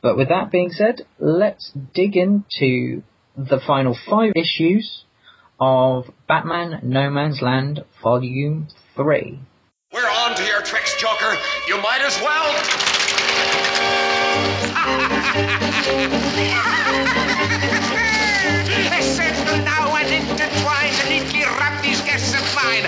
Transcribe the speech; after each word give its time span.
But 0.00 0.16
with 0.16 0.28
that 0.28 0.52
being 0.52 0.70
said, 0.70 1.06
let's 1.18 1.72
dig 1.92 2.16
into 2.16 3.02
the 3.36 3.60
final 3.66 3.98
five 4.08 4.34
issues 4.36 5.04
of 5.60 6.10
Batman 6.26 6.80
No 6.82 7.10
Man's 7.10 7.42
Land 7.42 7.84
Volume 8.02 8.66
3. 8.96 9.38
We're 9.92 10.00
on 10.00 10.34
to 10.36 10.44
your 10.44 10.62
tricks, 10.62 10.96
Joker. 10.96 11.36
You 11.68 11.76
might 11.82 12.00
as 12.00 12.18
well. 12.22 12.48
Assemble 18.96 19.58
now 19.64 19.94
and 19.96 20.08
intertwine 20.08 20.92
to 20.94 21.08
neatly 21.10 21.42
wrap 21.44 21.82
these 21.82 22.00
guests 22.02 22.32
of 22.34 22.54
mine. 22.54 22.86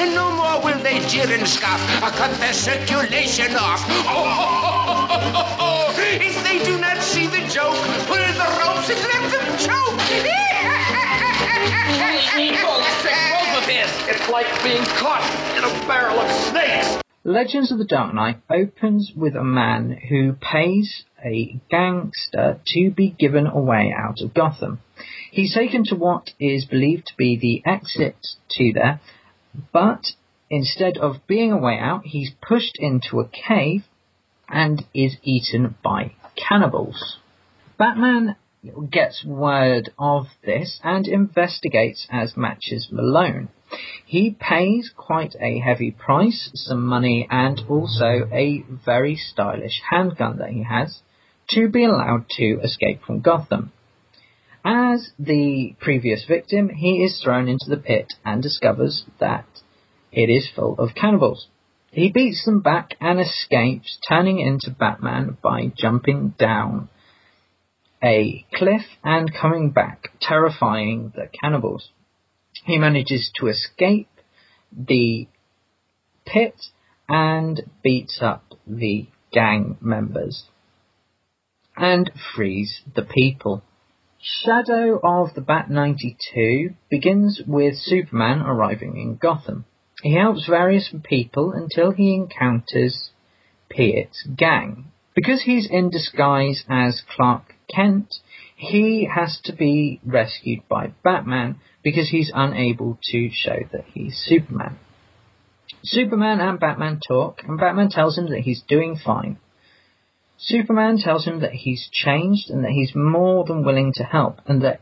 and 0.00 0.14
no 0.20 0.30
more 0.36 0.60
will 0.62 0.78
they 0.82 1.00
jeer 1.08 1.30
and 1.32 1.48
scoff 1.48 1.80
or 2.02 2.10
cut 2.10 2.38
their 2.38 2.52
circulation 2.52 3.56
off. 3.56 3.82
if 6.20 6.42
they 6.44 6.58
do 6.64 6.78
not 6.78 7.02
see 7.02 7.26
the 7.26 7.40
joke, 7.48 7.74
pull 8.06 8.16
the 8.16 8.46
ropes 8.60 8.90
and 8.90 9.00
let 9.00 9.30
them 9.32 9.56
choke. 9.58 10.43
It's 14.06 14.28
like 14.28 14.46
being 14.64 14.84
caught 14.98 15.22
in 15.56 15.64
a 15.64 15.86
barrel 15.86 16.18
of 16.18 16.50
snakes. 16.50 17.00
Legends 17.22 17.70
of 17.70 17.78
the 17.78 17.84
Dark 17.84 18.12
Knight 18.12 18.38
opens 18.50 19.12
with 19.14 19.36
a 19.36 19.44
man 19.44 19.96
who 20.08 20.32
pays 20.32 21.04
a 21.24 21.60
gangster 21.70 22.60
to 22.66 22.90
be 22.90 23.10
given 23.10 23.46
a 23.46 23.60
way 23.60 23.94
out 23.96 24.20
of 24.20 24.34
Gotham. 24.34 24.80
He's 25.30 25.54
taken 25.54 25.84
to 25.84 25.94
what 25.94 26.30
is 26.40 26.64
believed 26.64 27.06
to 27.06 27.16
be 27.16 27.38
the 27.38 27.70
exit 27.70 28.16
to 28.50 28.72
there, 28.72 29.00
but 29.72 30.04
instead 30.50 30.98
of 30.98 31.26
being 31.28 31.52
a 31.52 31.58
way 31.58 31.78
out, 31.78 32.04
he's 32.04 32.32
pushed 32.42 32.76
into 32.78 33.20
a 33.20 33.28
cave 33.28 33.84
and 34.48 34.84
is 34.92 35.16
eaten 35.22 35.76
by 35.84 36.12
cannibals. 36.36 37.18
Batman 37.78 38.36
gets 38.90 39.24
word 39.24 39.90
of 39.98 40.26
this 40.44 40.80
and 40.82 41.06
investigates 41.06 42.06
as 42.10 42.36
matches 42.36 42.88
Malone. 42.90 43.48
He 44.06 44.36
pays 44.38 44.90
quite 44.96 45.34
a 45.40 45.58
heavy 45.58 45.90
price, 45.90 46.50
some 46.54 46.86
money, 46.86 47.26
and 47.30 47.60
also 47.68 48.28
a 48.32 48.64
very 48.84 49.16
stylish 49.16 49.80
handgun 49.90 50.38
that 50.38 50.50
he 50.50 50.62
has 50.62 51.00
to 51.50 51.68
be 51.68 51.84
allowed 51.84 52.28
to 52.30 52.60
escape 52.62 53.02
from 53.02 53.20
Gotham. 53.20 53.72
As 54.64 55.10
the 55.18 55.74
previous 55.80 56.24
victim, 56.24 56.70
he 56.70 57.04
is 57.04 57.20
thrown 57.22 57.48
into 57.48 57.66
the 57.68 57.76
pit 57.76 58.14
and 58.24 58.42
discovers 58.42 59.04
that 59.20 59.46
it 60.10 60.30
is 60.30 60.48
full 60.54 60.76
of 60.78 60.94
cannibals. 60.94 61.48
He 61.90 62.10
beats 62.10 62.44
them 62.44 62.60
back 62.60 62.96
and 63.00 63.20
escapes, 63.20 63.98
turning 64.08 64.38
into 64.38 64.70
Batman 64.70 65.36
by 65.42 65.70
jumping 65.76 66.34
down 66.38 66.88
a 68.04 68.44
cliff 68.54 68.82
and 69.02 69.32
coming 69.32 69.70
back, 69.70 70.10
terrifying 70.20 71.12
the 71.16 71.28
cannibals. 71.40 71.90
He 72.64 72.76
manages 72.78 73.30
to 73.36 73.48
escape 73.48 74.08
the 74.76 75.26
pit 76.26 76.54
and 77.08 77.62
beats 77.82 78.18
up 78.20 78.44
the 78.66 79.06
gang 79.32 79.78
members 79.80 80.44
and 81.76 82.10
frees 82.34 82.82
the 82.94 83.02
people. 83.02 83.62
Shadow 84.20 85.00
of 85.02 85.34
the 85.34 85.40
Bat 85.40 85.70
92 85.70 86.70
begins 86.90 87.42
with 87.46 87.74
Superman 87.76 88.40
arriving 88.40 88.96
in 88.96 89.16
Gotham. 89.16 89.64
He 90.02 90.14
helps 90.14 90.46
various 90.46 90.92
people 91.02 91.52
until 91.52 91.90
he 91.90 92.14
encounters 92.14 93.10
Piet's 93.68 94.26
gang. 94.36 94.92
Because 95.14 95.42
he's 95.42 95.68
in 95.70 95.90
disguise 95.90 96.64
as 96.68 97.02
Clark 97.14 97.53
Kent, 97.68 98.14
he 98.56 99.08
has 99.12 99.40
to 99.44 99.52
be 99.52 100.00
rescued 100.04 100.60
by 100.68 100.92
Batman 101.02 101.60
because 101.82 102.08
he's 102.08 102.32
unable 102.34 102.98
to 103.10 103.30
show 103.32 103.58
that 103.72 103.84
he's 103.92 104.16
Superman. 104.26 104.78
Superman 105.82 106.40
and 106.40 106.58
Batman 106.58 107.00
talk, 107.06 107.42
and 107.46 107.58
Batman 107.58 107.90
tells 107.90 108.16
him 108.16 108.30
that 108.30 108.40
he's 108.40 108.62
doing 108.62 108.96
fine. 108.96 109.38
Superman 110.38 110.98
tells 110.98 111.24
him 111.24 111.40
that 111.40 111.52
he's 111.52 111.88
changed 111.92 112.50
and 112.50 112.64
that 112.64 112.70
he's 112.70 112.94
more 112.94 113.44
than 113.44 113.64
willing 113.64 113.92
to 113.94 114.02
help, 114.02 114.40
and 114.46 114.62
that 114.62 114.80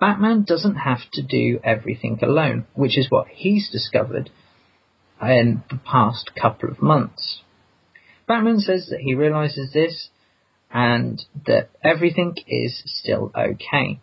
Batman 0.00 0.42
doesn't 0.42 0.76
have 0.76 1.10
to 1.12 1.22
do 1.22 1.60
everything 1.62 2.18
alone, 2.22 2.66
which 2.74 2.98
is 2.98 3.10
what 3.10 3.28
he's 3.28 3.70
discovered 3.70 4.30
in 5.22 5.62
the 5.70 5.78
past 5.78 6.32
couple 6.40 6.70
of 6.70 6.82
months. 6.82 7.42
Batman 8.26 8.60
says 8.60 8.88
that 8.90 9.00
he 9.00 9.14
realizes 9.14 9.72
this 9.72 10.10
and 10.76 11.24
that 11.46 11.70
everything 11.82 12.36
is 12.46 12.82
still 12.84 13.32
okay. 13.34 13.98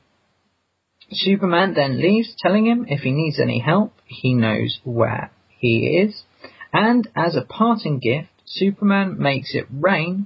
Superman 1.11 1.75
then 1.75 2.01
leaves, 2.01 2.33
telling 2.39 2.65
him 2.65 2.87
if 2.89 3.01
he 3.01 3.11
needs 3.11 3.39
any 3.39 3.59
help, 3.59 3.93
he 4.07 4.33
knows 4.33 4.79
where 4.83 5.29
he 5.59 5.99
is. 6.03 6.23
And 6.73 7.07
as 7.15 7.35
a 7.35 7.45
parting 7.45 7.99
gift, 7.99 8.29
Superman 8.45 9.19
makes 9.19 9.53
it 9.53 9.67
rain, 9.69 10.25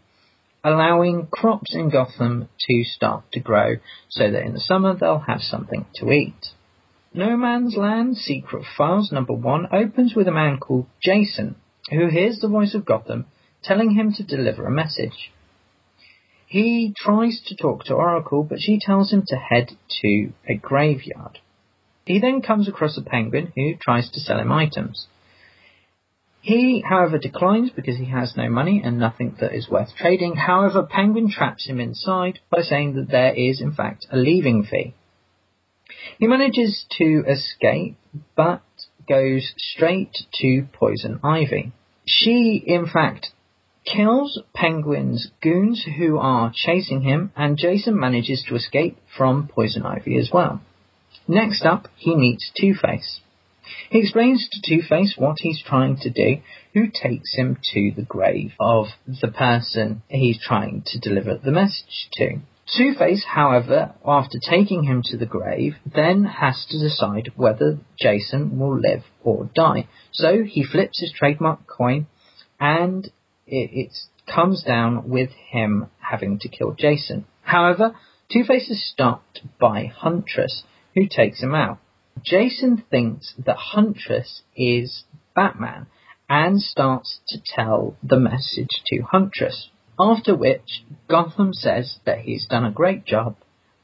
allowing 0.64 1.28
crops 1.28 1.76
in 1.76 1.90
Gotham 1.90 2.48
to 2.62 2.84
start 2.86 3.26
to 3.34 3.42
grow 3.42 3.76
so 4.08 4.32
that 4.32 4.44
in 4.44 4.54
the 4.54 4.62
summer 4.62 4.96
they'll 4.96 5.26
have 5.28 5.42
something 5.42 5.86
to 5.96 6.14
eat. 6.14 6.54
No 7.14 7.36
Man's 7.36 7.76
Land 7.76 8.16
Secret 8.16 8.64
Files 8.78 9.12
number 9.12 9.34
one 9.34 9.68
opens 9.74 10.16
with 10.16 10.30
a 10.30 10.32
man 10.32 10.60
called 10.60 10.86
Jason, 11.04 11.58
who 11.90 12.08
hears 12.08 12.40
the 12.40 12.48
voice 12.48 12.74
of 12.74 12.86
Gotham 12.86 13.26
telling 13.64 13.96
him 13.96 14.14
to 14.14 14.24
deliver 14.24 14.66
a 14.66 14.72
message. 14.72 15.34
He 16.48 16.94
tries 16.98 17.42
to 17.48 17.56
talk 17.56 17.84
to 17.86 17.94
Oracle, 17.94 18.44
but 18.44 18.62
she 18.62 18.80
tells 18.80 19.12
him 19.12 19.24
to 19.28 19.36
head 19.36 19.78
to 20.02 20.32
a 20.48 20.56
graveyard. 20.56 21.40
He 22.06 22.20
then 22.20 22.42
comes 22.42 22.70
across 22.70 22.98
a 22.98 23.02
penguin 23.02 23.52
who 23.56 23.76
tries 23.76 24.10
to 24.12 24.22
sell 24.22 24.40
him 24.40 24.52
items. 24.52 25.08
He, 26.40 26.80
however, 26.88 27.18
declines 27.18 27.72
because 27.72 27.98
he 27.98 28.06
has 28.06 28.38
no 28.38 28.50
money 28.50 28.82
and 28.82 28.98
nothing 28.98 29.36
that 29.42 29.54
is 29.54 29.70
worth 29.70 29.94
trading. 29.98 30.38
However, 30.38 30.84
Penguin 30.84 31.30
traps 31.30 31.68
him 31.68 31.82
inside 31.82 32.40
by 32.50 32.62
saying 32.62 32.94
that 32.94 33.10
there 33.10 33.34
is, 33.34 33.60
in 33.60 33.74
fact, 33.74 34.08
a 34.10 34.16
leaving 34.16 34.64
fee. 34.64 34.94
He 36.18 36.28
manages 36.28 36.86
to 36.98 37.26
escape, 37.28 37.98
but 38.38 38.62
goes 39.10 39.54
straight 39.58 40.16
to 40.36 40.68
Poison 40.72 41.20
Ivy. 41.22 41.74
She, 42.06 42.64
in 42.66 42.86
fact, 42.88 43.34
kills 43.94 44.42
Penguin's 44.54 45.31
goons 45.42 45.86
who 45.98 46.18
are 46.18 46.51
chasing 46.54 47.01
him, 47.01 47.31
and 47.36 47.57
Jason 47.57 48.00
manages 48.00 48.44
to 48.48 48.56
escape 48.56 48.98
from 49.18 49.48
Poison 49.48 49.84
Ivy 49.86 50.18
as 50.18 50.30
well. 50.31 50.62
Next 51.28 51.66
up, 51.66 51.88
he 51.95 52.16
meets 52.16 52.51
Two 52.60 52.74
Face. 52.74 53.22
He 53.89 54.00
explains 54.00 54.48
to 54.50 54.62
Two 54.62 54.81
Face 54.81 55.16
what 55.18 55.38
he's 55.39 55.62
trying 55.62 55.98
to 55.98 56.10
do, 56.10 56.42
who 56.74 56.88
takes 56.88 57.36
him 57.36 57.57
to 57.74 57.92
the 57.95 58.06
grave 58.06 58.54
of 58.60 58.88
the 59.06 59.28
person 59.28 60.01
he's 60.10 60.40
trying 60.42 60.83
to 60.88 61.00
deliver 61.00 61.38
the 61.38 61.51
message 61.51 62.10
to. 62.13 62.40
Two 62.78 62.94
Face, 62.95 63.24
however, 63.25 63.94
after 64.06 64.40
taking 64.40 64.83
him 64.83 65.01
to 65.06 65.18
the 65.18 65.25
grave, 65.25 65.75
then 65.86 66.25
has 66.25 66.66
to 66.69 66.80
decide 66.80 67.31
whether 67.36 67.80
Jason 67.98 68.60
will 68.60 68.78
live 68.78 69.04
or 69.24 69.50
die. 69.56 69.88
So 70.12 70.44
he 70.44 70.66
flips 70.66 71.00
his 71.00 71.13
trademark 71.13 71.66
coin 71.66 72.07
and 72.60 73.10
it, 73.48 73.70
it 73.74 73.94
comes 74.34 74.64
down 74.64 75.10
with 75.10 75.30
him 75.50 75.88
having 76.00 76.40
to 76.40 76.50
kill 76.50 76.74
Jason. 76.74 77.26
However, 77.42 77.96
Two 78.32 78.44
Face 78.44 78.70
is 78.70 78.86
stopped 78.92 79.42
by 79.58 79.86
Huntress, 79.86 80.64
who 80.96 81.08
takes 81.08 81.42
him 81.42 81.56
out. 81.56 81.80
Jason 82.24 82.84
thinks 82.90 83.34
that 83.46 83.56
Huntress 83.56 84.42
is 84.56 85.06
Batman 85.36 85.88
and 86.30 86.62
starts 86.62 87.22
to 87.30 87.40
tell 87.56 87.96
the 88.04 88.20
message 88.20 88.82
to 88.88 89.02
Huntress. 89.02 89.70
After 90.00 90.36
which, 90.36 90.84
Gotham 91.08 91.54
says 91.54 92.00
that 92.06 92.20
he's 92.20 92.48
done 92.48 92.66
a 92.66 92.72
great 92.72 93.06
job 93.06 93.38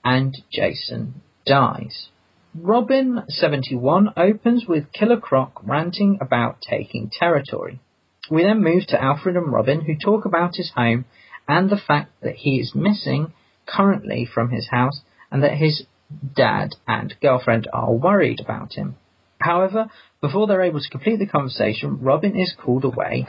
and 0.04 0.36
Jason 0.52 1.22
dies. 1.46 2.10
Robin 2.56 3.24
71 3.30 4.10
opens 4.18 4.66
with 4.68 4.92
Killer 4.92 5.20
Croc 5.20 5.62
ranting 5.64 6.20
about 6.22 6.62
taking 6.62 7.10
territory. 7.10 7.80
We 8.30 8.44
then 8.44 8.64
move 8.64 8.88
to 8.88 9.02
Alfred 9.02 9.36
and 9.36 9.52
Robin 9.52 9.82
who 9.82 9.96
talk 9.96 10.26
about 10.26 10.56
his 10.56 10.72
home 10.76 11.06
and 11.48 11.70
the 11.70 11.78
fact 11.78 12.12
that 12.22 12.36
he 12.36 12.60
is 12.60 12.74
missing 12.74 13.34
currently 13.66 14.26
from 14.26 14.50
his 14.50 14.70
house 14.70 15.02
and 15.32 15.44
that 15.44 15.58
his 15.58 15.84
dad 16.36 16.70
and 16.88 17.14
girlfriend 17.22 17.68
are 17.74 17.94
worried 17.94 18.40
about 18.40 18.74
him. 18.74 18.96
However, 19.40 19.88
before 20.22 20.48
they're 20.48 20.62
able 20.62 20.80
to 20.80 20.90
complete 20.90 21.20
the 21.20 21.28
conversation, 21.28 22.00
Robin 22.02 22.38
is 22.38 22.56
called 22.58 22.86
away 22.86 23.28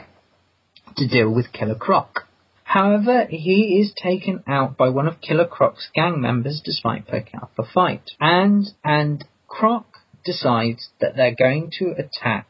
to 0.95 1.07
deal 1.07 1.33
with 1.33 1.51
Killer 1.51 1.75
Croc. 1.75 2.27
However, 2.63 3.25
he 3.29 3.79
is 3.79 3.93
taken 4.01 4.43
out 4.47 4.77
by 4.77 4.89
one 4.89 5.07
of 5.07 5.21
Killer 5.21 5.45
Croc's 5.45 5.89
gang 5.93 6.21
members 6.21 6.61
despite 6.63 7.07
putting 7.07 7.35
up 7.41 7.51
a 7.59 7.63
fight. 7.65 8.11
And, 8.19 8.65
and 8.83 9.25
Croc 9.47 9.85
decides 10.23 10.89
that 11.01 11.15
they're 11.15 11.35
going 11.35 11.71
to 11.79 11.91
attack 11.97 12.47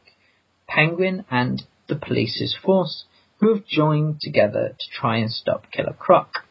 Penguin 0.68 1.24
and 1.30 1.62
the 1.88 1.96
police's 1.96 2.56
force, 2.62 3.04
who 3.40 3.54
have 3.54 3.66
joined 3.66 4.20
together 4.20 4.74
to 4.78 4.86
try 4.90 5.18
and 5.18 5.30
stop 5.30 5.70
Killer 5.70 5.94
Croc. 5.98 6.44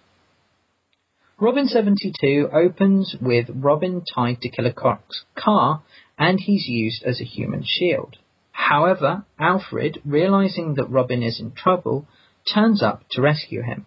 Robin 1.39 1.67
72 1.67 2.49
opens 2.53 3.15
with 3.19 3.49
Robin 3.53 4.01
tied 4.13 4.39
to 4.41 4.49
Killer 4.49 4.71
Croc's 4.71 5.25
car 5.35 5.83
and 6.17 6.39
he's 6.39 6.67
used 6.67 7.03
as 7.03 7.19
a 7.19 7.25
human 7.25 7.63
shield. 7.65 8.15
However, 8.51 9.25
Alfred, 9.37 10.01
realizing 10.05 10.75
that 10.75 10.89
Robin 10.89 11.21
is 11.21 11.41
in 11.41 11.51
trouble, 11.51 12.07
turns 12.51 12.81
up 12.81 13.03
to 13.11 13.21
rescue 13.21 13.63
him. 13.63 13.85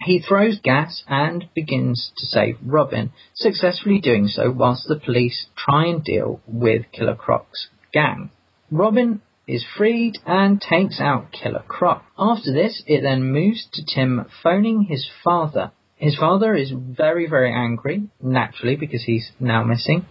He 0.00 0.20
throws 0.20 0.58
gas 0.58 1.02
and 1.06 1.48
begins 1.54 2.12
to 2.16 2.26
save 2.26 2.56
Robin, 2.64 3.12
successfully 3.34 4.00
doing 4.00 4.28
so 4.28 4.50
whilst 4.50 4.88
the 4.88 4.96
police 4.98 5.46
try 5.56 5.86
and 5.86 6.02
deal 6.02 6.40
with 6.46 6.90
Killer 6.92 7.14
Croc's 7.14 7.68
gang. 7.92 8.30
Robin 8.70 9.20
is 9.46 9.64
freed 9.76 10.14
and 10.26 10.60
takes 10.60 11.00
out 11.00 11.32
Killer 11.32 11.64
Croc. 11.66 12.04
After 12.18 12.52
this, 12.52 12.82
it 12.86 13.02
then 13.02 13.32
moves 13.32 13.66
to 13.72 13.84
Tim 13.84 14.26
phoning 14.42 14.82
his 14.82 15.08
father. 15.22 15.72
His 15.96 16.16
father 16.16 16.54
is 16.54 16.72
very, 16.74 17.28
very 17.28 17.52
angry, 17.52 18.08
naturally, 18.22 18.76
because 18.76 19.04
he's 19.04 19.30
now 19.38 19.62
missing, 19.64 20.06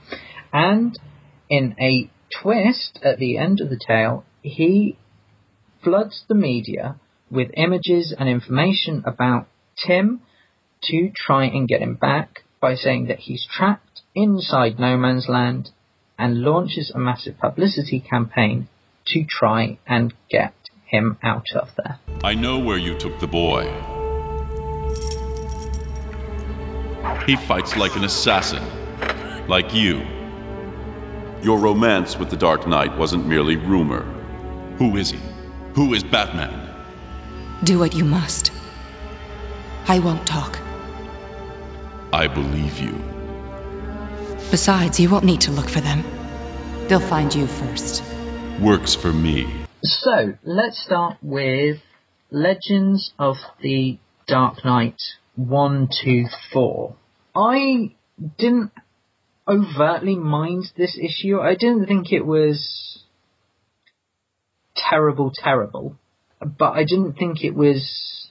and 0.52 0.98
in 1.50 1.76
a 1.80 2.10
twist 2.42 3.00
at 3.04 3.18
the 3.18 3.38
end 3.38 3.60
of 3.60 3.70
the 3.70 3.80
tale, 3.86 4.24
he 4.42 4.98
floods 5.84 6.24
the 6.28 6.36
media 6.36 6.96
with 7.30 7.52
images 7.56 8.14
and 8.18 8.30
information 8.30 9.04
about 9.06 9.48
Tim 9.86 10.22
to 10.84 11.12
try 11.16 11.46
and 11.46 11.68
get 11.68 11.82
him 11.82 11.96
back 11.96 12.44
by 12.62 12.76
saying 12.76 13.08
that 13.08 13.20
he's 13.20 13.48
trapped 13.52 14.02
inside 14.16 14.80
no 14.80 14.96
man's 14.98 15.28
land 15.28 15.70
and 16.18 16.42
launches 16.42 16.92
a 16.94 17.00
massive 17.00 17.38
publicity 17.40 18.00
campaign 18.00 18.68
to 19.06 19.24
try 19.24 19.78
and 19.88 20.14
get 20.30 20.54
him 20.86 21.18
out 21.24 21.52
of 21.56 21.76
there. 21.76 22.00
I 22.24 22.36
know 22.36 22.60
where 22.60 22.78
you 22.78 22.98
took 22.98 23.20
the 23.20 23.28
boy. 23.28 23.64
He 27.26 27.36
fights 27.36 27.76
like 27.76 27.96
an 27.96 28.04
assassin, 28.04 28.64
like 29.48 29.74
you. 29.74 30.06
Your 31.42 31.60
romance 31.60 32.18
with 32.18 32.30
the 32.30 32.38
Dark 32.38 32.68
Knight 32.68 32.98
wasn't 32.98 33.28
merely 33.28 33.58
rumor. 33.58 34.04
Who 34.78 34.96
is 34.98 35.12
he? 35.12 35.20
Who 35.74 35.94
is 35.94 36.04
Batman? 36.04 36.70
Do 37.64 37.80
what 37.80 37.94
you 37.94 38.06
must. 38.06 38.52
I 39.88 40.00
won't 40.00 40.26
talk. 40.26 40.60
I 42.14 42.28
believe 42.28 42.80
you. 42.80 43.02
Besides, 44.52 45.00
you 45.00 45.10
won't 45.10 45.26
need 45.26 45.42
to 45.42 45.52
look 45.52 45.68
for 45.68 45.82
them. 45.82 46.04
They'll 46.88 47.00
find 47.00 47.34
you 47.34 47.48
first. 47.48 48.04
Works 48.64 48.96
for 48.96 49.12
me. 49.12 49.66
So, 49.84 50.36
let's 50.46 50.82
start 50.82 51.18
with 51.22 51.80
Legends 52.32 53.12
of 53.20 53.36
the 53.62 53.98
Dark 54.26 54.64
Knight 54.64 55.02
1 55.36 55.90
2 56.02 56.26
4. 56.54 56.96
I 57.36 57.94
didn't 58.38 58.72
overtly 59.46 60.16
mind 60.16 60.72
this 60.78 60.98
issue. 60.98 61.42
I 61.42 61.56
didn't 61.56 61.88
think 61.88 62.14
it 62.14 62.26
was 62.26 63.04
terrible, 64.78 65.34
terrible, 65.36 65.98
but 66.40 66.72
I 66.72 66.86
didn't 66.86 67.14
think 67.14 67.44
it 67.44 67.56
was 67.56 68.30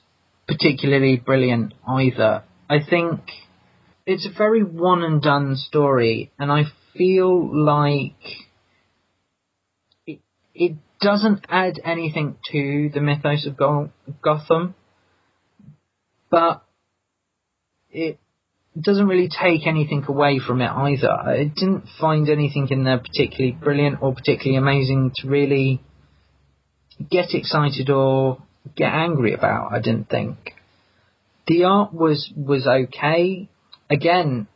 particularly 0.49 1.19
brilliant 1.19 1.75
either. 1.87 2.45
I 2.71 2.79
think 2.83 3.21
it's 4.07 4.27
a 4.27 4.39
very 4.39 4.65
one 4.65 5.03
and 5.03 5.21
done 5.21 5.57
story, 5.57 6.33
and 6.39 6.51
I 6.51 6.63
feel 6.97 7.65
like 7.67 8.17
it, 10.55 10.77
doesn't 11.03 11.45
add 11.49 11.81
anything 11.85 12.37
to 12.53 12.91
the 12.95 13.01
mythos 13.01 13.45
of 13.47 13.57
Go- 13.57 13.91
Gotham, 14.23 14.75
but 16.31 16.63
it 17.91 18.19
doesn't 18.81 19.09
really 19.09 19.29
take 19.29 19.67
anything 19.67 20.05
away 20.09 20.39
from 20.39 20.63
it 20.63 20.71
either. 20.71 21.11
I 21.11 21.45
didn't 21.45 21.85
find 22.01 22.29
anything 22.31 22.69
in 22.71 22.85
there 22.85 22.99
particularly 22.99 23.53
brilliant 23.53 23.99
or 24.01 24.15
particularly 24.15 24.57
amazing 24.57 25.13
to 25.17 25.29
really 25.29 25.83
get 27.11 27.35
excited 27.35 27.91
or 27.91 28.39
get 28.77 28.93
angry 28.93 29.35
about. 29.35 29.73
I 29.73 29.81
didn't 29.81 30.09
think 30.09 30.55
the 31.49 31.65
art 31.65 31.93
was 31.93 32.33
was 32.37 32.67
okay. 32.67 33.49
Again, 33.91 34.47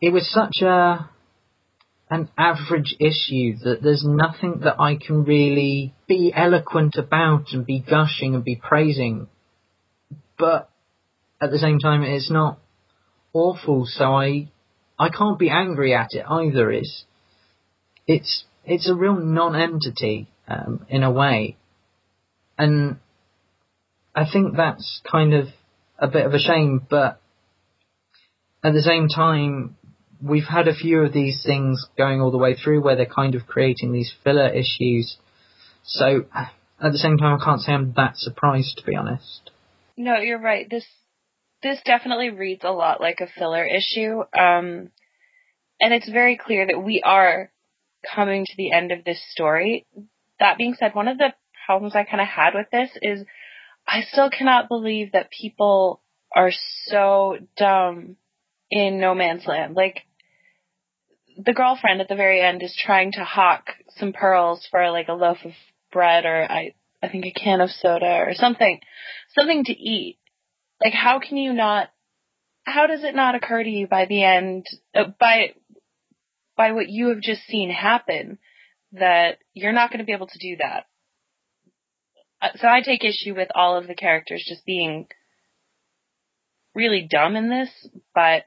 it 0.00 0.12
was 0.12 0.28
such 0.30 0.60
a 0.62 1.08
an 2.10 2.28
average 2.36 2.96
issue 2.98 3.56
that 3.62 3.82
there's 3.82 4.04
nothing 4.04 4.60
that 4.64 4.80
I 4.80 4.96
can 4.96 5.24
really 5.24 5.94
be 6.08 6.32
eloquent 6.34 6.96
about 6.96 7.52
and 7.52 7.64
be 7.64 7.78
gushing 7.78 8.34
and 8.34 8.42
be 8.42 8.56
praising. 8.56 9.28
But 10.36 10.68
at 11.40 11.52
the 11.52 11.58
same 11.58 11.78
time, 11.78 12.02
it's 12.02 12.30
not 12.30 12.58
awful, 13.32 13.86
so 13.86 14.04
I 14.12 14.48
I 14.98 15.08
can't 15.08 15.38
be 15.38 15.50
angry 15.50 15.94
at 15.94 16.12
it 16.12 16.24
either. 16.28 16.72
Is 16.72 17.04
it's 18.08 18.44
it's 18.64 18.88
a 18.88 18.94
real 18.94 19.16
non-entity 19.16 20.28
um, 20.48 20.84
in 20.88 21.04
a 21.04 21.12
way, 21.12 21.56
and 22.58 22.98
I 24.16 24.24
think 24.30 24.56
that's 24.56 25.00
kind 25.10 25.32
of 25.32 25.46
a 25.96 26.08
bit 26.08 26.26
of 26.26 26.34
a 26.34 26.40
shame. 26.40 26.84
But 26.90 27.20
at 28.64 28.72
the 28.72 28.82
same 28.82 29.06
time, 29.08 29.76
we've 30.22 30.44
had 30.44 30.68
a 30.68 30.74
few 30.74 31.00
of 31.00 31.12
these 31.12 31.42
things 31.44 31.86
going 31.96 32.20
all 32.20 32.30
the 32.30 32.38
way 32.38 32.54
through 32.54 32.82
where 32.82 32.96
they're 32.96 33.06
kind 33.06 33.34
of 33.34 33.46
creating 33.46 33.92
these 33.92 34.12
filler 34.22 34.48
issues. 34.48 35.16
So 35.84 36.26
at 36.34 36.92
the 36.92 36.98
same 36.98 37.16
time, 37.16 37.38
I 37.40 37.44
can't 37.44 37.60
say 37.60 37.72
I'm 37.72 37.92
that 37.96 38.16
surprised 38.16 38.78
to 38.78 38.84
be 38.84 38.96
honest. 38.96 39.50
No, 39.96 40.16
you're 40.16 40.40
right. 40.40 40.68
This 40.68 40.84
this 41.62 41.78
definitely 41.84 42.30
reads 42.30 42.64
a 42.64 42.70
lot 42.70 43.00
like 43.00 43.20
a 43.20 43.26
filler 43.26 43.66
issue. 43.66 44.20
Um, 44.20 44.90
and 45.80 45.94
it's 45.94 46.08
very 46.08 46.36
clear 46.36 46.66
that 46.66 46.82
we 46.82 47.02
are 47.04 47.50
coming 48.14 48.46
to 48.46 48.56
the 48.56 48.72
end 48.72 48.92
of 48.92 49.04
this 49.04 49.20
story. 49.32 49.86
That 50.38 50.56
being 50.56 50.74
said, 50.78 50.94
one 50.94 51.08
of 51.08 51.18
the 51.18 51.34
problems 51.66 51.94
I 51.94 52.04
kind 52.04 52.20
of 52.20 52.28
had 52.28 52.54
with 52.54 52.70
this 52.72 52.90
is 53.02 53.24
I 53.86 54.02
still 54.02 54.30
cannot 54.30 54.68
believe 54.68 55.12
that 55.12 55.30
people 55.30 56.00
are 56.34 56.52
so 56.86 57.36
dumb 57.56 58.16
in 58.70 59.00
No 59.00 59.14
Man's 59.14 59.46
Land. 59.46 59.74
Like, 59.74 60.02
the 61.36 61.52
girlfriend 61.52 62.00
at 62.00 62.08
the 62.08 62.16
very 62.16 62.40
end 62.40 62.62
is 62.62 62.76
trying 62.76 63.12
to 63.12 63.24
hawk 63.24 63.70
some 63.96 64.12
pearls 64.12 64.66
for 64.70 64.90
like 64.90 65.08
a 65.08 65.14
loaf 65.14 65.38
of 65.44 65.52
bread 65.92 66.24
or 66.24 66.50
I 66.50 66.74
I 67.02 67.08
think 67.08 67.24
a 67.24 67.32
can 67.32 67.60
of 67.60 67.70
soda 67.70 68.24
or 68.26 68.34
something 68.34 68.80
something 69.34 69.64
to 69.64 69.72
eat. 69.72 70.18
Like 70.82 70.94
how 70.94 71.18
can 71.20 71.36
you 71.36 71.52
not 71.52 71.90
how 72.64 72.86
does 72.86 73.04
it 73.04 73.14
not 73.14 73.34
occur 73.34 73.62
to 73.62 73.70
you 73.70 73.86
by 73.86 74.06
the 74.06 74.22
end 74.22 74.66
uh, 74.94 75.04
by 75.18 75.54
by 76.56 76.72
what 76.72 76.88
you 76.88 77.08
have 77.08 77.20
just 77.20 77.42
seen 77.46 77.70
happen 77.70 78.38
that 78.92 79.38
you're 79.54 79.72
not 79.72 79.90
going 79.90 80.00
to 80.00 80.04
be 80.04 80.12
able 80.12 80.26
to 80.26 80.38
do 80.38 80.56
that. 80.60 80.86
Uh, 82.42 82.48
so 82.56 82.68
I 82.68 82.82
take 82.82 83.04
issue 83.04 83.34
with 83.34 83.48
all 83.54 83.76
of 83.76 83.86
the 83.86 83.94
characters 83.94 84.44
just 84.46 84.64
being 84.64 85.06
really 86.74 87.06
dumb 87.08 87.36
in 87.36 87.50
this, 87.50 87.70
but 88.14 88.44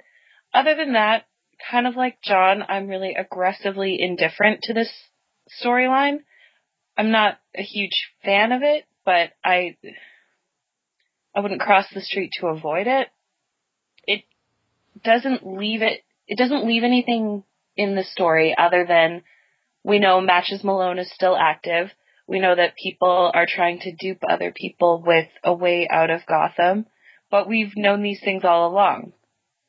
other 0.54 0.75
than 0.75 0.94
that, 0.94 1.25
kind 1.70 1.88
of 1.88 1.96
like 1.96 2.22
John, 2.22 2.63
I'm 2.67 2.88
really 2.88 3.15
aggressively 3.15 3.98
indifferent 4.00 4.62
to 4.63 4.74
this 4.74 4.91
storyline. 5.63 6.20
I'm 6.98 7.12
not 7.12 7.39
a 7.55 7.62
huge 7.62 8.10
fan 8.24 8.51
of 8.51 8.62
it, 8.63 8.86
but 9.05 9.32
I 9.43 9.77
I 11.36 11.39
wouldn't 11.39 11.62
cross 11.62 11.86
the 11.93 12.01
street 12.01 12.32
to 12.39 12.48
avoid 12.48 12.88
it. 12.88 13.08
It 14.05 14.24
doesn't 15.03 15.46
leave 15.46 15.82
it 15.82 16.01
it 16.27 16.38
doesn't 16.38 16.65
leave 16.65 16.84
anything 16.84 17.43
in 17.75 17.96
the 17.96 18.03
story 18.03 18.55
other 18.58 18.86
than 18.88 19.24
we 19.84 20.00
know 20.00 20.22
Matches 20.22 20.63
Malone 20.63 21.00
is 21.00 21.12
still 21.12 21.36
active. 21.36 21.89
We 22.27 22.39
know 22.39 22.55
that 22.55 22.75
people 22.82 23.32
are 23.34 23.46
trying 23.48 23.79
to 23.79 23.96
dupe 23.96 24.24
other 24.27 24.53
people 24.55 25.03
with 25.05 25.27
a 25.43 25.53
way 25.53 25.88
out 25.91 26.10
of 26.10 26.25
Gotham, 26.25 26.86
but 27.29 27.50
we've 27.50 27.75
known 27.75 28.01
these 28.01 28.22
things 28.24 28.46
all 28.46 28.72
along. 28.72 29.12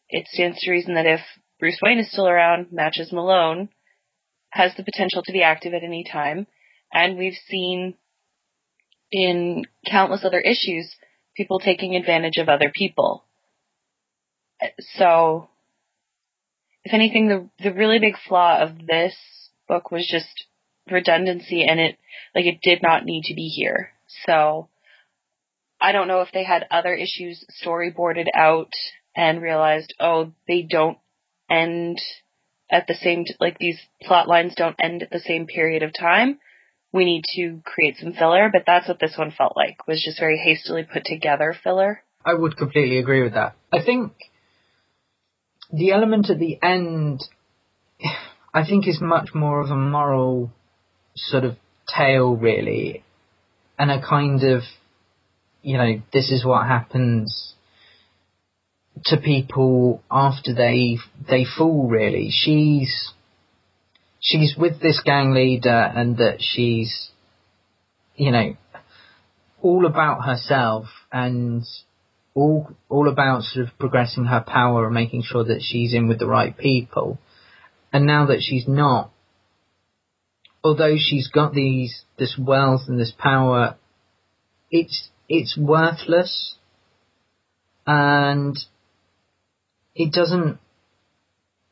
It 0.08 0.28
stands 0.28 0.60
to 0.60 0.70
reason 0.70 0.94
that 0.94 1.06
if 1.06 1.20
Bruce 1.58 1.78
Wayne 1.82 1.99
is 1.99 2.11
still 2.11 2.28
around, 2.28 2.68
Matches 2.73 3.12
Malone 3.12 3.68
has 4.50 4.73
the 4.76 4.84
potential 4.84 5.23
to 5.25 5.32
be 5.32 5.42
active 5.42 5.75
at 5.75 5.82
any 5.82 6.04
time, 6.04 6.46
and 6.92 7.18
we've 7.18 7.38
seen 7.49 7.94
in 9.11 9.64
countless 9.88 10.25
other 10.25 10.40
issues 10.40 10.94
people 11.37 11.58
taking 11.58 11.96
advantage 11.96 12.37
of 12.37 12.49
other 12.49 12.70
people. 12.75 13.25
So 14.96 15.49
if 16.84 16.92
anything, 16.92 17.28
the 17.28 17.49
the 17.62 17.75
really 17.75 17.99
big 17.99 18.14
flaw 18.28 18.61
of 18.61 18.87
this 18.87 19.14
book 19.68 19.90
was 19.90 20.06
just 20.06 20.46
redundancy, 20.90 21.64
and 21.64 21.80
it 21.80 21.99
like 22.34 22.46
it 22.46 22.58
did 22.62 22.80
not 22.82 23.04
need 23.04 23.25
to 23.25 23.34
be 23.34 23.49
here. 23.49 23.90
So 24.26 24.68
I 25.80 25.92
don't 25.92 26.08
know 26.08 26.20
if 26.20 26.32
they 26.32 26.44
had 26.44 26.66
other 26.70 26.94
issues 26.94 27.44
storyboarded 27.64 28.26
out 28.34 28.70
and 29.16 29.42
realized, 29.42 29.94
oh, 30.00 30.32
they 30.46 30.62
don't 30.62 30.99
end 31.50 32.00
at 32.70 32.86
the 32.86 32.94
same 32.94 33.24
like 33.40 33.58
these 33.58 33.78
plot 34.02 34.28
lines 34.28 34.54
don't 34.56 34.76
end 34.82 35.02
at 35.02 35.10
the 35.10 35.20
same 35.20 35.46
period 35.46 35.82
of 35.82 35.92
time. 35.98 36.38
We 36.92 37.04
need 37.04 37.24
to 37.34 37.60
create 37.64 37.96
some 37.98 38.12
filler, 38.12 38.50
but 38.52 38.62
that's 38.66 38.88
what 38.88 39.00
this 39.00 39.14
one 39.16 39.32
felt 39.36 39.56
like 39.56 39.86
was 39.88 40.02
just 40.04 40.20
very 40.20 40.38
hastily 40.38 40.86
put 40.90 41.04
together 41.04 41.54
filler. 41.64 42.02
I 42.24 42.34
would 42.34 42.56
completely 42.56 42.98
agree 42.98 43.22
with 43.22 43.34
that. 43.34 43.54
I 43.72 43.82
think 43.84 44.12
the 45.72 45.90
element 45.90 46.30
at 46.30 46.38
the 46.38 46.58
end, 46.62 47.22
I 48.54 48.64
think, 48.64 48.86
is 48.86 49.00
much 49.00 49.30
more 49.34 49.60
of 49.60 49.70
a 49.70 49.76
moral 49.76 50.52
sort 51.16 51.44
of 51.44 51.56
tale, 51.88 52.36
really, 52.36 53.04
and 53.78 53.90
a 53.90 54.00
kind 54.00 54.42
of, 54.44 54.62
you 55.62 55.76
know, 55.76 56.00
this 56.12 56.30
is 56.30 56.44
what 56.44 56.66
happens 56.66 57.54
to 59.06 59.16
people 59.16 60.02
after 60.10 60.54
they 60.54 60.98
they 61.28 61.44
fall. 61.44 61.88
Really, 61.88 62.30
she's 62.30 63.12
she's 64.20 64.54
with 64.56 64.80
this 64.80 65.00
gang 65.04 65.34
leader, 65.34 65.92
and 65.94 66.16
that 66.18 66.38
she's, 66.40 67.10
you 68.16 68.30
know, 68.30 68.56
all 69.62 69.86
about 69.86 70.24
herself 70.24 70.86
and 71.12 71.64
all 72.34 72.70
all 72.88 73.08
about 73.08 73.42
sort 73.42 73.66
of 73.66 73.78
progressing 73.78 74.24
her 74.24 74.44
power 74.46 74.86
and 74.86 74.94
making 74.94 75.22
sure 75.22 75.44
that 75.44 75.62
she's 75.62 75.94
in 75.94 76.08
with 76.08 76.18
the 76.18 76.26
right 76.26 76.56
people. 76.56 77.18
And 77.92 78.06
now 78.06 78.26
that 78.26 78.40
she's 78.40 78.66
not, 78.66 79.12
although 80.64 80.96
she's 80.98 81.28
got 81.28 81.52
these 81.52 82.04
this 82.18 82.36
wealth 82.38 82.82
and 82.88 82.98
this 82.98 83.12
power, 83.16 83.76
it's 84.70 85.08
it's 85.28 85.56
worthless, 85.56 86.56
and 87.86 88.58
it 89.94 90.12
doesn't. 90.12 90.58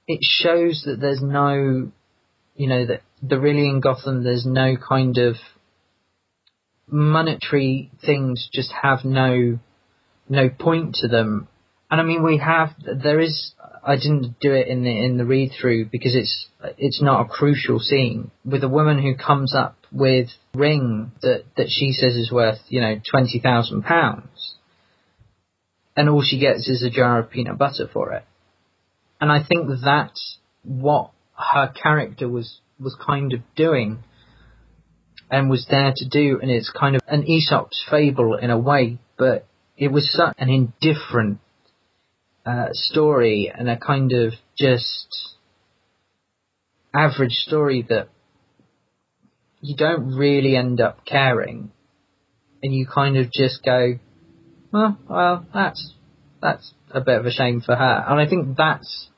It 0.07 0.21
shows 0.23 0.83
that 0.87 1.01
there's 1.01 1.23
no, 1.23 1.91
you 2.57 2.69
know, 2.69 2.87
that 2.87 3.03
the 3.23 3.39
really 3.39 3.69
in 3.69 3.81
Gotham 3.81 4.25
there's 4.25 4.47
no 4.47 4.77
kind 4.77 5.17
of 5.19 5.37
monetary 6.89 7.91
things 8.05 8.49
just 8.53 8.73
have 8.83 9.05
no 9.05 9.59
no 10.29 10.49
point 10.49 10.97
to 10.97 11.09
them. 11.09 11.49
And 11.91 12.01
I 12.01 12.05
mean, 12.05 12.23
we 12.23 12.39
have 12.39 12.71
there 12.81 13.21
is. 13.21 13.53
I 13.85 13.97
didn't 13.97 14.39
do 14.41 14.53
it 14.53 14.69
in 14.69 14.85
the 14.85 15.05
in 15.05 15.19
the 15.19 15.25
read 15.25 15.53
through 15.61 15.87
because 15.87 16.15
it's 16.15 16.47
it's 16.79 17.03
not 17.03 17.27
a 17.27 17.29
crucial 17.29 17.81
scene 17.81 18.31
with 18.45 18.63
a 18.63 18.69
woman 18.69 19.03
who 19.03 19.17
comes 19.17 19.55
up 19.55 19.77
with 19.91 20.29
ring 20.55 21.13
that 21.23 21.45
that 21.57 21.67
she 21.69 21.93
says 21.93 22.15
is 22.15 22.31
worth 22.31 22.61
you 22.69 22.81
know 22.81 23.01
twenty 23.11 23.41
thousand 23.41 23.83
pounds, 23.83 24.55
and 25.97 26.09
all 26.09 26.23
she 26.23 26.39
gets 26.39 26.69
is 26.69 26.83
a 26.83 26.91
jar 26.91 27.19
of 27.21 27.31
peanut 27.31 27.59
butter 27.59 27.89
for 27.93 28.13
it. 28.13 28.25
And 29.21 29.31
I 29.31 29.43
think 29.43 29.69
that's 29.85 30.39
what 30.65 31.11
her 31.37 31.73
character 31.73 32.29
was 32.29 32.61
was 32.81 32.97
kind 33.05 33.33
of 33.33 33.41
doing 33.55 34.03
and 35.31 35.49
was 35.49 35.67
there 35.71 35.93
to 35.97 36.09
do, 36.09 36.39
and 36.43 36.51
it's 36.51 36.71
kind 36.71 36.95
of 36.95 37.01
an 37.09 37.25
Aesop's 37.27 37.83
fable 37.91 38.37
in 38.37 38.51
a 38.51 38.59
way, 38.59 38.99
but 39.17 39.47
it 39.79 39.91
was 39.91 40.13
such 40.13 40.35
an 40.37 40.51
indifferent 40.51 41.39
uh, 42.45 42.69
story 42.73 43.51
and 43.55 43.71
a 43.71 43.79
kind 43.79 44.13
of 44.13 44.35
just 44.59 45.37
average 46.95 47.33
story 47.33 47.87
that 47.89 48.09
you 49.63 49.75
don't 49.75 50.15
really 50.15 50.55
end 50.55 50.81
up 50.81 51.07
caring, 51.07 51.71
and 52.63 52.75
you 52.75 52.87
kind 52.87 53.17
of 53.17 53.33
just 53.33 53.65
go, 53.65 53.99
well, 54.73 54.99
well, 55.09 55.47
that's 55.53 55.95
that's 56.41 56.73
a 56.91 57.01
bit 57.01 57.19
of 57.19 57.27
a 57.27 57.31
shame 57.31 57.61
for 57.61 57.77
her, 57.77 58.05
and 58.09 58.21
I 58.21 58.29
think 58.29 58.57
that's 58.57 59.09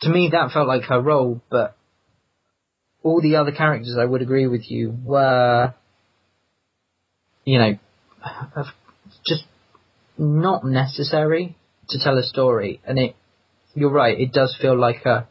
to 0.00 0.08
me 0.08 0.30
that 0.32 0.52
felt 0.52 0.68
like 0.68 0.84
her 0.84 1.00
role, 1.00 1.40
but 1.50 1.76
all 3.02 3.20
the 3.20 3.36
other 3.36 3.52
characters, 3.52 3.96
I 3.98 4.04
would 4.04 4.22
agree 4.22 4.46
with 4.46 4.70
you, 4.70 4.96
were, 5.04 5.74
you 7.44 7.58
know, 7.58 7.78
just 9.26 9.44
not 10.16 10.64
necessary 10.64 11.56
to 11.88 11.98
tell 12.02 12.18
a 12.18 12.22
story. 12.22 12.80
And 12.84 12.98
it, 12.98 13.16
you're 13.74 13.90
right, 13.90 14.18
it 14.18 14.32
does 14.32 14.56
feel 14.60 14.78
like 14.78 15.04
a, 15.04 15.26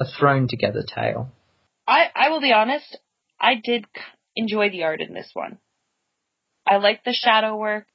a 0.00 0.04
thrown 0.18 0.48
together 0.48 0.84
tale. 0.86 1.30
I, 1.86 2.06
I 2.14 2.28
will 2.30 2.40
be 2.40 2.52
honest, 2.52 2.98
I 3.40 3.54
did 3.62 3.86
enjoy 4.34 4.70
the 4.70 4.84
art 4.84 5.00
in 5.00 5.14
this 5.14 5.30
one. 5.32 5.58
I 6.68 6.78
like 6.78 7.04
the 7.04 7.16
shadow 7.16 7.56
work. 7.56 7.86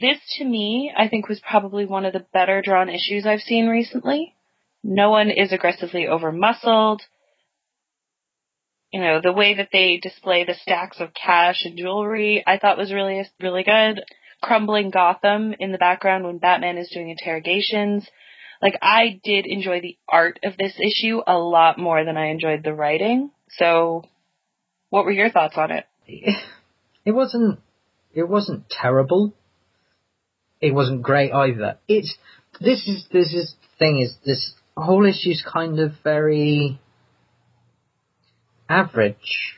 This 0.00 0.18
to 0.38 0.44
me, 0.44 0.92
I 0.96 1.08
think 1.08 1.28
was 1.28 1.40
probably 1.40 1.86
one 1.86 2.04
of 2.04 2.12
the 2.12 2.26
better 2.32 2.62
drawn 2.62 2.88
issues 2.88 3.26
I've 3.26 3.40
seen 3.40 3.66
recently. 3.66 4.34
No 4.82 5.10
one 5.10 5.30
is 5.30 5.52
aggressively 5.52 6.06
over 6.08 6.32
muscled. 6.32 7.02
You 8.92 9.00
know, 9.00 9.20
the 9.20 9.32
way 9.32 9.54
that 9.54 9.70
they 9.72 9.98
display 10.02 10.44
the 10.44 10.54
stacks 10.54 11.00
of 11.00 11.14
cash 11.14 11.64
and 11.64 11.76
jewelry, 11.76 12.44
I 12.46 12.58
thought 12.58 12.78
was 12.78 12.92
really, 12.92 13.24
really 13.40 13.62
good 13.62 14.04
crumbling 14.44 14.90
Gotham 14.90 15.54
in 15.58 15.72
the 15.72 15.78
background 15.78 16.24
when 16.24 16.38
Batman 16.38 16.76
is 16.76 16.90
doing 16.92 17.08
interrogations. 17.08 18.06
Like 18.60 18.78
I 18.82 19.20
did 19.24 19.46
enjoy 19.46 19.80
the 19.80 19.96
art 20.08 20.38
of 20.44 20.56
this 20.56 20.74
issue 20.78 21.20
a 21.26 21.36
lot 21.38 21.78
more 21.78 22.04
than 22.04 22.16
I 22.16 22.26
enjoyed 22.26 22.62
the 22.62 22.74
writing. 22.74 23.30
So 23.50 24.04
what 24.90 25.04
were 25.04 25.12
your 25.12 25.30
thoughts 25.30 25.56
on 25.56 25.70
it? 25.70 25.86
It 26.06 27.12
wasn't 27.12 27.58
it 28.14 28.28
wasn't 28.28 28.68
terrible. 28.70 29.34
It 30.60 30.72
wasn't 30.72 31.02
great 31.02 31.32
either. 31.32 31.78
It's 31.88 32.14
this 32.60 32.86
is 32.86 33.06
this 33.12 33.32
is 33.32 33.54
thing 33.78 34.00
is 34.00 34.14
this 34.24 34.52
whole 34.76 35.06
issue's 35.06 35.44
kind 35.50 35.78
of 35.80 35.92
very 36.02 36.80
average. 38.68 39.56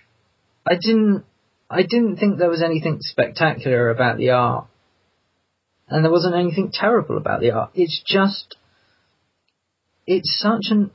I 0.68 0.74
didn't 0.74 1.24
I 1.70 1.82
didn't 1.82 2.16
think 2.16 2.38
there 2.38 2.50
was 2.50 2.62
anything 2.62 2.98
spectacular 3.00 3.90
about 3.90 4.18
the 4.18 4.30
art 4.30 4.66
and 5.88 6.04
there 6.04 6.12
wasn't 6.12 6.34
anything 6.34 6.70
terrible 6.72 7.16
about 7.16 7.40
the 7.40 7.52
art. 7.52 7.70
It's 7.74 8.02
just, 8.04 8.56
it's 10.06 10.38
such 10.40 10.66
an, 10.70 10.90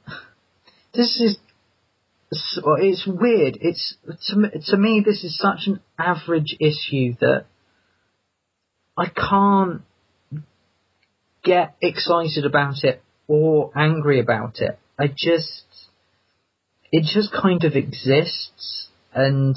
this 0.94 1.20
is, 1.22 1.38
it's 2.32 3.08
weird. 3.08 3.58
It's, 3.62 3.96
to 4.28 4.50
to 4.68 4.78
me, 4.78 5.04
this 5.06 5.24
is 5.24 5.38
such 5.38 5.68
an 5.68 5.82
average 6.00 6.56
issue 6.60 7.16
that 7.20 7.46
I 8.98 9.08
can't 9.08 9.82
get 11.44 11.76
excited 11.82 12.46
about 12.46 12.84
it 12.84 13.02
or 13.28 13.72
angry 13.76 14.20
about 14.20 14.60
it. 14.60 14.78
I 15.00 15.08
just, 15.08 15.64
it 16.92 17.04
just 17.14 17.32
kind 17.34 17.64
of 17.64 17.76
exists 17.76 18.88
and 19.14 19.56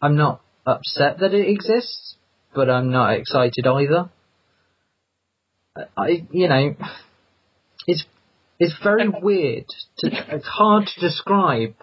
I'm 0.00 0.16
not 0.16 0.42
upset 0.66 1.20
that 1.20 1.32
it 1.32 1.48
exists, 1.48 2.16
but 2.54 2.68
I'm 2.68 2.90
not 2.90 3.14
excited 3.14 3.66
either. 3.66 4.10
I, 5.96 6.26
you 6.30 6.48
know, 6.48 6.76
it's 7.86 8.04
it's 8.60 8.74
very 8.82 9.08
weird. 9.08 9.64
To, 9.98 10.10
it's 10.36 10.46
hard 10.46 10.86
to 10.86 11.00
describe. 11.00 11.74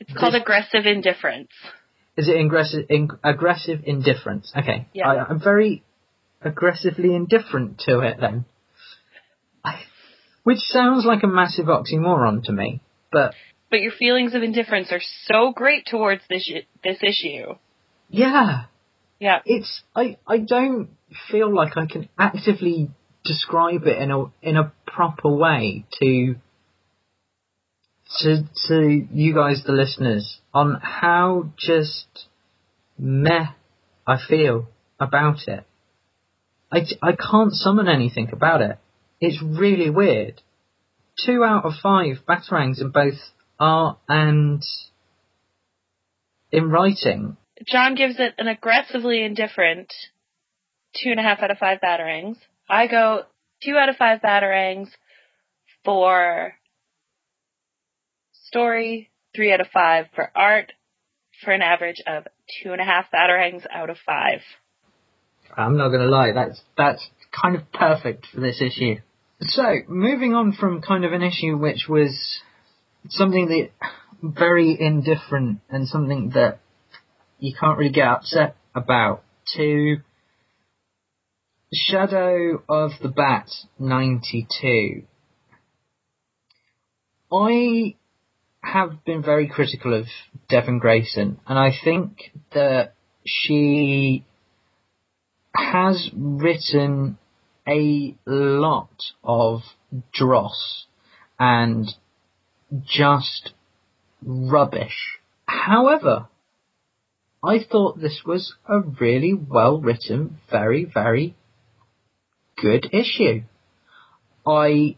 It's 0.00 0.12
called 0.12 0.34
This- 0.34 0.42
aggressive 0.42 0.86
indifference. 0.86 1.50
Is 2.16 2.28
it 2.28 2.38
aggressive? 2.44 2.86
In, 2.90 3.08
aggressive 3.22 3.80
indifference. 3.84 4.52
Okay. 4.56 4.88
Yeah. 4.92 5.08
I, 5.08 5.24
I'm 5.26 5.40
very 5.40 5.82
aggressively 6.42 7.14
indifferent 7.14 7.78
to 7.86 8.00
it 8.00 8.16
then. 8.20 8.44
I, 9.64 9.80
which 10.42 10.58
sounds 10.60 11.04
like 11.04 11.22
a 11.22 11.26
massive 11.26 11.66
oxymoron 11.66 12.44
to 12.44 12.52
me, 12.52 12.80
but 13.12 13.34
But 13.70 13.80
your 13.82 13.92
feelings 13.92 14.34
of 14.34 14.42
indifference 14.42 14.90
are 14.90 15.02
so 15.26 15.52
great 15.54 15.86
towards 15.86 16.22
this 16.28 16.50
this 16.82 16.98
issue. 17.02 17.54
yeah, 18.08 18.64
Yeah. 19.18 19.40
it's 19.44 19.82
I 19.94 20.16
I 20.26 20.38
don't 20.38 20.90
feel 21.30 21.54
like 21.54 21.76
I 21.76 21.86
can 21.86 22.08
actively 22.18 22.90
describe 23.24 23.86
it 23.86 23.98
in 24.00 24.10
a 24.10 24.24
in 24.42 24.56
a 24.56 24.72
proper 24.86 25.28
way 25.28 25.84
to 26.00 26.36
to 28.20 28.42
to 28.68 29.06
you 29.12 29.34
guys 29.34 29.62
the 29.64 29.72
listeners 29.72 30.40
on 30.54 30.80
how 30.82 31.50
just 31.58 32.26
meh 32.98 33.46
I 34.06 34.16
feel 34.28 34.68
about 34.98 35.46
it. 35.46 35.64
I, 36.72 36.78
I 37.02 37.12
can't 37.12 37.52
summon 37.52 37.88
anything 37.88 38.30
about 38.32 38.62
it. 38.62 38.78
It's 39.20 39.42
really 39.42 39.90
weird. 39.90 40.40
Two 41.24 41.44
out 41.44 41.64
of 41.64 41.72
five 41.82 42.18
batarangs 42.28 42.80
in 42.80 42.90
both 42.90 43.18
art 43.58 43.98
and 44.08 44.62
in 46.52 46.70
writing. 46.70 47.36
John 47.66 47.94
gives 47.94 48.18
it 48.18 48.34
an 48.38 48.48
aggressively 48.48 49.22
indifferent 49.22 49.92
two 50.94 51.10
and 51.10 51.20
a 51.20 51.22
half 51.22 51.40
out 51.40 51.50
of 51.50 51.58
five 51.58 51.80
batarangs. 51.80 52.36
I 52.68 52.86
go 52.86 53.22
two 53.62 53.76
out 53.76 53.88
of 53.88 53.96
five 53.96 54.20
batarangs 54.22 54.88
for 55.84 56.54
story, 58.32 59.10
three 59.34 59.52
out 59.52 59.60
of 59.60 59.68
five 59.72 60.06
for 60.14 60.30
art, 60.34 60.72
for 61.44 61.52
an 61.52 61.62
average 61.62 62.02
of 62.06 62.24
two 62.62 62.72
and 62.72 62.80
a 62.80 62.84
half 62.84 63.06
batarangs 63.12 63.64
out 63.72 63.90
of 63.90 63.98
five. 64.04 64.40
I'm 65.56 65.76
not 65.76 65.88
going 65.88 66.02
to 66.02 66.08
lie, 66.08 66.32
that's 66.32 66.60
that's 66.76 67.06
kind 67.32 67.56
of 67.56 67.70
perfect 67.72 68.26
for 68.32 68.40
this 68.40 68.60
issue. 68.60 68.96
So, 69.42 69.62
moving 69.88 70.34
on 70.34 70.52
from 70.52 70.82
kind 70.82 71.04
of 71.04 71.12
an 71.12 71.22
issue 71.22 71.56
which 71.56 71.86
was 71.88 72.38
something 73.08 73.48
that 73.48 73.70
very 74.22 74.76
indifferent 74.78 75.60
and 75.70 75.88
something 75.88 76.30
that 76.34 76.60
you 77.38 77.54
can't 77.58 77.78
really 77.78 77.92
get 77.92 78.06
upset 78.06 78.56
about 78.74 79.22
to 79.56 79.96
Shadow 81.72 82.62
of 82.68 82.90
the 83.00 83.08
Bat 83.08 83.48
92. 83.78 85.04
I 87.32 87.94
have 88.62 89.04
been 89.04 89.22
very 89.22 89.48
critical 89.48 89.94
of 89.94 90.06
Devin 90.48 90.80
Grayson, 90.80 91.38
and 91.46 91.58
I 91.58 91.70
think 91.82 92.32
that 92.52 92.94
she 93.24 94.24
has 95.54 96.10
written 96.14 97.18
a 97.66 98.16
lot 98.26 98.90
of 99.22 99.60
dross 100.12 100.86
and 101.38 101.88
just 102.84 103.52
rubbish. 104.22 105.18
However, 105.46 106.28
I 107.42 107.58
thought 107.58 108.00
this 108.00 108.22
was 108.26 108.54
a 108.68 108.80
really 108.80 109.34
well 109.34 109.80
written, 109.80 110.38
very, 110.50 110.84
very 110.84 111.34
good 112.56 112.88
issue. 112.92 113.42
I 114.46 114.96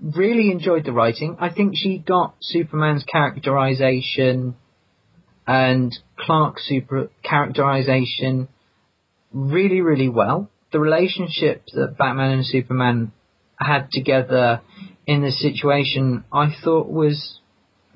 really 0.00 0.50
enjoyed 0.50 0.84
the 0.84 0.92
writing. 0.92 1.36
I 1.40 1.50
think 1.50 1.74
she 1.76 1.98
got 1.98 2.34
Superman's 2.40 3.04
characterization 3.04 4.56
and 5.46 5.96
Clark's 6.18 6.66
super 6.66 7.10
characterization 7.22 8.48
really, 9.36 9.82
really 9.82 10.08
well. 10.08 10.50
The 10.72 10.80
relationship 10.80 11.66
that 11.74 11.96
Batman 11.98 12.32
and 12.32 12.46
Superman 12.46 13.12
had 13.60 13.90
together 13.92 14.62
in 15.06 15.22
this 15.22 15.40
situation, 15.40 16.24
I 16.32 16.54
thought 16.64 16.88
was 16.88 17.38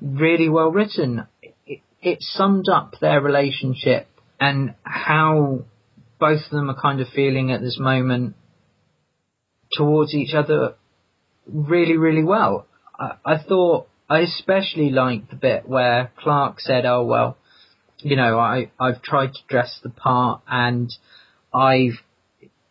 really 0.01 0.49
well 0.49 0.71
written. 0.71 1.25
It, 1.65 1.79
it 2.01 2.21
summed 2.21 2.69
up 2.69 2.95
their 3.01 3.19
relationship 3.19 4.07
and 4.39 4.75
how 4.83 5.65
both 6.19 6.41
of 6.45 6.51
them 6.51 6.69
are 6.69 6.79
kind 6.79 7.01
of 7.01 7.07
feeling 7.09 7.51
at 7.51 7.61
this 7.61 7.79
moment 7.79 8.35
towards 9.75 10.13
each 10.13 10.33
other 10.33 10.75
really, 11.47 11.97
really 11.97 12.23
well. 12.23 12.67
I, 12.99 13.13
I 13.25 13.37
thought 13.37 13.87
I 14.09 14.19
especially 14.19 14.89
liked 14.91 15.31
the 15.31 15.35
bit 15.35 15.67
where 15.67 16.11
Clark 16.19 16.59
said, 16.59 16.85
"Oh 16.85 17.05
well, 17.05 17.37
you 17.97 18.15
know, 18.15 18.37
I 18.37 18.71
I've 18.79 19.01
tried 19.01 19.33
to 19.33 19.39
dress 19.47 19.79
the 19.81 19.89
part 19.89 20.41
and 20.47 20.91
I've 21.53 21.99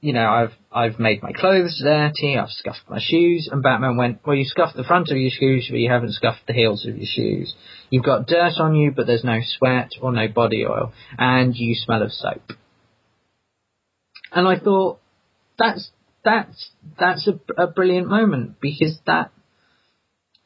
you 0.00 0.14
know, 0.14 0.26
I've 0.26 0.52
I've 0.72 0.98
made 0.98 1.22
my 1.22 1.32
clothes 1.32 1.80
dirty, 1.82 2.38
I've 2.38 2.50
scuffed 2.50 2.88
my 2.88 3.00
shoes, 3.00 3.48
and 3.50 3.62
Batman 3.62 3.96
went, 3.96 4.20
Well 4.26 4.36
you 4.36 4.44
scuffed 4.44 4.76
the 4.76 4.84
front 4.84 5.10
of 5.10 5.18
your 5.18 5.30
shoes, 5.30 5.68
but 5.70 5.78
you 5.78 5.90
haven't 5.90 6.12
scuffed 6.12 6.46
the 6.46 6.54
heels 6.54 6.86
of 6.86 6.96
your 6.96 7.06
shoes. 7.06 7.54
You've 7.90 8.04
got 8.04 8.26
dirt 8.26 8.54
on 8.58 8.74
you, 8.74 8.92
but 8.92 9.06
there's 9.06 9.24
no 9.24 9.40
sweat 9.42 9.90
or 10.00 10.12
no 10.12 10.28
body 10.28 10.64
oil, 10.64 10.92
and 11.18 11.54
you 11.54 11.74
smell 11.74 12.02
of 12.02 12.12
soap. 12.12 12.52
And 14.32 14.48
I 14.48 14.58
thought 14.58 15.00
that's 15.58 15.90
that's 16.24 16.70
that's 16.98 17.28
a, 17.28 17.62
a 17.62 17.66
brilliant 17.66 18.08
moment 18.08 18.60
because 18.60 18.98
that 19.06 19.32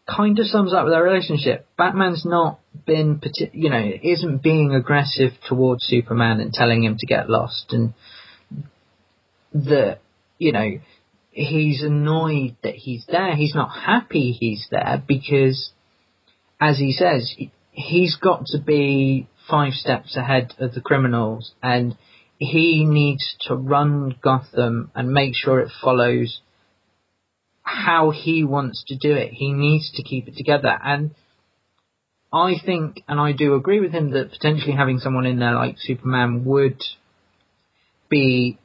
kind 0.09 0.39
of 0.39 0.47
sums 0.47 0.75
up 0.75 0.87
their 0.89 1.03
relationship. 1.03 1.67
Batman's 1.79 2.25
not 2.25 2.61
been, 2.87 3.21
you 3.53 3.71
know, 3.71 3.91
isn't 4.03 4.43
being 4.43 4.75
aggressive 4.75 5.33
towards 5.49 5.85
Superman 5.85 6.41
and 6.41 6.53
telling 6.53 6.83
him 6.83 6.97
to 6.99 7.07
get 7.07 7.31
lost, 7.31 7.67
and 7.71 7.95
that 9.55 10.01
you 10.39 10.53
know 10.53 10.79
he's 11.31 11.83
annoyed 11.83 12.57
that 12.63 12.75
he's 12.75 13.05
there. 13.09 13.35
He's 13.35 13.55
not 13.55 13.69
happy 13.69 14.33
he's 14.33 14.67
there 14.71 15.03
because, 15.07 15.71
as 16.61 16.79
he 16.79 16.93
says, 16.93 17.33
he- 17.37 17.51
he's 17.73 18.17
got 18.17 18.47
to 18.47 18.59
be 18.59 19.27
five 19.49 19.73
steps 19.75 20.17
ahead 20.17 20.55
of 20.59 20.75
the 20.75 20.81
criminals, 20.81 21.53
and 21.63 21.97
he 22.39 22.85
needs 22.85 23.37
to 23.43 23.55
run 23.55 24.15
Gotham 24.23 24.91
and 24.95 25.13
make 25.13 25.35
sure 25.35 25.61
it 25.61 25.73
follows 25.83 26.41
how 27.63 28.11
he 28.11 28.45
wants 28.45 28.85
to 28.89 28.97
do 28.97 29.15
it. 29.15 29.33
He 29.33 29.53
needs 29.53 29.91
to 29.93 30.03
keep 30.03 30.29
it 30.29 30.37
together. 30.37 30.79
And 30.83 31.15
I 32.33 32.55
think, 32.65 33.03
and 33.09 33.21
I 33.21 33.33
do 33.33 33.55
agree 33.55 33.81
with 33.81 33.93
him, 33.93 34.11
that 34.11 34.31
potentially 34.31 34.73
having 34.73 34.99
someone 34.99 35.27
in 35.27 35.39
there 35.39 35.55
like 35.55 35.77
Superman 35.79 36.45
would 36.45 36.83
be 38.11 38.59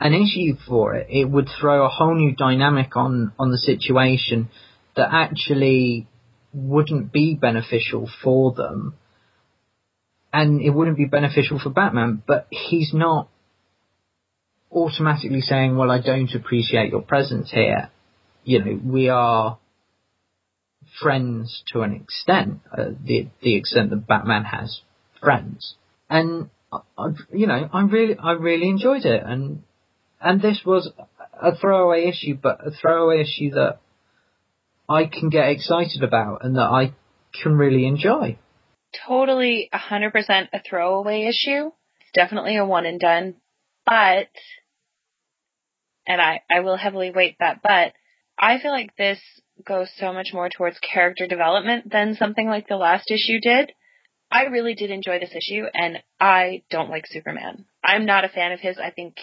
an 0.00 0.14
issue 0.14 0.56
for 0.66 0.94
it. 0.94 1.06
It 1.10 1.24
would 1.24 1.48
throw 1.60 1.84
a 1.84 1.88
whole 1.88 2.14
new 2.14 2.34
dynamic 2.34 2.96
on, 2.96 3.32
on 3.38 3.50
the 3.50 3.58
situation 3.58 4.48
that 4.96 5.08
actually 5.12 6.06
wouldn't 6.52 7.12
be 7.12 7.34
beneficial 7.34 8.08
for 8.22 8.52
them. 8.52 8.94
And 10.32 10.60
it 10.60 10.70
wouldn't 10.70 10.96
be 10.96 11.04
beneficial 11.04 11.60
for 11.60 11.70
Batman, 11.70 12.22
but 12.26 12.46
he's 12.50 12.92
not 12.92 13.28
automatically 14.70 15.40
saying, 15.40 15.76
well, 15.76 15.90
I 15.90 16.00
don't 16.00 16.34
appreciate 16.34 16.90
your 16.90 17.02
presence 17.02 17.50
here. 17.52 17.90
You 18.42 18.64
know, 18.64 18.80
we 18.84 19.08
are 19.08 19.58
friends 21.00 21.62
to 21.72 21.80
an 21.82 21.94
extent, 21.94 22.60
uh, 22.76 22.90
the 23.04 23.28
the 23.42 23.56
extent 23.56 23.90
that 23.90 24.06
Batman 24.06 24.44
has 24.44 24.80
friends, 25.20 25.74
and 26.10 26.50
I, 26.98 27.08
you 27.32 27.46
know, 27.46 27.68
I 27.72 27.82
really 27.82 28.16
I 28.18 28.32
really 28.32 28.68
enjoyed 28.68 29.04
it, 29.04 29.22
and 29.24 29.62
and 30.20 30.40
this 30.40 30.60
was 30.64 30.90
a 31.40 31.56
throwaway 31.56 32.06
issue, 32.06 32.36
but 32.40 32.66
a 32.66 32.70
throwaway 32.70 33.20
issue 33.20 33.50
that 33.50 33.80
I 34.88 35.04
can 35.06 35.30
get 35.30 35.48
excited 35.48 36.02
about 36.02 36.44
and 36.44 36.56
that 36.56 36.68
I 36.70 36.94
can 37.42 37.56
really 37.56 37.86
enjoy. 37.86 38.38
Totally 39.06 39.68
100% 39.72 40.48
a 40.52 40.60
throwaway 40.68 41.24
issue. 41.26 41.70
It's 42.00 42.12
definitely 42.14 42.56
a 42.56 42.64
one 42.64 42.86
and 42.86 43.00
done. 43.00 43.34
But 43.84 44.28
and 46.06 46.20
I, 46.20 46.42
I 46.50 46.60
will 46.60 46.76
heavily 46.76 47.10
weight 47.10 47.36
that, 47.40 47.60
but 47.62 47.92
I 48.38 48.58
feel 48.58 48.72
like 48.72 48.96
this 48.96 49.18
goes 49.66 49.88
so 49.98 50.12
much 50.12 50.30
more 50.32 50.48
towards 50.48 50.78
character 50.78 51.26
development 51.26 51.90
than 51.90 52.14
something 52.14 52.46
like 52.46 52.68
the 52.68 52.76
last 52.76 53.10
issue 53.10 53.40
did. 53.40 53.72
I 54.34 54.46
really 54.46 54.74
did 54.74 54.90
enjoy 54.90 55.20
this 55.20 55.32
issue, 55.32 55.62
and 55.72 56.02
I 56.18 56.64
don't 56.68 56.90
like 56.90 57.06
Superman. 57.06 57.66
I'm 57.84 58.04
not 58.04 58.24
a 58.24 58.28
fan 58.28 58.50
of 58.50 58.58
his. 58.58 58.78
I 58.78 58.90
think, 58.90 59.14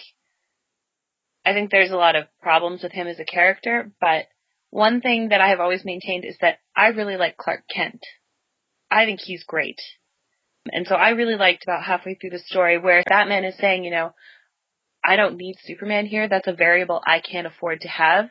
I 1.44 1.52
think 1.52 1.70
there's 1.70 1.90
a 1.90 1.96
lot 1.96 2.16
of 2.16 2.24
problems 2.40 2.82
with 2.82 2.92
him 2.92 3.06
as 3.06 3.20
a 3.20 3.24
character, 3.24 3.92
but 4.00 4.24
one 4.70 5.02
thing 5.02 5.28
that 5.28 5.42
I 5.42 5.50
have 5.50 5.60
always 5.60 5.84
maintained 5.84 6.24
is 6.24 6.38
that 6.40 6.60
I 6.74 6.88
really 6.88 7.18
like 7.18 7.36
Clark 7.36 7.64
Kent. 7.68 8.00
I 8.90 9.04
think 9.04 9.20
he's 9.20 9.44
great. 9.44 9.76
And 10.72 10.86
so 10.86 10.94
I 10.94 11.10
really 11.10 11.36
liked 11.36 11.64
about 11.64 11.84
halfway 11.84 12.14
through 12.14 12.30
the 12.30 12.38
story 12.38 12.78
where 12.78 13.02
Batman 13.06 13.44
is 13.44 13.58
saying, 13.58 13.84
you 13.84 13.90
know, 13.90 14.14
I 15.04 15.16
don't 15.16 15.36
need 15.36 15.56
Superman 15.62 16.06
here. 16.06 16.26
That's 16.26 16.48
a 16.48 16.54
variable 16.54 17.02
I 17.06 17.20
can't 17.20 17.46
afford 17.46 17.82
to 17.82 17.88
have. 17.88 18.30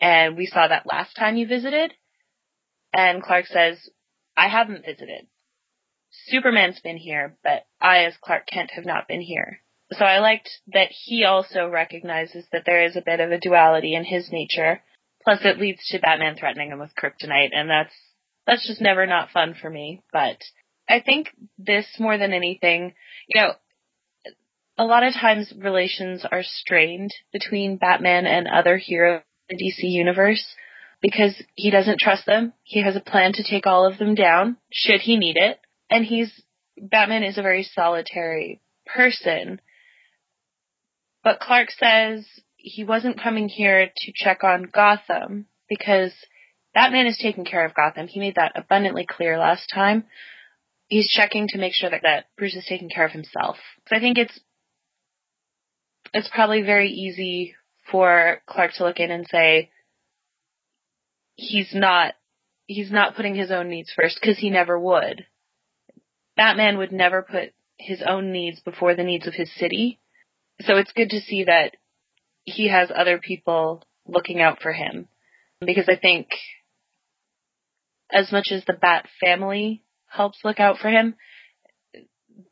And 0.00 0.36
we 0.36 0.46
saw 0.46 0.68
that 0.68 0.86
last 0.86 1.16
time 1.16 1.36
you 1.36 1.48
visited. 1.48 1.92
And 2.92 3.20
Clark 3.20 3.46
says, 3.46 3.78
I 4.36 4.48
haven't 4.48 4.84
visited. 4.84 5.26
Superman's 6.26 6.80
been 6.80 6.96
here, 6.96 7.36
but 7.42 7.64
I 7.80 8.04
as 8.04 8.14
Clark 8.20 8.46
Kent 8.46 8.70
have 8.72 8.86
not 8.86 9.08
been 9.08 9.20
here. 9.20 9.60
So 9.92 10.04
I 10.04 10.20
liked 10.20 10.48
that 10.68 10.88
he 10.90 11.24
also 11.24 11.68
recognizes 11.68 12.46
that 12.52 12.64
there 12.64 12.84
is 12.84 12.96
a 12.96 13.02
bit 13.04 13.20
of 13.20 13.30
a 13.30 13.38
duality 13.38 13.94
in 13.94 14.04
his 14.04 14.30
nature. 14.30 14.82
Plus 15.22 15.40
it 15.44 15.58
leads 15.58 15.86
to 15.88 16.00
Batman 16.00 16.36
threatening 16.36 16.70
him 16.70 16.78
with 16.78 16.94
kryptonite 16.94 17.50
and 17.52 17.68
that's, 17.68 17.94
that's 18.46 18.66
just 18.66 18.80
never 18.80 19.06
not 19.06 19.30
fun 19.30 19.54
for 19.60 19.68
me. 19.68 20.02
But 20.12 20.42
I 20.88 21.00
think 21.00 21.28
this 21.58 21.86
more 21.98 22.18
than 22.18 22.32
anything, 22.32 22.94
you 23.28 23.40
know, 23.40 23.52
a 24.78 24.84
lot 24.84 25.04
of 25.04 25.14
times 25.14 25.52
relations 25.56 26.24
are 26.30 26.42
strained 26.42 27.12
between 27.32 27.76
Batman 27.76 28.26
and 28.26 28.48
other 28.48 28.78
heroes 28.78 29.22
in 29.48 29.56
the 29.56 29.64
DC 29.64 29.90
universe 29.90 30.44
because 31.00 31.40
he 31.54 31.70
doesn't 31.70 32.00
trust 32.00 32.26
them. 32.26 32.52
He 32.62 32.82
has 32.82 32.96
a 32.96 33.00
plan 33.00 33.32
to 33.34 33.42
take 33.42 33.66
all 33.66 33.86
of 33.86 33.98
them 33.98 34.14
down 34.14 34.56
should 34.72 35.00
he 35.00 35.16
need 35.16 35.36
it. 35.36 35.58
And 35.92 36.04
he's 36.04 36.42
Batman 36.80 37.22
is 37.22 37.38
a 37.38 37.42
very 37.42 37.62
solitary 37.62 38.60
person. 38.86 39.60
But 41.22 41.40
Clark 41.40 41.68
says 41.70 42.26
he 42.56 42.84
wasn't 42.84 43.22
coming 43.22 43.48
here 43.48 43.90
to 43.94 44.12
check 44.14 44.42
on 44.42 44.70
Gotham 44.72 45.46
because 45.68 46.12
Batman 46.74 47.06
is 47.06 47.18
taking 47.18 47.44
care 47.44 47.64
of 47.64 47.74
Gotham. 47.74 48.08
He 48.08 48.20
made 48.20 48.36
that 48.36 48.52
abundantly 48.54 49.06
clear 49.08 49.38
last 49.38 49.70
time. 49.72 50.04
He's 50.88 51.08
checking 51.08 51.48
to 51.48 51.58
make 51.58 51.74
sure 51.74 51.90
that, 51.90 52.02
that 52.02 52.26
Bruce 52.36 52.54
is 52.54 52.66
taking 52.68 52.88
care 52.88 53.04
of 53.04 53.12
himself. 53.12 53.56
So 53.88 53.96
I 53.96 54.00
think 54.00 54.18
it's 54.18 54.38
it's 56.14 56.28
probably 56.28 56.62
very 56.62 56.90
easy 56.90 57.54
for 57.90 58.42
Clark 58.46 58.72
to 58.74 58.84
look 58.84 58.98
in 58.98 59.10
and 59.10 59.26
say 59.26 59.70
he's 61.34 61.74
not 61.74 62.14
he's 62.66 62.90
not 62.90 63.16
putting 63.16 63.34
his 63.34 63.50
own 63.50 63.68
needs 63.68 63.92
first 63.94 64.18
because 64.20 64.38
he 64.38 64.50
never 64.50 64.78
would. 64.78 65.26
Batman 66.36 66.78
would 66.78 66.92
never 66.92 67.22
put 67.22 67.52
his 67.78 68.02
own 68.06 68.32
needs 68.32 68.60
before 68.60 68.94
the 68.94 69.04
needs 69.04 69.26
of 69.26 69.34
his 69.34 69.52
city. 69.54 70.00
So 70.60 70.76
it's 70.76 70.92
good 70.92 71.10
to 71.10 71.20
see 71.20 71.44
that 71.44 71.76
he 72.44 72.68
has 72.68 72.90
other 72.94 73.18
people 73.18 73.82
looking 74.06 74.40
out 74.40 74.60
for 74.60 74.72
him 74.72 75.08
because 75.60 75.88
I 75.88 75.96
think 75.96 76.28
as 78.10 78.30
much 78.30 78.48
as 78.50 78.64
the 78.64 78.72
Bat 78.72 79.08
family 79.24 79.82
helps 80.08 80.38
look 80.44 80.60
out 80.60 80.78
for 80.78 80.88
him, 80.88 81.14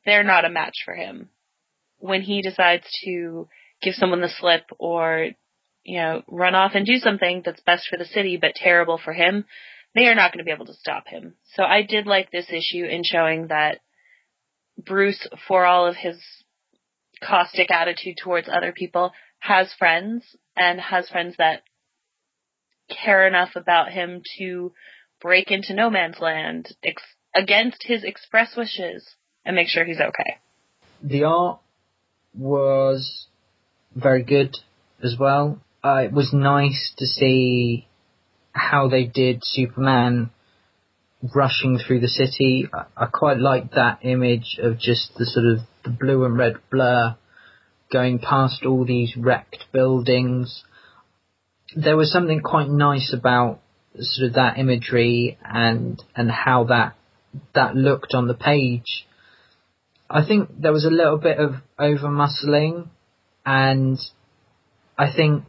they're 0.04 0.24
not 0.24 0.44
a 0.44 0.50
match 0.50 0.82
for 0.84 0.94
him 0.94 1.28
when 1.98 2.22
he 2.22 2.42
decides 2.42 2.86
to 3.04 3.48
give 3.82 3.94
someone 3.94 4.20
the 4.20 4.30
slip 4.40 4.64
or, 4.78 5.28
you 5.84 5.98
know, 5.98 6.22
run 6.28 6.54
off 6.54 6.72
and 6.74 6.86
do 6.86 6.96
something 6.96 7.42
that's 7.44 7.60
best 7.62 7.88
for 7.88 7.98
the 7.98 8.04
city 8.06 8.38
but 8.40 8.54
terrible 8.54 8.98
for 9.02 9.12
him, 9.12 9.44
they 9.94 10.06
are 10.06 10.14
not 10.14 10.32
going 10.32 10.38
to 10.38 10.44
be 10.44 10.52
able 10.52 10.66
to 10.66 10.74
stop 10.74 11.06
him. 11.06 11.34
So 11.54 11.62
I 11.62 11.82
did 11.82 12.06
like 12.06 12.30
this 12.30 12.48
issue 12.48 12.84
in 12.84 13.02
showing 13.04 13.48
that 13.48 13.80
Bruce, 14.78 15.26
for 15.48 15.64
all 15.64 15.86
of 15.86 15.96
his 15.96 16.16
caustic 17.22 17.70
attitude 17.70 18.16
towards 18.22 18.48
other 18.48 18.72
people, 18.72 19.12
has 19.40 19.72
friends 19.78 20.24
and 20.56 20.80
has 20.80 21.08
friends 21.08 21.34
that 21.38 21.62
care 22.88 23.26
enough 23.26 23.50
about 23.56 23.90
him 23.90 24.22
to 24.38 24.72
break 25.20 25.50
into 25.50 25.74
no 25.74 25.90
man's 25.90 26.18
land 26.18 26.68
ex- 26.84 27.02
against 27.34 27.82
his 27.82 28.04
express 28.04 28.56
wishes 28.56 29.16
and 29.44 29.56
make 29.56 29.68
sure 29.68 29.84
he's 29.84 30.00
okay. 30.00 30.38
The 31.02 31.24
art 31.24 31.60
was 32.34 33.26
very 33.94 34.22
good 34.22 34.56
as 35.02 35.16
well. 35.18 35.60
Uh, 35.82 36.02
it 36.04 36.12
was 36.12 36.32
nice 36.32 36.92
to 36.98 37.06
see 37.06 37.86
how 38.52 38.88
they 38.88 39.04
did 39.04 39.42
Superman 39.42 40.30
rushing 41.34 41.78
through 41.78 42.00
the 42.00 42.08
city. 42.08 42.68
I, 42.72 42.84
I 42.96 43.06
quite 43.06 43.38
liked 43.38 43.74
that 43.74 44.00
image 44.02 44.58
of 44.62 44.78
just 44.78 45.12
the 45.16 45.26
sort 45.26 45.46
of 45.46 45.58
the 45.84 45.90
blue 45.90 46.24
and 46.24 46.36
red 46.36 46.56
blur 46.70 47.16
going 47.92 48.18
past 48.18 48.64
all 48.64 48.84
these 48.84 49.16
wrecked 49.16 49.64
buildings. 49.72 50.64
There 51.74 51.96
was 51.96 52.12
something 52.12 52.40
quite 52.40 52.68
nice 52.68 53.12
about 53.16 53.60
sort 53.98 54.28
of 54.28 54.34
that 54.34 54.58
imagery 54.58 55.38
and 55.44 56.02
and 56.14 56.30
how 56.30 56.64
that 56.64 56.94
that 57.54 57.74
looked 57.76 58.14
on 58.14 58.28
the 58.28 58.34
page. 58.34 59.06
I 60.08 60.26
think 60.26 60.48
there 60.60 60.72
was 60.72 60.84
a 60.84 60.90
little 60.90 61.18
bit 61.18 61.38
of 61.38 61.54
over 61.78 62.08
muscling 62.08 62.88
and 63.46 63.98
I 64.98 65.12
think 65.14 65.44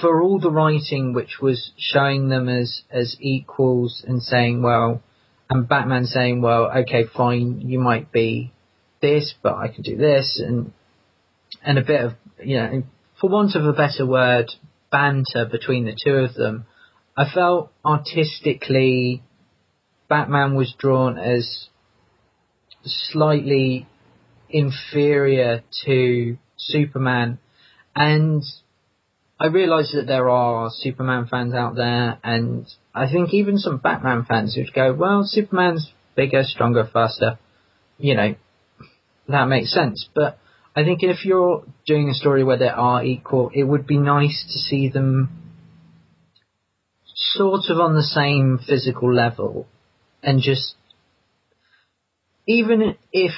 for 0.00 0.22
all 0.22 0.38
the 0.40 0.50
writing 0.50 1.12
which 1.12 1.38
was 1.40 1.72
showing 1.76 2.28
them 2.28 2.48
as 2.48 2.82
as 2.90 3.16
equals 3.20 4.04
and 4.06 4.22
saying 4.22 4.62
well 4.62 5.02
and 5.50 5.68
Batman 5.68 6.04
saying 6.04 6.40
well 6.42 6.70
okay 6.78 7.04
fine 7.16 7.60
you 7.60 7.78
might 7.78 8.10
be 8.12 8.52
this 9.00 9.34
but 9.42 9.54
I 9.54 9.68
can 9.68 9.82
do 9.82 9.96
this 9.96 10.42
and 10.44 10.72
and 11.62 11.78
a 11.78 11.84
bit 11.84 12.00
of 12.00 12.12
you 12.42 12.58
know 12.58 12.82
for 13.20 13.30
want 13.30 13.54
of 13.54 13.64
a 13.64 13.72
better 13.72 14.06
word 14.06 14.50
banter 14.90 15.46
between 15.50 15.84
the 15.84 15.96
two 16.04 16.14
of 16.14 16.34
them 16.34 16.66
I 17.16 17.24
felt 17.32 17.72
artistically 17.84 19.22
Batman 20.08 20.54
was 20.54 20.74
drawn 20.78 21.18
as 21.18 21.68
slightly 22.84 23.86
inferior 24.48 25.62
to 25.84 26.38
Superman. 26.56 27.38
And 27.94 28.42
I 29.40 29.46
realise 29.46 29.92
that 29.92 30.06
there 30.06 30.28
are 30.28 30.70
Superman 30.70 31.26
fans 31.26 31.54
out 31.54 31.76
there, 31.76 32.18
and 32.24 32.66
I 32.94 33.10
think 33.10 33.32
even 33.32 33.58
some 33.58 33.78
Batman 33.78 34.24
fans 34.24 34.56
would 34.56 34.72
go, 34.74 34.92
well, 34.92 35.22
Superman's 35.24 35.92
bigger, 36.16 36.42
stronger, 36.42 36.88
faster. 36.92 37.38
You 37.98 38.16
know, 38.16 38.34
that 39.28 39.46
makes 39.46 39.72
sense. 39.72 40.08
But 40.14 40.38
I 40.74 40.84
think 40.84 41.02
if 41.02 41.24
you're 41.24 41.64
doing 41.86 42.08
a 42.08 42.14
story 42.14 42.42
where 42.42 42.58
they 42.58 42.68
are 42.68 43.04
equal, 43.04 43.50
it 43.54 43.64
would 43.64 43.86
be 43.86 43.98
nice 43.98 44.44
to 44.52 44.58
see 44.58 44.88
them 44.88 45.30
sort 47.14 47.62
of 47.68 47.78
on 47.78 47.94
the 47.94 48.02
same 48.02 48.58
physical 48.58 49.12
level 49.12 49.66
and 50.22 50.40
just 50.40 50.74
even 52.46 52.96
if 53.12 53.32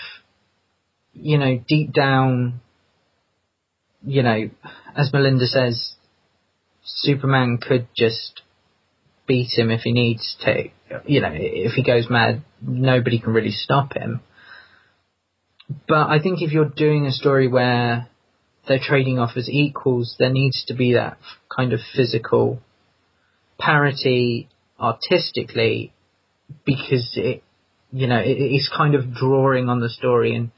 you 1.12 1.38
know, 1.38 1.60
deep 1.66 1.92
down, 1.92 2.60
you 4.04 4.22
know, 4.22 4.50
as 4.96 5.12
Melinda 5.12 5.46
says, 5.46 5.94
Superman 6.84 7.58
could 7.58 7.88
just 7.96 8.42
beat 9.26 9.50
him 9.56 9.70
if 9.70 9.82
he 9.82 9.92
needs 9.92 10.36
to. 10.44 10.64
You 11.06 11.20
know, 11.20 11.30
if 11.32 11.72
he 11.72 11.82
goes 11.82 12.08
mad, 12.10 12.42
nobody 12.60 13.20
can 13.20 13.32
really 13.32 13.52
stop 13.52 13.94
him. 13.94 14.20
But 15.86 16.08
I 16.08 16.18
think 16.20 16.42
if 16.42 16.50
you're 16.50 16.64
doing 16.64 17.06
a 17.06 17.12
story 17.12 17.46
where 17.46 18.08
they're 18.66 18.80
trading 18.82 19.18
off 19.18 19.36
as 19.36 19.48
equals, 19.48 20.16
there 20.18 20.30
needs 20.30 20.64
to 20.66 20.74
be 20.74 20.94
that 20.94 21.18
kind 21.54 21.72
of 21.72 21.80
physical 21.94 22.60
parity 23.58 24.48
artistically 24.80 25.92
because 26.64 27.12
it, 27.14 27.44
you 27.92 28.06
know, 28.06 28.18
it, 28.18 28.36
it's 28.38 28.70
kind 28.74 28.94
of 28.94 29.14
drawing 29.14 29.68
on 29.68 29.80
the 29.80 29.88
story 29.88 30.34
and 30.34 30.50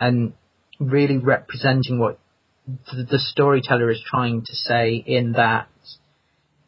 and 0.00 0.32
really 0.80 1.16
representing 1.16 1.98
what 1.98 2.18
the, 2.66 3.04
the 3.04 3.18
storyteller 3.18 3.90
is 3.90 4.02
trying 4.04 4.42
to 4.42 4.54
say 4.54 4.94
in 4.94 5.32
that 5.32 5.68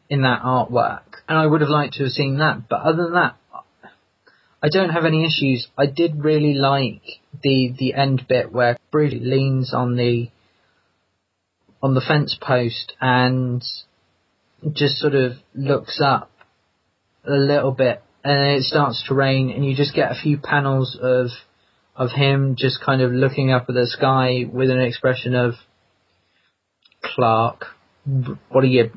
in 0.09 0.21
that 0.23 0.41
artwork. 0.41 1.01
And 1.27 1.37
I 1.37 1.45
would 1.45 1.61
have 1.61 1.69
liked 1.69 1.95
to 1.95 2.03
have 2.03 2.11
seen 2.11 2.39
that, 2.39 2.67
but 2.67 2.81
other 2.81 3.03
than 3.03 3.13
that, 3.13 3.35
I 4.61 4.69
don't 4.69 4.89
have 4.89 5.05
any 5.05 5.25
issues. 5.25 5.67
I 5.77 5.85
did 5.85 6.23
really 6.23 6.53
like 6.53 7.01
the 7.43 7.73
the 7.77 7.93
end 7.93 8.25
bit 8.27 8.51
where 8.51 8.77
Bruce 8.91 9.13
leans 9.19 9.73
on 9.73 9.95
the 9.95 10.29
on 11.81 11.93
the 11.93 12.01
fence 12.01 12.37
post 12.41 12.93
and 12.99 13.63
just 14.73 14.97
sort 14.97 15.15
of 15.15 15.33
looks 15.53 16.01
up 16.03 16.31
a 17.25 17.31
little 17.31 17.71
bit 17.71 18.03
and 18.23 18.57
it 18.57 18.63
starts 18.63 19.05
to 19.07 19.13
rain 19.13 19.49
and 19.49 19.65
you 19.65 19.75
just 19.75 19.95
get 19.95 20.11
a 20.11 20.21
few 20.21 20.37
panels 20.37 20.97
of 21.01 21.27
of 21.95 22.11
him 22.11 22.55
just 22.57 22.83
kind 22.83 23.01
of 23.01 23.11
looking 23.11 23.51
up 23.51 23.65
at 23.69 23.75
the 23.75 23.87
sky 23.87 24.43
with 24.51 24.69
an 24.69 24.81
expression 24.81 25.35
of 25.35 25.53
Clark, 27.01 27.65
what 28.49 28.63
are 28.63 28.67
you, 28.67 28.91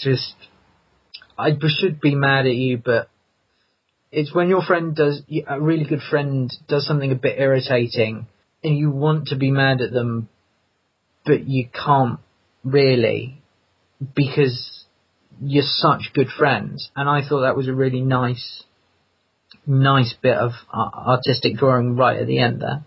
just, 0.00 0.34
I 1.36 1.50
should 1.80 2.00
be 2.00 2.14
mad 2.14 2.46
at 2.46 2.54
you, 2.54 2.78
but 2.82 3.08
it's 4.10 4.34
when 4.34 4.48
your 4.48 4.62
friend 4.62 4.94
does, 4.94 5.22
a 5.46 5.60
really 5.60 5.84
good 5.84 6.02
friend 6.10 6.52
does 6.68 6.86
something 6.86 7.12
a 7.12 7.16
bit 7.16 7.38
irritating 7.38 8.26
and 8.64 8.76
you 8.76 8.90
want 8.90 9.28
to 9.28 9.36
be 9.36 9.50
mad 9.50 9.80
at 9.80 9.92
them, 9.92 10.28
but 11.24 11.46
you 11.46 11.68
can't 11.68 12.20
really 12.64 13.40
because 14.14 14.84
you're 15.40 15.62
such 15.64 16.10
good 16.14 16.28
friends. 16.28 16.90
And 16.96 17.08
I 17.08 17.26
thought 17.26 17.42
that 17.42 17.56
was 17.56 17.68
a 17.68 17.74
really 17.74 18.00
nice, 18.00 18.64
nice 19.66 20.14
bit 20.20 20.36
of 20.36 20.52
uh, 20.72 20.90
artistic 21.08 21.56
drawing 21.56 21.96
right 21.96 22.18
at 22.18 22.26
the 22.26 22.38
end 22.38 22.62
there. 22.62 22.84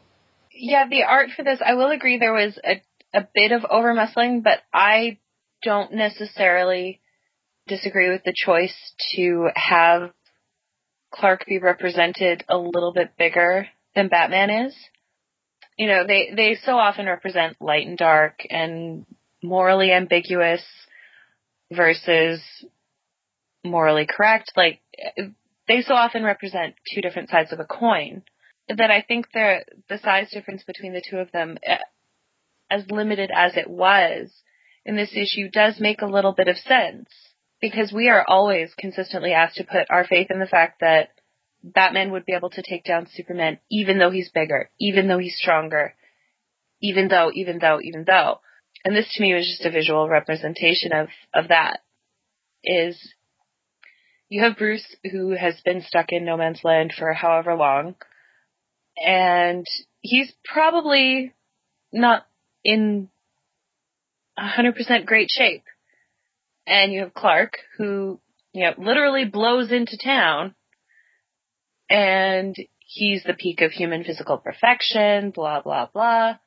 Yeah, 0.54 0.88
the 0.90 1.04
art 1.04 1.30
for 1.36 1.44
this, 1.44 1.60
I 1.66 1.74
will 1.76 1.92
agree 1.92 2.20
there 2.20 2.34
was 2.34 2.60
a, 2.64 2.82
a 3.14 3.28
bit 3.34 3.52
of 3.52 3.66
over 3.70 3.94
muscling, 3.94 4.44
but 4.44 4.60
I 4.74 5.18
don't 5.64 5.94
necessarily 5.94 7.02
disagree 7.68 8.10
with 8.10 8.24
the 8.24 8.34
choice 8.36 8.76
to 9.16 9.50
have 9.56 10.12
Clark 11.12 11.46
be 11.46 11.60
represented 11.60 12.44
a 12.48 12.58
little 12.58 12.94
bit 12.94 13.18
bigger 13.18 13.68
than 13.96 14.08
Batman 14.08 14.50
is. 14.50 14.76
You 15.78 15.88
know, 15.88 16.06
they, 16.08 16.32
they 16.36 16.58
so 16.64 16.78
often 16.78 17.06
represent 17.06 17.62
light 17.62 17.88
and 17.88 17.98
dark 17.98 18.46
and 18.50 19.06
morally 19.44 19.92
ambiguous 19.92 20.64
versus 21.72 22.42
morally 23.64 24.08
correct. 24.10 24.54
Like, 24.56 24.82
they 25.68 25.82
so 25.82 25.94
often 25.94 26.24
represent 26.24 26.76
two 26.94 27.02
different 27.02 27.30
sides 27.30 27.52
of 27.52 27.60
a 27.60 27.66
coin 27.66 28.24
that 28.68 28.92
I 28.92 29.02
think 29.02 29.28
the, 29.34 29.64
the 29.90 29.98
size 30.00 30.30
difference 30.32 30.64
between 30.64 30.94
the 30.94 31.04
two 31.08 31.18
of 31.18 31.32
them, 31.32 31.58
eh, 31.64 31.78
as 32.72 32.90
limited 32.90 33.30
as 33.36 33.58
it 33.58 33.70
was 33.70 34.32
in 34.86 34.96
this 34.96 35.12
issue, 35.14 35.50
does 35.50 35.80
make 35.80 36.02
a 36.02 36.08
little 36.08 36.34
bit 36.34 36.48
of 36.48 36.58
sense 36.58 37.10
because 37.62 37.94
we 37.94 38.10
are 38.10 38.26
always 38.28 38.74
consistently 38.78 39.34
asked 39.34 39.58
to 39.58 39.64
put 39.64 39.92
our 39.92 40.06
faith 40.06 40.28
in 40.32 40.40
the 40.40 40.48
fact 40.48 40.80
that 40.80 41.10
Batman 41.64 42.12
would 42.12 42.26
be 42.26 42.34
able 42.34 42.50
to 42.50 42.64
take 42.64 42.84
down 42.84 43.08
Superman 43.14 43.60
even 43.70 44.00
though 44.00 44.10
he's 44.10 44.32
bigger, 44.32 44.70
even 44.80 45.08
though 45.08 45.20
he's 45.20 45.38
stronger, 45.38 45.94
even 46.82 47.08
though, 47.08 47.32
even 47.34 47.60
though, 47.60 47.80
even 47.82 48.04
though. 48.08 48.40
And 48.84 48.96
this 48.96 49.14
to 49.14 49.22
me 49.22 49.36
was 49.36 49.46
just 49.46 49.66
a 49.66 49.72
visual 49.72 50.10
representation 50.10 50.92
of, 50.92 51.10
of 51.36 51.50
that. 51.50 51.82
Is 52.64 53.14
you 54.30 54.44
have 54.44 54.58
Bruce 54.58 54.96
who 55.12 55.32
has 55.32 55.60
been 55.66 55.82
stuck 55.82 56.12
in 56.12 56.26
no 56.26 56.38
man's 56.38 56.64
land 56.64 56.94
for 56.98 57.14
however 57.14 57.56
long, 57.56 57.96
and 58.98 59.66
he's 60.02 60.32
probably 60.44 61.34
not 61.92 62.26
in 62.64 63.10
100% 64.40 65.06
great 65.06 65.30
shape 65.30 65.64
and 66.68 66.92
you 66.92 67.02
have 67.02 67.14
Clark 67.14 67.58
who, 67.78 68.20
you 68.54 68.64
know, 68.64 68.74
literally 68.78 69.26
blows 69.26 69.72
into 69.72 69.98
town 70.04 70.56
and 71.90 72.56
he's 72.80 73.24
the 73.24 73.34
peak 73.34 73.62
of 73.62 73.72
human 73.72 74.04
physical 74.04 74.38
perfection, 74.38 75.32
blah, 75.32 75.62
blah, 75.62 75.88
blah. 75.94 76.38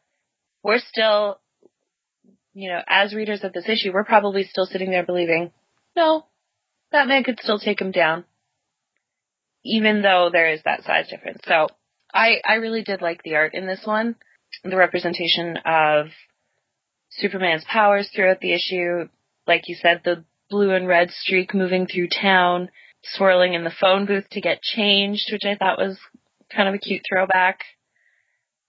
We're 0.63 0.79
still, 0.79 1.39
you 2.55 2.71
know, 2.71 2.81
as 2.87 3.15
readers 3.15 3.45
of 3.45 3.53
this 3.53 3.69
issue, 3.69 3.93
we're 3.93 4.05
probably 4.05 4.45
still 4.45 4.67
sitting 4.67 4.91
there 4.91 5.05
believing, 5.05 5.53
no, 5.97 6.27
Batman 6.91 7.25
could 7.25 7.41
still 7.41 7.59
take 7.59 7.81
him 7.81 7.91
down. 7.91 8.25
Even 9.65 10.03
though 10.03 10.31
there 10.33 10.51
is 10.51 10.61
that 10.65 10.85
size 10.85 11.09
difference. 11.09 11.41
So 11.47 11.69
I, 12.13 12.41
I 12.47 12.55
really 12.55 12.83
did 12.83 13.01
like 13.01 13.23
the 13.23 13.37
art 13.37 13.55
in 13.55 13.67
this 13.67 13.81
one. 13.85 14.17
The 14.63 14.77
representation 14.77 15.59
of 15.65 16.07
Superman's 17.11 17.65
powers 17.65 18.09
throughout 18.15 18.41
the 18.41 18.53
issue, 18.53 19.09
like 19.47 19.69
you 19.69 19.77
said, 19.77 20.03
the 20.05 20.25
blue 20.51 20.71
and 20.71 20.87
red 20.87 21.11
streak 21.11 21.55
moving 21.55 21.87
through 21.87 22.09
town, 22.09 22.69
swirling 23.03 23.55
in 23.55 23.65
the 23.65 23.73
phone 23.81 24.07
booth 24.07 24.29
to 24.31 24.41
get 24.41 24.63
changed, 24.63 25.31
which 25.33 25.45
I 25.45 25.57
thought 25.57 25.79
was 25.79 25.99
kind 26.55 26.69
of 26.69 26.75
a 26.75 26.79
cute 26.79 27.03
throwback. 27.09 27.61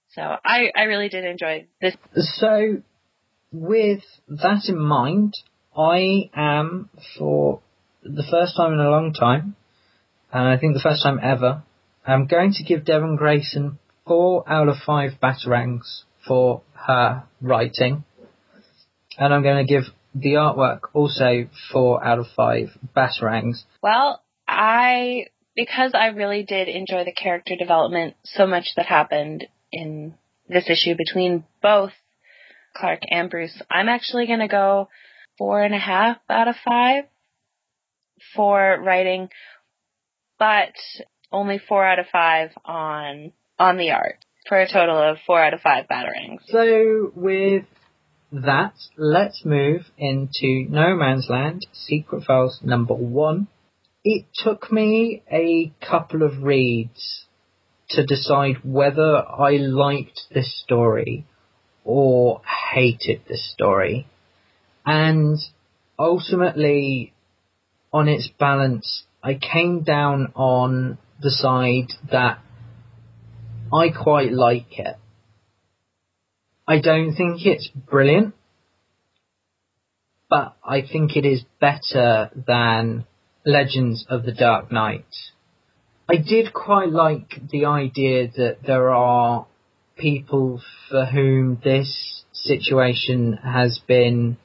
So 0.09 0.21
I, 0.21 0.71
I 0.75 0.83
really 0.83 1.09
did 1.09 1.25
enjoy 1.25 1.67
this. 1.81 1.95
So 2.15 2.81
with 3.51 4.03
that 4.27 4.63
in 4.67 4.79
mind, 4.79 5.33
I 5.77 6.29
am 6.33 6.89
for 7.17 7.61
the 8.03 8.23
first 8.29 8.55
time 8.55 8.73
in 8.73 8.79
a 8.79 8.89
long 8.89 9.13
time, 9.13 9.55
and 10.31 10.47
I 10.47 10.57
think 10.57 10.73
the 10.73 10.79
first 10.81 11.03
time 11.03 11.19
ever, 11.21 11.63
I'm 12.05 12.27
going 12.27 12.53
to 12.53 12.63
give 12.63 12.85
Devin 12.85 13.15
Grayson 13.17 13.79
four 14.05 14.47
out 14.49 14.67
of 14.67 14.75
five 14.85 15.11
batarangs 15.21 16.03
for 16.27 16.61
her 16.73 17.23
writing. 17.41 18.03
And 19.17 19.33
I'm 19.33 19.43
going 19.43 19.65
to 19.65 19.71
give 19.71 19.83
the 20.13 20.33
artwork 20.33 20.81
also 20.93 21.47
four 21.71 22.03
out 22.03 22.19
of 22.19 22.27
five 22.35 22.69
batarangs. 22.95 23.63
Well, 23.81 24.21
I 24.47 25.27
because 25.55 25.91
I 25.93 26.07
really 26.07 26.43
did 26.43 26.67
enjoy 26.67 27.05
the 27.05 27.13
character 27.13 27.55
development 27.57 28.15
so 28.25 28.45
much 28.45 28.73
that 28.75 28.85
happened 28.85 29.45
in 29.71 30.13
this 30.49 30.69
issue 30.69 30.95
between 30.95 31.45
both 31.61 31.93
Clark 32.75 33.01
and 33.09 33.29
Bruce. 33.29 33.61
I'm 33.71 33.89
actually 33.89 34.27
going 34.27 34.39
to 34.39 34.47
go 34.47 34.89
four 35.37 35.63
and 35.63 35.73
a 35.73 35.79
half 35.79 36.17
out 36.29 36.47
of 36.49 36.55
five 36.63 37.05
for 38.35 38.81
writing, 38.83 39.29
but 40.37 40.73
only 41.31 41.57
four 41.57 41.85
out 41.85 41.99
of 41.99 42.07
five 42.11 42.51
on 42.65 43.31
on 43.57 43.77
the 43.77 43.91
art 43.91 44.17
for 44.47 44.59
a 44.59 44.71
total 44.71 44.97
of 44.97 45.17
four 45.25 45.43
out 45.43 45.53
of 45.53 45.61
five 45.61 45.85
batarangs. 45.89 46.39
So 46.47 47.11
with 47.15 47.65
that, 48.31 48.73
let's 48.97 49.43
move 49.45 49.81
into 49.97 50.65
No 50.69 50.95
Man's 50.95 51.27
Land 51.29 51.65
Secret 51.73 52.23
Files 52.25 52.59
number 52.63 52.93
one. 52.93 53.47
It 54.03 54.25
took 54.35 54.71
me 54.71 55.23
a 55.31 55.73
couple 55.85 56.23
of 56.23 56.43
reads 56.43 57.25
to 57.89 58.05
decide 58.05 58.57
whether 58.63 59.17
I 59.17 59.57
liked 59.57 60.21
this 60.33 60.61
story 60.63 61.25
or 61.83 62.41
hated 62.73 63.21
this 63.27 63.51
story. 63.53 64.07
And 64.85 65.39
ultimately, 65.97 67.13
on 67.91 68.07
its 68.07 68.29
balance, 68.39 69.03
I 69.23 69.35
came 69.35 69.81
down 69.81 70.33
on 70.35 70.97
the 71.21 71.31
side 71.31 71.93
that 72.11 72.39
I 73.73 73.89
quite 73.89 74.31
like 74.31 74.79
it. 74.79 74.95
I 76.67 76.79
don't 76.79 77.15
think 77.15 77.45
it's 77.45 77.69
brilliant, 77.69 78.33
but 80.29 80.55
I 80.63 80.81
think 80.81 81.15
it 81.15 81.25
is 81.25 81.43
better 81.59 82.29
than 82.47 83.05
Legends 83.45 84.05
of 84.09 84.23
the 84.23 84.31
Dark 84.31 84.71
Knight. 84.71 85.05
I 86.09 86.17
did 86.17 86.53
quite 86.53 86.89
like 86.89 87.35
the 87.51 87.65
idea 87.65 88.29
that 88.37 88.57
there 88.65 88.91
are 88.91 89.47
people 89.97 90.61
for 90.89 91.05
whom 91.05 91.59
this 91.63 92.23
situation 92.33 93.33
has 93.43 93.79
been 93.87 94.37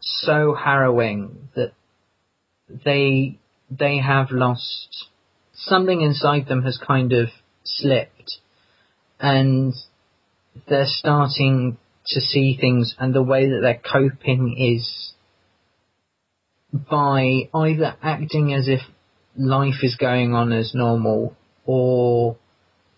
so 0.00 0.54
harrowing 0.54 1.48
that 1.56 1.72
they 2.84 3.38
they 3.70 3.98
have 3.98 4.30
lost 4.30 5.06
something 5.52 6.00
inside 6.00 6.46
them 6.46 6.62
has 6.62 6.78
kind 6.78 7.12
of 7.12 7.28
slipped 7.64 8.38
and 9.20 9.74
they're 10.68 10.86
starting 10.86 11.78
to 12.06 12.20
see 12.20 12.56
things 12.60 12.94
and 12.98 13.14
the 13.14 13.22
way 13.22 13.48
that 13.48 13.60
they're 13.62 13.80
coping 13.92 14.56
is 14.58 15.12
by 16.72 17.48
either 17.54 17.96
acting 18.02 18.52
as 18.52 18.68
if 18.68 18.80
life 19.36 19.82
is 19.82 19.96
going 19.96 20.34
on 20.34 20.52
as 20.52 20.74
normal 20.74 21.36
or 21.64 22.36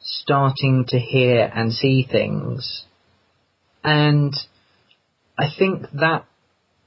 starting 0.00 0.84
to 0.88 0.98
hear 0.98 1.50
and 1.54 1.72
see 1.72 2.06
things. 2.10 2.84
And 3.82 4.34
I 5.38 5.46
think 5.56 5.82
that 5.92 6.24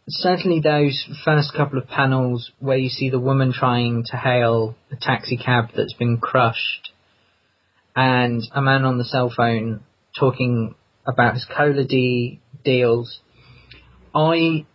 certainly 0.08 0.62
those 0.62 1.06
first 1.26 1.54
couple 1.54 1.78
of 1.78 1.88
panels 1.88 2.52
where 2.60 2.78
you 2.78 2.90
see 2.90 3.10
the 3.10 3.20
woman 3.20 3.54
trying 3.54 4.04
to 4.08 4.18
hail 4.18 4.76
a 4.92 4.96
taxi 4.96 5.38
cab 5.38 5.70
that's 5.76 5.94
been 5.94 6.18
crushed 6.18 6.92
and 7.98 8.48
a 8.54 8.62
man 8.62 8.86
on 8.86 9.00
the 9.00 9.04
cell 9.04 9.34
phone 9.36 9.82
talking 10.18 10.76
about 11.08 11.34
his 11.34 11.46
Cola 11.46 11.84
D 11.84 12.40
deals, 12.64 13.20
I 14.14 14.68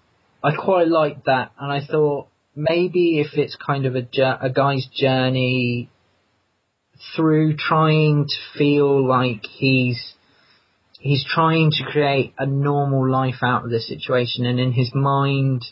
I 0.42 0.56
quite 0.56 0.88
liked 0.88 1.26
that, 1.26 1.52
and 1.56 1.70
I 1.70 1.86
thought 1.86 2.26
maybe 2.56 3.20
if 3.20 3.38
it's 3.38 3.56
kind 3.56 3.86
of 3.86 3.94
a 3.94 4.04
a 4.40 4.50
guy's 4.50 4.88
journey 4.92 5.88
through 7.14 7.56
trying 7.56 8.26
to 8.26 8.58
feel 8.58 9.06
like 9.06 9.44
he's 9.44 10.14
he's 10.98 11.24
trying 11.24 11.70
to 11.70 11.84
create 11.84 12.34
a 12.38 12.46
normal 12.46 13.08
life 13.08 13.42
out 13.44 13.64
of 13.64 13.70
this 13.70 13.86
situation, 13.86 14.46
and 14.46 14.58
in 14.58 14.72
his 14.72 14.92
mind, 14.92 15.64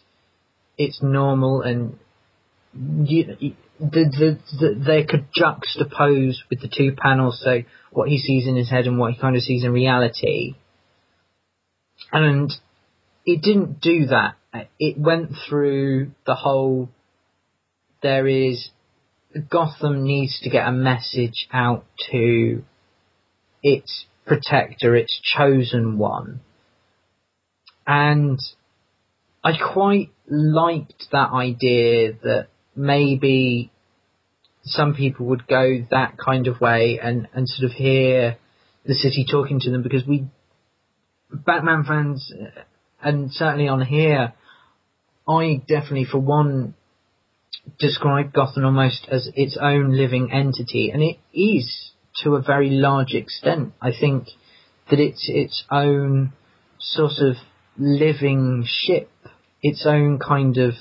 it's 0.78 1.02
normal, 1.02 1.62
and 1.62 1.98
you, 2.72 3.54
the, 3.78 4.04
the, 4.04 4.38
the, 4.58 4.84
they 4.86 5.04
could 5.04 5.26
juxtapose 5.32 6.36
with 6.48 6.60
the 6.60 6.68
two 6.68 6.92
panels, 6.96 7.40
so 7.42 7.62
what 7.90 8.08
he 8.08 8.18
sees 8.18 8.46
in 8.46 8.56
his 8.56 8.70
head 8.70 8.86
and 8.86 8.98
what 8.98 9.12
he 9.12 9.20
kind 9.20 9.36
of 9.36 9.42
sees 9.42 9.64
in 9.64 9.72
reality. 9.72 10.54
And 12.12 12.52
it 13.26 13.42
didn't 13.42 13.80
do 13.80 14.06
that. 14.06 14.36
It 14.78 14.98
went 14.98 15.32
through 15.48 16.12
the 16.26 16.34
whole. 16.34 16.88
There 18.02 18.26
is 18.26 18.70
Gotham 19.50 20.04
needs 20.04 20.40
to 20.40 20.50
get 20.50 20.66
a 20.66 20.72
message 20.72 21.48
out 21.52 21.84
to 22.10 22.64
its 23.62 24.06
protector, 24.26 24.96
its 24.96 25.20
chosen 25.22 25.98
one, 25.98 26.40
and 27.86 28.40
I 29.44 29.52
quite 29.56 30.10
liked 30.28 31.06
that 31.12 31.30
idea 31.30 32.12
that 32.22 32.48
maybe 32.80 33.70
some 34.62 34.94
people 34.94 35.26
would 35.26 35.46
go 35.46 35.84
that 35.90 36.16
kind 36.16 36.46
of 36.46 36.60
way 36.60 36.98
and, 37.02 37.28
and 37.34 37.48
sort 37.48 37.70
of 37.70 37.76
hear 37.76 38.38
the 38.84 38.94
city 38.94 39.26
talking 39.30 39.60
to 39.60 39.70
them 39.70 39.82
because 39.82 40.06
we 40.06 40.26
Batman 41.32 41.84
fans 41.84 42.32
uh, 42.34 42.62
and 43.02 43.30
certainly 43.32 43.68
on 43.68 43.84
here 43.84 44.32
I 45.28 45.62
definitely 45.68 46.06
for 46.10 46.18
one 46.18 46.74
describe 47.78 48.32
Gotham 48.32 48.64
almost 48.64 49.06
as 49.10 49.28
its 49.34 49.56
own 49.60 49.96
living 49.96 50.32
entity 50.32 50.90
and 50.90 51.02
it 51.02 51.18
is 51.32 51.92
to 52.22 52.34
a 52.34 52.42
very 52.42 52.70
large 52.70 53.12
extent. 53.12 53.74
I 53.80 53.90
think 53.98 54.28
that 54.90 54.98
it's 54.98 55.26
its 55.28 55.64
own 55.70 56.32
sort 56.78 57.18
of 57.20 57.36
living 57.78 58.64
ship, 58.66 59.10
its 59.62 59.84
own 59.86 60.18
kind 60.18 60.56
of 60.56 60.72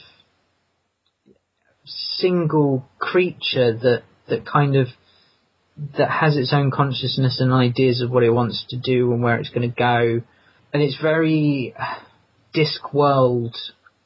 single 2.18 2.86
creature 3.00 3.74
that 3.74 4.04
that 4.28 4.46
kind 4.46 4.76
of 4.76 4.88
that 5.98 6.10
has 6.10 6.36
its 6.36 6.54
own 6.54 6.72
consciousness 6.72 7.40
and 7.40 7.54
ideas 7.54 8.02
of 8.02 8.12
what 8.12 8.24
it 8.24 8.30
wants 8.30 8.66
to 8.70 8.78
do 8.78 9.12
and 9.14 9.24
where 9.24 9.38
it's 9.38 9.50
going 9.50 9.70
to 9.70 9.76
go, 9.76 10.22
and 10.74 10.84
it's 10.84 11.00
very 11.02 11.74
Discworld 12.56 13.56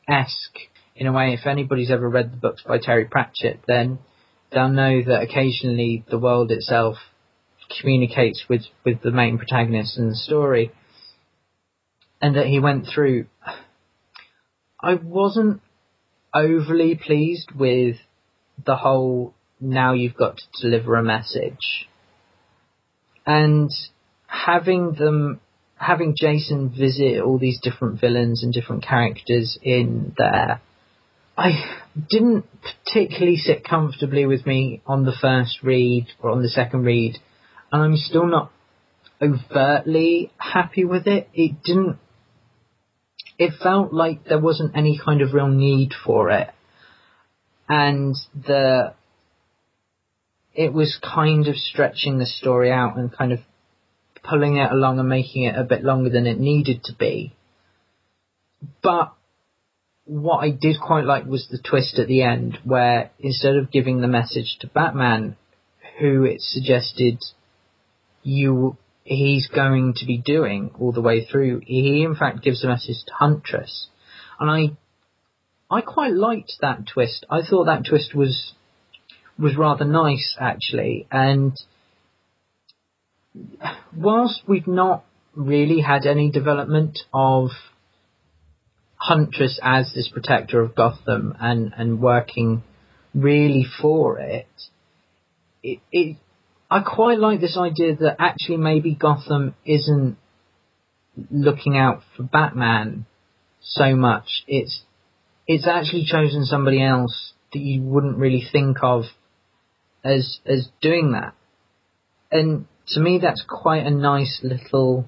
esque 0.08 0.60
in 0.96 1.08
a 1.08 1.14
way. 1.14 1.34
If 1.34 1.48
anybody's 1.48 1.92
ever 1.92 2.08
read 2.08 2.34
the 2.34 2.38
books 2.38 2.62
by 2.66 2.78
Terry 2.78 3.06
Pratchett, 3.06 3.62
then 3.68 4.00
they'll 4.52 4.70
know 4.70 5.02
that 5.02 5.24
occasionally 5.24 6.04
the 6.10 6.20
world 6.20 6.52
itself 6.52 6.98
communicates 7.80 8.44
with 8.50 8.64
with 8.86 9.02
the 9.02 9.12
main 9.12 9.38
protagonist 9.38 9.98
in 9.98 10.10
the 10.10 10.16
story, 10.16 10.72
and 12.22 12.36
that 12.36 12.48
he 12.48 12.60
went 12.60 12.88
through. 12.94 13.26
I 14.82 14.96
wasn't 14.96 15.62
overly 16.34 16.96
pleased 16.96 17.52
with 17.56 17.98
the 18.66 18.76
whole 18.76 19.34
now 19.60 19.94
you've 19.94 20.16
got 20.16 20.38
to 20.38 20.62
deliver 20.62 20.96
a 20.96 21.04
message. 21.04 21.88
And 23.26 23.72
having 24.28 24.94
them, 24.94 25.40
having 25.76 26.16
Jason 26.20 26.70
visit 26.70 27.22
all 27.22 27.38
these 27.38 27.60
different 27.62 28.00
villains 28.02 28.44
and 28.44 28.54
different 28.54 28.84
characters 28.84 29.58
in 29.62 30.14
there, 30.18 30.62
I 31.38 31.80
didn't 32.10 32.46
particularly 32.62 33.38
sit 33.38 33.64
comfortably 33.64 34.26
with 34.26 34.46
me 34.46 34.82
on 34.86 35.06
the 35.06 35.16
first 35.20 35.60
read 35.64 36.08
or 36.20 36.32
on 36.32 36.42
the 36.42 36.50
second 36.50 36.84
read, 36.84 37.18
and 37.72 37.82
I'm 37.82 37.96
still 37.96 38.28
not 38.28 38.52
overtly 39.22 40.32
happy 40.38 40.86
with 40.86 41.08
it. 41.08 41.30
It 41.34 41.64
didn't 41.64 41.98
it 43.44 43.54
felt 43.62 43.94
like 43.94 44.24
there 44.24 44.40
wasn't 44.40 44.76
any 44.76 44.98
kind 45.04 45.22
of 45.22 45.34
real 45.34 45.50
need 45.50 45.92
for 46.06 46.30
it. 46.30 46.50
And 47.68 48.16
the, 48.34 48.94
it 50.54 50.72
was 50.72 50.98
kind 51.04 51.48
of 51.48 51.56
stretching 51.56 52.20
the 52.20 52.26
story 52.26 52.72
out 52.72 52.98
and 52.98 53.12
kind 53.12 53.34
of 53.34 53.40
pulling 54.24 54.56
it 54.58 54.72
along 54.72 55.00
and 55.00 55.10
making 55.10 55.44
it 55.44 55.58
a 55.58 55.64
bit 55.64 55.84
longer 55.84 56.10
than 56.10 56.26
it 56.26 56.40
needed 56.40 56.86
to 56.86 56.94
be. 56.98 57.34
But 58.82 59.14
what 60.06 60.38
I 60.38 60.50
did 60.52 60.78
quite 60.80 61.04
like 61.04 61.26
was 61.26 61.48
the 61.50 61.58
twist 61.60 62.00
at 62.00 62.08
the 62.08 62.24
end 62.24 62.60
where 62.64 63.12
instead 63.20 63.58
of 63.58 63.72
giving 63.72 64.00
the 64.00 64.08
message 64.08 64.58
to 64.62 64.68
Batman, 64.68 65.36
who 66.00 66.24
it 66.24 66.40
suggested 66.40 67.20
you 68.24 68.78
he's 69.04 69.48
going 69.48 69.94
to 69.96 70.06
be 70.06 70.18
doing 70.18 70.72
all 70.80 70.92
the 70.92 71.02
way 71.02 71.26
through. 71.26 71.62
He 71.66 72.04
in 72.04 72.16
fact 72.16 72.44
gives 72.44 72.64
a 72.64 72.68
message 72.68 73.04
to 73.08 73.14
Huntress, 73.14 73.88
and 74.40 74.50
I 74.50 75.76
I 75.76 75.82
quite 75.82 76.14
liked 76.14 76.54
that 76.62 76.88
twist. 76.88 77.26
I 77.30 77.42
thought 77.42 77.66
that 77.66 77.86
twist 77.86 78.16
was 78.16 78.54
was 79.38 79.56
rather 79.58 79.86
nice 79.86 80.36
actually, 80.40 81.08
and 81.12 81.54
whilst 83.96 84.42
we've 84.48 84.68
not 84.68 85.04
really 85.36 85.82
had 85.82 86.06
any 86.06 86.32
development 86.32 87.00
of 87.14 87.50
Huntress 88.96 89.60
as 89.62 89.92
this 89.94 90.08
protector 90.08 90.62
of 90.62 90.76
Gotham 90.76 91.36
and 91.40 91.74
and 91.76 92.02
working 92.02 92.64
really 93.14 93.66
for 93.82 94.20
it, 94.20 94.48
it, 95.62 95.80
it 95.92 96.18
I 96.74 96.82
quite 96.82 97.20
like 97.20 97.40
this 97.40 97.56
idea 97.56 97.96
that 97.98 98.16
actually 98.18 98.58
maybe 98.58 98.96
Gotham 98.96 99.54
isn't 99.64 100.18
looking 101.30 101.78
out 101.78 102.02
for 102.18 102.24
Batman 102.24 103.06
so 103.62 103.96
much. 103.96 104.44
It's 104.48 104.82
it's 105.46 105.68
actually 105.68 106.08
chosen 106.10 106.46
somebody 106.46 106.82
else 106.82 107.34
that 107.54 107.60
you 107.60 107.84
wouldn't 107.84 108.18
really 108.18 108.44
think 108.52 108.78
of 108.82 109.04
as 110.04 110.40
as 110.48 110.68
doing 110.82 111.12
that. 111.12 111.36
And 112.32 112.66
to 112.88 113.00
me 113.00 113.20
that's 113.22 113.46
quite 113.48 113.86
a 113.86 113.92
nice 113.92 114.40
little 114.42 115.06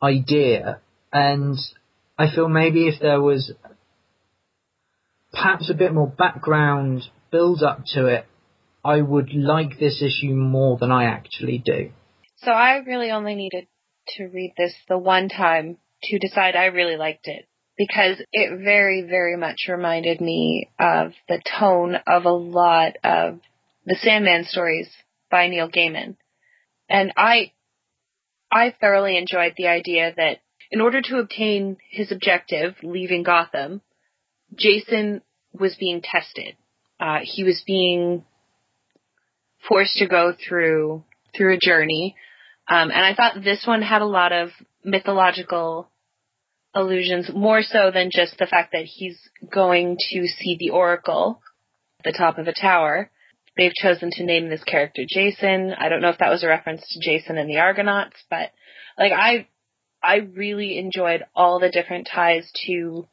idea 0.00 0.78
and 1.12 1.58
I 2.16 2.32
feel 2.32 2.48
maybe 2.48 2.86
if 2.86 3.00
there 3.00 3.20
was 3.20 3.50
perhaps 5.32 5.68
a 5.68 5.74
bit 5.74 5.92
more 5.92 6.06
background 6.06 7.02
build 7.32 7.64
up 7.64 7.80
to 7.94 8.06
it 8.06 8.24
I 8.84 9.00
would 9.00 9.32
like 9.32 9.78
this 9.78 10.02
issue 10.02 10.34
more 10.34 10.76
than 10.78 10.92
I 10.92 11.04
actually 11.04 11.58
do. 11.58 11.90
So 12.36 12.50
I 12.50 12.78
really 12.78 13.10
only 13.10 13.34
needed 13.34 13.66
to 14.16 14.24
read 14.26 14.52
this 14.56 14.74
the 14.88 14.98
one 14.98 15.28
time 15.28 15.78
to 16.04 16.18
decide 16.18 16.54
I 16.54 16.66
really 16.66 16.96
liked 16.96 17.26
it 17.26 17.48
because 17.78 18.22
it 18.32 18.62
very, 18.62 19.02
very 19.02 19.36
much 19.36 19.66
reminded 19.68 20.20
me 20.20 20.70
of 20.78 21.12
the 21.28 21.40
tone 21.58 21.96
of 22.06 22.24
a 22.24 22.30
lot 22.30 22.96
of 23.02 23.40
the 23.86 23.96
Sandman 23.96 24.44
stories 24.44 24.88
by 25.30 25.48
Neil 25.48 25.70
Gaiman. 25.70 26.16
And 26.88 27.12
I, 27.16 27.52
I 28.52 28.74
thoroughly 28.78 29.16
enjoyed 29.16 29.54
the 29.56 29.68
idea 29.68 30.12
that 30.16 30.38
in 30.70 30.80
order 30.80 31.00
to 31.00 31.18
obtain 31.18 31.78
his 31.90 32.12
objective, 32.12 32.74
leaving 32.82 33.22
Gotham, 33.22 33.80
Jason 34.54 35.22
was 35.52 35.74
being 35.76 36.02
tested. 36.02 36.56
Uh, 37.00 37.20
he 37.22 37.44
was 37.44 37.62
being 37.66 38.24
forced 39.68 39.96
to 39.96 40.06
go 40.06 40.32
through 40.32 41.04
through 41.36 41.54
a 41.54 41.58
journey. 41.58 42.16
Um, 42.68 42.90
and 42.90 43.04
I 43.04 43.14
thought 43.14 43.42
this 43.42 43.64
one 43.66 43.82
had 43.82 44.02
a 44.02 44.06
lot 44.06 44.32
of 44.32 44.50
mythological 44.84 45.90
allusions, 46.74 47.30
more 47.32 47.62
so 47.62 47.90
than 47.92 48.10
just 48.12 48.38
the 48.38 48.46
fact 48.46 48.72
that 48.72 48.84
he's 48.84 49.18
going 49.52 49.96
to 50.10 50.26
see 50.26 50.56
the 50.58 50.70
Oracle 50.70 51.40
at 52.00 52.12
the 52.12 52.18
top 52.18 52.38
of 52.38 52.48
a 52.48 52.54
tower. 52.54 53.10
They've 53.56 53.72
chosen 53.74 54.10
to 54.12 54.24
name 54.24 54.48
this 54.48 54.64
character 54.64 55.02
Jason. 55.08 55.72
I 55.78 55.88
don't 55.88 56.00
know 56.00 56.08
if 56.08 56.18
that 56.18 56.30
was 56.30 56.42
a 56.42 56.48
reference 56.48 56.82
to 56.88 57.00
Jason 57.00 57.38
and 57.38 57.48
the 57.48 57.58
Argonauts, 57.58 58.16
but 58.28 58.50
like 58.98 59.12
I, 59.12 59.46
I 60.02 60.16
really 60.16 60.78
enjoyed 60.78 61.24
all 61.36 61.60
the 61.60 61.70
different 61.70 62.08
ties 62.12 62.50
to 62.66 63.06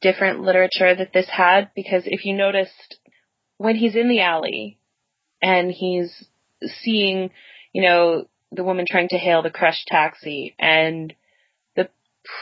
different 0.00 0.40
literature 0.40 0.94
that 0.94 1.12
this 1.12 1.28
had 1.28 1.70
because 1.74 2.02
if 2.06 2.24
you 2.24 2.34
noticed 2.34 2.96
when 3.56 3.76
he's 3.76 3.96
in 3.96 4.08
the 4.08 4.20
alley 4.20 4.78
and 5.46 5.70
he's 5.70 6.24
seeing, 6.82 7.30
you 7.72 7.82
know, 7.82 8.26
the 8.50 8.64
woman 8.64 8.84
trying 8.88 9.08
to 9.08 9.16
hail 9.16 9.42
the 9.42 9.50
crushed 9.50 9.86
taxi 9.86 10.56
and 10.58 11.14
the 11.76 11.88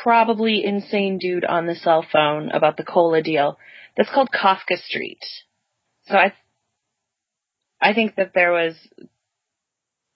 probably 0.02 0.64
insane 0.64 1.18
dude 1.18 1.44
on 1.44 1.66
the 1.66 1.74
cell 1.74 2.04
phone 2.10 2.50
about 2.50 2.78
the 2.78 2.82
cola 2.82 3.22
deal. 3.22 3.58
That's 3.94 4.10
called 4.10 4.30
Kafka 4.30 4.78
Street. 4.78 5.22
So 6.06 6.16
I, 6.16 6.32
I 7.78 7.92
think 7.92 8.16
that 8.16 8.32
there 8.34 8.52
was 8.52 8.74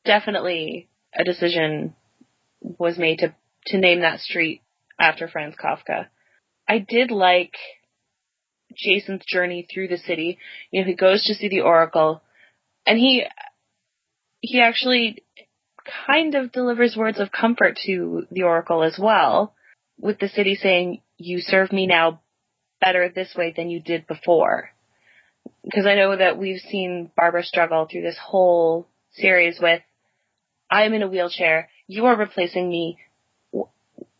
definitely 0.06 0.88
a 1.14 1.24
decision 1.24 1.94
was 2.62 2.96
made 2.96 3.18
to, 3.18 3.34
to 3.66 3.78
name 3.78 4.00
that 4.00 4.20
street 4.20 4.62
after 4.98 5.28
Franz 5.28 5.56
Kafka. 5.62 6.06
I 6.66 6.78
did 6.78 7.10
like 7.10 7.52
Jason's 8.74 9.24
journey 9.26 9.66
through 9.70 9.88
the 9.88 9.98
city. 9.98 10.38
You 10.70 10.80
know, 10.80 10.86
he 10.86 10.94
goes 10.94 11.24
to 11.24 11.34
see 11.34 11.48
the 11.48 11.60
Oracle 11.60 12.22
and 12.88 12.98
he 12.98 13.24
he 14.40 14.60
actually 14.60 15.22
kind 16.06 16.34
of 16.34 16.52
delivers 16.52 16.96
words 16.96 17.20
of 17.20 17.30
comfort 17.30 17.78
to 17.86 18.26
the 18.30 18.42
oracle 18.42 18.82
as 18.82 18.98
well 19.00 19.54
with 19.98 20.18
the 20.18 20.28
city 20.28 20.54
saying 20.54 21.00
you 21.16 21.40
serve 21.40 21.72
me 21.72 21.86
now 21.86 22.20
better 22.80 23.08
this 23.08 23.34
way 23.36 23.52
than 23.56 23.70
you 23.70 23.80
did 23.80 24.06
before 24.06 24.70
because 25.64 25.86
i 25.86 25.94
know 25.94 26.16
that 26.16 26.38
we've 26.38 26.60
seen 26.60 27.10
barbara 27.16 27.44
struggle 27.44 27.86
through 27.90 28.02
this 28.02 28.18
whole 28.22 28.88
series 29.12 29.58
with 29.60 29.82
i'm 30.70 30.92
in 30.92 31.02
a 31.02 31.08
wheelchair 31.08 31.68
you 31.86 32.06
are 32.06 32.16
replacing 32.16 32.68
me 32.68 32.98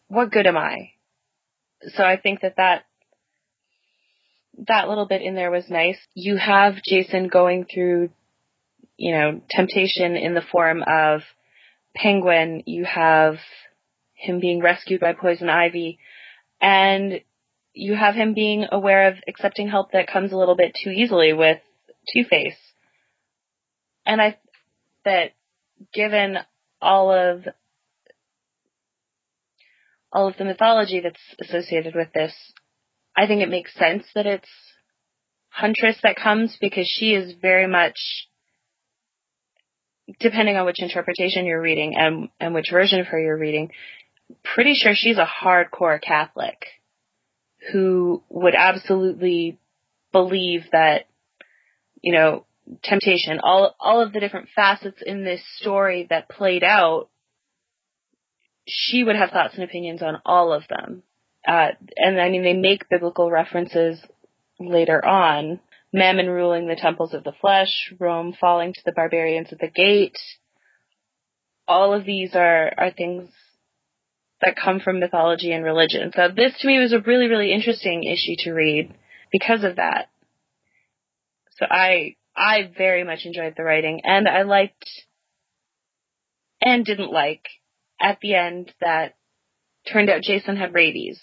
what 0.08 0.32
good 0.32 0.46
am 0.46 0.56
I? 0.56 0.92
So 1.94 2.02
I 2.02 2.16
think 2.16 2.40
that 2.40 2.56
that 2.56 2.84
that 4.66 4.88
little 4.88 5.06
bit 5.06 5.22
in 5.22 5.34
there 5.36 5.50
was 5.50 5.70
nice. 5.70 5.98
You 6.14 6.36
have 6.36 6.82
Jason 6.82 7.28
going 7.28 7.66
through, 7.72 8.10
you 8.98 9.12
know, 9.12 9.40
temptation 9.48 10.16
in 10.16 10.34
the 10.34 10.42
form 10.42 10.82
of 10.86 11.22
Penguin. 11.94 12.64
You 12.66 12.84
have 12.84 13.36
him 14.12 14.40
being 14.40 14.60
rescued 14.60 15.00
by 15.00 15.14
Poison 15.14 15.48
Ivy, 15.48 15.98
and 16.60 17.20
you 17.72 17.94
have 17.94 18.14
him 18.14 18.34
being 18.34 18.66
aware 18.70 19.08
of 19.08 19.14
accepting 19.26 19.68
help 19.68 19.92
that 19.92 20.08
comes 20.08 20.32
a 20.32 20.36
little 20.36 20.56
bit 20.56 20.76
too 20.82 20.90
easily 20.90 21.32
with 21.32 21.58
Two 22.12 22.24
Face. 22.28 22.58
And 24.04 24.20
I 24.20 24.36
that 25.04 25.32
given 25.94 26.38
all 26.82 27.12
of 27.12 27.46
all 30.12 30.26
of 30.26 30.36
the 30.38 30.44
mythology 30.44 31.00
that's 31.00 31.20
associated 31.40 31.94
with 31.94 32.12
this, 32.12 32.32
I 33.16 33.26
think 33.26 33.42
it 33.42 33.48
makes 33.48 33.74
sense 33.74 34.04
that 34.14 34.26
it's 34.26 34.48
Huntress 35.50 35.98
that 36.02 36.16
comes 36.16 36.56
because 36.60 36.86
she 36.86 37.14
is 37.14 37.34
very 37.40 37.66
much 37.66 37.98
depending 40.20 40.56
on 40.56 40.66
which 40.66 40.80
interpretation 40.80 41.46
you're 41.46 41.60
reading 41.60 41.94
and 41.96 42.28
and 42.40 42.54
which 42.54 42.70
version 42.70 43.00
of 43.00 43.06
her 43.06 43.20
you're 43.20 43.38
reading, 43.38 43.70
pretty 44.54 44.74
sure 44.74 44.92
she's 44.94 45.18
a 45.18 45.26
hardcore 45.26 46.00
Catholic 46.00 46.64
who 47.72 48.22
would 48.28 48.54
absolutely 48.54 49.58
believe 50.12 50.62
that 50.72 51.06
you 52.00 52.12
know 52.12 52.44
temptation 52.82 53.40
all 53.42 53.74
all 53.80 54.00
of 54.00 54.12
the 54.12 54.20
different 54.20 54.48
facets 54.54 55.02
in 55.04 55.24
this 55.24 55.40
story 55.58 56.06
that 56.10 56.28
played 56.28 56.62
out 56.62 57.08
she 58.66 59.02
would 59.02 59.16
have 59.16 59.30
thoughts 59.30 59.54
and 59.54 59.64
opinions 59.64 60.02
on 60.02 60.20
all 60.26 60.52
of 60.52 60.62
them. 60.68 61.02
Uh, 61.46 61.68
and 61.96 62.20
I 62.20 62.28
mean 62.28 62.42
they 62.42 62.52
make 62.52 62.88
biblical 62.88 63.30
references 63.30 63.98
later 64.60 65.02
on 65.04 65.60
Mammon 65.92 66.28
ruling 66.28 66.66
the 66.66 66.76
temples 66.76 67.14
of 67.14 67.24
the 67.24 67.32
flesh, 67.40 67.92
Rome 67.98 68.34
falling 68.38 68.74
to 68.74 68.80
the 68.84 68.92
barbarians 68.92 69.52
at 69.52 69.58
the 69.58 69.68
gate. 69.68 70.18
All 71.66 71.94
of 71.94 72.04
these 72.04 72.34
are, 72.34 72.72
are 72.76 72.90
things 72.90 73.30
that 74.40 74.56
come 74.56 74.80
from 74.80 75.00
mythology 75.00 75.52
and 75.52 75.64
religion. 75.64 76.12
So 76.14 76.28
this 76.34 76.52
to 76.60 76.66
me 76.66 76.78
was 76.78 76.92
a 76.92 77.00
really, 77.00 77.28
really 77.28 77.52
interesting 77.52 78.04
issue 78.04 78.36
to 78.44 78.52
read 78.52 78.94
because 79.32 79.64
of 79.64 79.76
that. 79.76 80.08
So 81.56 81.66
I, 81.68 82.16
I 82.36 82.70
very 82.76 83.02
much 83.02 83.24
enjoyed 83.24 83.54
the 83.56 83.64
writing 83.64 84.02
and 84.04 84.28
I 84.28 84.42
liked 84.42 84.88
and 86.60 86.84
didn't 86.84 87.12
like 87.12 87.46
at 88.00 88.18
the 88.20 88.34
end 88.34 88.72
that 88.80 89.16
turned 89.90 90.10
out 90.10 90.22
Jason 90.22 90.56
had 90.56 90.74
rabies 90.74 91.20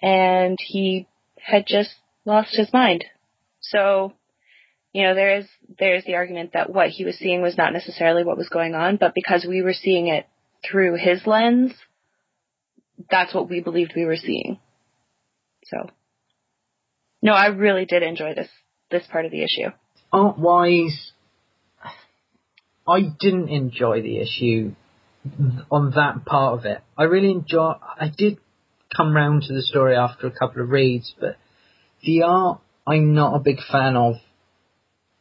and 0.00 0.58
he 0.60 1.06
had 1.38 1.66
just 1.66 1.90
lost 2.24 2.56
his 2.56 2.72
mind. 2.72 3.04
So, 3.60 4.14
you 4.92 5.04
know, 5.04 5.14
there 5.14 5.38
is 5.38 5.46
there's 5.78 6.04
the 6.04 6.14
argument 6.14 6.52
that 6.54 6.72
what 6.72 6.88
he 6.88 7.04
was 7.04 7.16
seeing 7.16 7.42
was 7.42 7.56
not 7.56 7.72
necessarily 7.72 8.24
what 8.24 8.38
was 8.38 8.48
going 8.48 8.74
on, 8.74 8.96
but 8.96 9.14
because 9.14 9.46
we 9.48 9.62
were 9.62 9.74
seeing 9.74 10.08
it 10.08 10.26
through 10.68 10.96
his 10.96 11.26
lens, 11.26 11.72
that's 13.10 13.34
what 13.34 13.48
we 13.48 13.60
believed 13.60 13.92
we 13.94 14.04
were 14.04 14.16
seeing. 14.16 14.58
So, 15.64 15.88
no, 17.22 17.32
I 17.32 17.46
really 17.46 17.84
did 17.84 18.02
enjoy 18.02 18.34
this 18.34 18.48
this 18.90 19.06
part 19.10 19.24
of 19.24 19.30
the 19.30 19.44
issue. 19.44 19.70
Art 20.12 20.38
wise, 20.38 21.12
I 22.88 23.02
didn't 23.20 23.48
enjoy 23.48 24.02
the 24.02 24.18
issue 24.18 24.74
on 25.70 25.92
that 25.94 26.24
part 26.24 26.58
of 26.58 26.64
it. 26.64 26.80
I 26.96 27.04
really 27.04 27.30
enjoy. 27.30 27.74
I 27.80 28.10
did 28.16 28.38
come 28.94 29.14
round 29.14 29.42
to 29.42 29.54
the 29.54 29.62
story 29.62 29.94
after 29.94 30.26
a 30.26 30.32
couple 30.32 30.62
of 30.62 30.70
reads, 30.70 31.14
but 31.20 31.36
the 32.02 32.22
art 32.22 32.60
I'm 32.90 33.14
not 33.14 33.36
a 33.36 33.38
big 33.38 33.58
fan 33.70 33.96
of. 33.96 34.14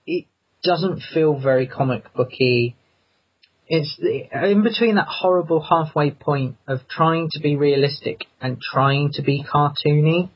It 0.07 0.25
doesn't 0.63 1.01
feel 1.13 1.39
very 1.39 1.67
comic 1.67 2.13
booky. 2.15 2.75
It's 3.67 3.99
in 4.01 4.63
between 4.63 4.95
that 4.95 5.07
horrible 5.07 5.61
halfway 5.61 6.09
point 6.09 6.55
of 6.67 6.79
trying 6.89 7.29
to 7.33 7.39
be 7.39 7.55
realistic 7.55 8.25
and 8.41 8.59
trying 8.59 9.11
to 9.13 9.21
be 9.21 9.43
cartoony, 9.43 10.29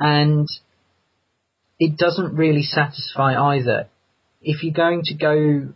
and 0.00 0.48
it 1.78 1.98
doesn't 1.98 2.34
really 2.34 2.62
satisfy 2.62 3.34
either. 3.54 3.88
If 4.40 4.62
you're 4.62 4.72
going 4.72 5.02
to 5.04 5.14
go 5.14 5.74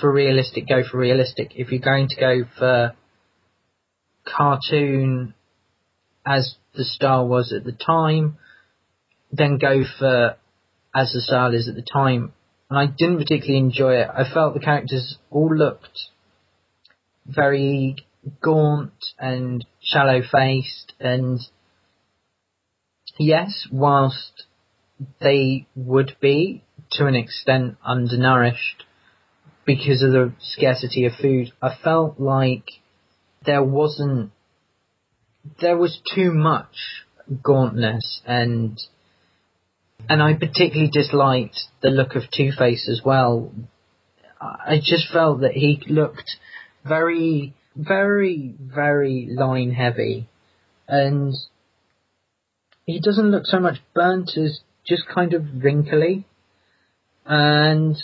for 0.00 0.10
realistic, 0.10 0.66
go 0.66 0.82
for 0.90 0.96
realistic. 0.96 1.52
If 1.56 1.70
you're 1.70 1.80
going 1.80 2.08
to 2.08 2.16
go 2.16 2.44
for 2.58 2.94
cartoon 4.24 5.34
as 6.24 6.54
the 6.74 6.84
style 6.84 7.28
was 7.28 7.52
at 7.52 7.64
the 7.64 7.72
time, 7.72 8.38
then 9.32 9.58
go 9.58 9.82
for 9.98 10.36
as 10.94 11.12
the 11.12 11.20
style 11.20 11.54
is 11.54 11.68
at 11.68 11.74
the 11.74 11.82
time. 11.82 12.32
And 12.70 12.78
I 12.78 12.86
didn't 12.86 13.18
particularly 13.18 13.58
enjoy 13.58 13.94
it. 13.96 14.08
I 14.12 14.24
felt 14.32 14.54
the 14.54 14.60
characters 14.60 15.16
all 15.30 15.54
looked 15.54 15.98
very 17.26 17.96
gaunt 18.42 18.92
and 19.18 19.64
shallow 19.80 20.22
faced 20.22 20.92
and 21.00 21.40
yes, 23.18 23.66
whilst 23.70 24.44
they 25.20 25.66
would 25.76 26.16
be 26.20 26.62
to 26.92 27.06
an 27.06 27.14
extent 27.14 27.76
undernourished 27.84 28.84
because 29.64 30.02
of 30.02 30.12
the 30.12 30.32
scarcity 30.40 31.04
of 31.04 31.12
food, 31.20 31.52
I 31.60 31.74
felt 31.82 32.18
like 32.18 32.64
there 33.44 33.62
wasn't 33.62 34.30
there 35.60 35.76
was 35.76 36.00
too 36.14 36.32
much 36.32 37.04
gauntness 37.42 38.20
and 38.26 38.80
and 40.08 40.22
I 40.22 40.34
particularly 40.34 40.90
disliked 40.90 41.58
the 41.82 41.90
look 41.90 42.14
of 42.14 42.22
Two 42.34 42.50
Face 42.56 42.88
as 42.90 43.02
well. 43.04 43.52
I 44.40 44.78
just 44.82 45.12
felt 45.12 45.40
that 45.40 45.52
he 45.52 45.82
looked 45.88 46.36
very, 46.86 47.54
very, 47.76 48.54
very 48.58 49.28
line 49.30 49.72
heavy, 49.72 50.28
and 50.86 51.34
he 52.86 53.00
doesn't 53.00 53.30
look 53.30 53.46
so 53.46 53.60
much 53.60 53.78
burnt 53.94 54.30
as 54.36 54.60
just 54.86 55.02
kind 55.12 55.34
of 55.34 55.62
wrinkly. 55.62 56.24
And 57.26 57.96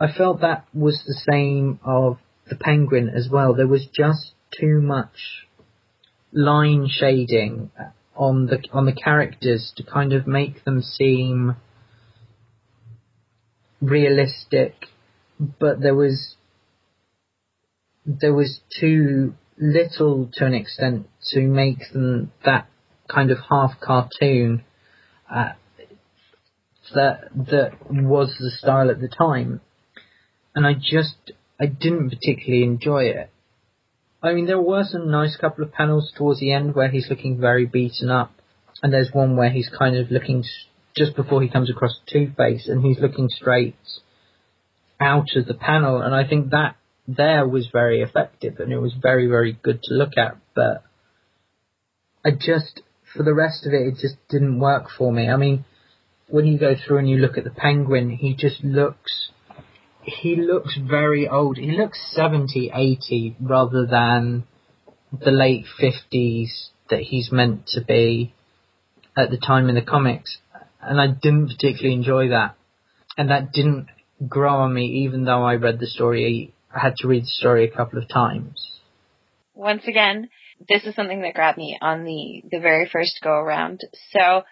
I 0.00 0.10
felt 0.12 0.40
that 0.40 0.66
was 0.74 1.02
the 1.06 1.20
same 1.30 1.78
of 1.84 2.18
the 2.48 2.56
penguin 2.56 3.08
as 3.08 3.28
well. 3.30 3.54
There 3.54 3.68
was 3.68 3.86
just 3.94 4.32
too 4.58 4.80
much 4.80 5.46
line 6.32 6.88
shading 6.88 7.70
on 8.16 8.46
the 8.46 8.62
on 8.72 8.86
the 8.86 8.92
characters 8.92 9.72
to 9.76 9.82
kind 9.82 10.12
of 10.12 10.26
make 10.26 10.64
them 10.64 10.82
seem 10.82 11.56
realistic, 13.80 14.74
but 15.38 15.80
there 15.80 15.94
was 15.94 16.36
there 18.06 18.34
was 18.34 18.60
too 18.80 19.34
little 19.58 20.28
to 20.34 20.44
an 20.44 20.54
extent 20.54 21.08
to 21.32 21.40
make 21.40 21.78
them 21.92 22.32
that 22.44 22.68
kind 23.08 23.30
of 23.30 23.38
half 23.48 23.72
cartoon 23.80 24.64
uh, 25.32 25.52
that 26.94 27.28
that 27.34 27.72
was 27.90 28.34
the 28.38 28.50
style 28.50 28.90
at 28.90 29.00
the 29.00 29.08
time, 29.08 29.60
and 30.54 30.66
I 30.66 30.74
just 30.74 31.32
I 31.60 31.66
didn't 31.66 32.10
particularly 32.10 32.64
enjoy 32.64 33.04
it. 33.04 33.30
I 34.24 34.32
mean, 34.32 34.46
there 34.46 34.60
were 34.60 34.84
some 34.84 35.10
nice 35.10 35.36
couple 35.36 35.64
of 35.64 35.72
panels 35.72 36.10
towards 36.16 36.40
the 36.40 36.50
end 36.50 36.74
where 36.74 36.88
he's 36.88 37.10
looking 37.10 37.38
very 37.38 37.66
beaten 37.66 38.10
up, 38.10 38.32
and 38.82 38.90
there's 38.90 39.12
one 39.12 39.36
where 39.36 39.50
he's 39.50 39.68
kind 39.68 39.96
of 39.96 40.10
looking 40.10 40.42
just 40.96 41.14
before 41.14 41.42
he 41.42 41.50
comes 41.50 41.70
across 41.70 42.00
Two 42.10 42.32
Face, 42.34 42.66
and 42.66 42.82
he's 42.82 42.98
looking 42.98 43.28
straight 43.28 43.76
out 44.98 45.36
of 45.36 45.44
the 45.44 45.54
panel, 45.54 46.00
and 46.00 46.14
I 46.14 46.26
think 46.26 46.50
that 46.50 46.76
there 47.06 47.46
was 47.46 47.68
very 47.70 48.00
effective, 48.00 48.60
and 48.60 48.72
it 48.72 48.78
was 48.78 48.94
very, 48.94 49.26
very 49.26 49.58
good 49.62 49.82
to 49.82 49.94
look 49.94 50.16
at. 50.16 50.38
But 50.54 50.82
I 52.24 52.30
just, 52.30 52.80
for 53.14 53.24
the 53.24 53.34
rest 53.34 53.66
of 53.66 53.74
it, 53.74 53.86
it 53.86 53.96
just 54.00 54.16
didn't 54.30 54.58
work 54.58 54.86
for 54.96 55.12
me. 55.12 55.28
I 55.28 55.36
mean, 55.36 55.66
when 56.28 56.46
you 56.46 56.58
go 56.58 56.74
through 56.74 56.98
and 56.98 57.10
you 57.10 57.18
look 57.18 57.36
at 57.36 57.44
the 57.44 57.50
Penguin, 57.50 58.08
he 58.08 58.34
just 58.34 58.64
looks 58.64 59.30
he 60.04 60.36
looks 60.36 60.76
very 60.76 61.28
old. 61.28 61.56
He 61.56 61.72
looks 61.72 62.00
70, 62.14 62.70
80 62.74 63.36
rather 63.40 63.86
than 63.86 64.44
the 65.12 65.30
late 65.30 65.64
50s 65.80 66.68
that 66.90 67.00
he's 67.00 67.32
meant 67.32 67.66
to 67.68 67.82
be 67.82 68.34
at 69.16 69.30
the 69.30 69.38
time 69.38 69.68
in 69.68 69.74
the 69.74 69.82
comics. 69.82 70.38
And 70.80 71.00
I 71.00 71.06
didn't 71.08 71.48
particularly 71.48 71.94
enjoy 71.94 72.28
that. 72.28 72.56
And 73.16 73.30
that 73.30 73.52
didn't 73.52 73.88
grow 74.28 74.56
on 74.56 74.74
me 74.74 75.04
even 75.04 75.24
though 75.24 75.44
I 75.44 75.54
read 75.54 75.78
the 75.78 75.86
story. 75.86 76.52
I 76.74 76.80
had 76.80 76.96
to 76.96 77.08
read 77.08 77.22
the 77.22 77.28
story 77.28 77.64
a 77.64 77.74
couple 77.74 77.98
of 77.98 78.08
times. 78.08 78.80
Once 79.54 79.86
again, 79.86 80.28
this 80.68 80.84
is 80.84 80.94
something 80.94 81.22
that 81.22 81.34
grabbed 81.34 81.58
me 81.58 81.78
on 81.80 82.04
the, 82.04 82.42
the 82.50 82.60
very 82.60 82.88
first 82.92 83.20
go 83.22 83.30
around. 83.30 83.80
So 84.12 84.42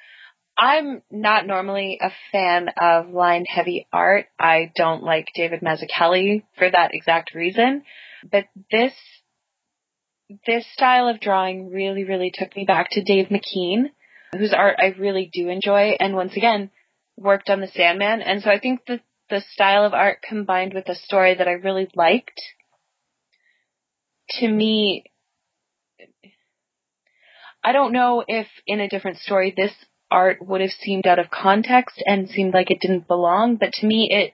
I'm 0.59 1.03
not 1.11 1.47
normally 1.47 1.99
a 2.01 2.11
fan 2.31 2.69
of 2.81 3.11
line 3.11 3.45
heavy 3.47 3.87
art. 3.93 4.27
I 4.39 4.71
don't 4.77 5.03
like 5.03 5.29
David 5.35 5.61
Mazzucchelli 5.61 6.45
for 6.57 6.71
that 6.71 6.91
exact 6.95 7.35
reason. 7.35 7.83
But 8.31 8.45
this 8.71 8.93
this 10.47 10.67
style 10.73 11.09
of 11.09 11.21
drawing 11.21 11.71
really, 11.71 12.05
really 12.05 12.31
took 12.33 12.55
me 12.57 12.65
back 12.65 12.89
to 12.91 13.03
Dave 13.03 13.29
McKean, 13.29 13.91
whose 14.37 14.53
art 14.53 14.77
I 14.79 14.95
really 14.99 15.31
do 15.33 15.49
enjoy, 15.49 15.97
and 16.01 16.15
once 16.15 16.37
again, 16.37 16.71
worked 17.17 17.51
on 17.51 17.61
the 17.61 17.69
Sandman. 17.69 18.23
And 18.23 18.43
so 18.43 18.51
I 18.51 18.59
think 18.59 18.81
that 18.87 19.03
the 19.29 19.43
style 19.53 19.85
of 19.85 19.95
art 19.95 20.19
combined 20.27 20.75
with 20.75 20.89
a 20.89 20.95
story 20.95 21.35
that 21.35 21.49
I 21.49 21.53
really 21.53 21.89
liked, 21.95 22.41
to 24.41 24.49
me, 24.49 25.05
I 27.63 27.73
don't 27.73 27.93
know 27.93 28.25
if 28.27 28.47
in 28.67 28.81
a 28.81 28.89
different 28.89 29.19
story 29.19 29.53
this 29.57 29.73
art 30.13 30.47
would 30.47 30.61
have 30.61 30.71
seemed 30.71 31.07
out 31.07 31.19
of 31.19 31.31
context 31.31 32.03
and 32.05 32.29
seemed 32.29 32.55
like 32.55 32.71
it 32.71 32.81
didn't 32.81 33.09
belong, 33.09 33.57
but 33.57 33.73
to 33.73 33.87
me 33.87 34.09
it 34.11 34.33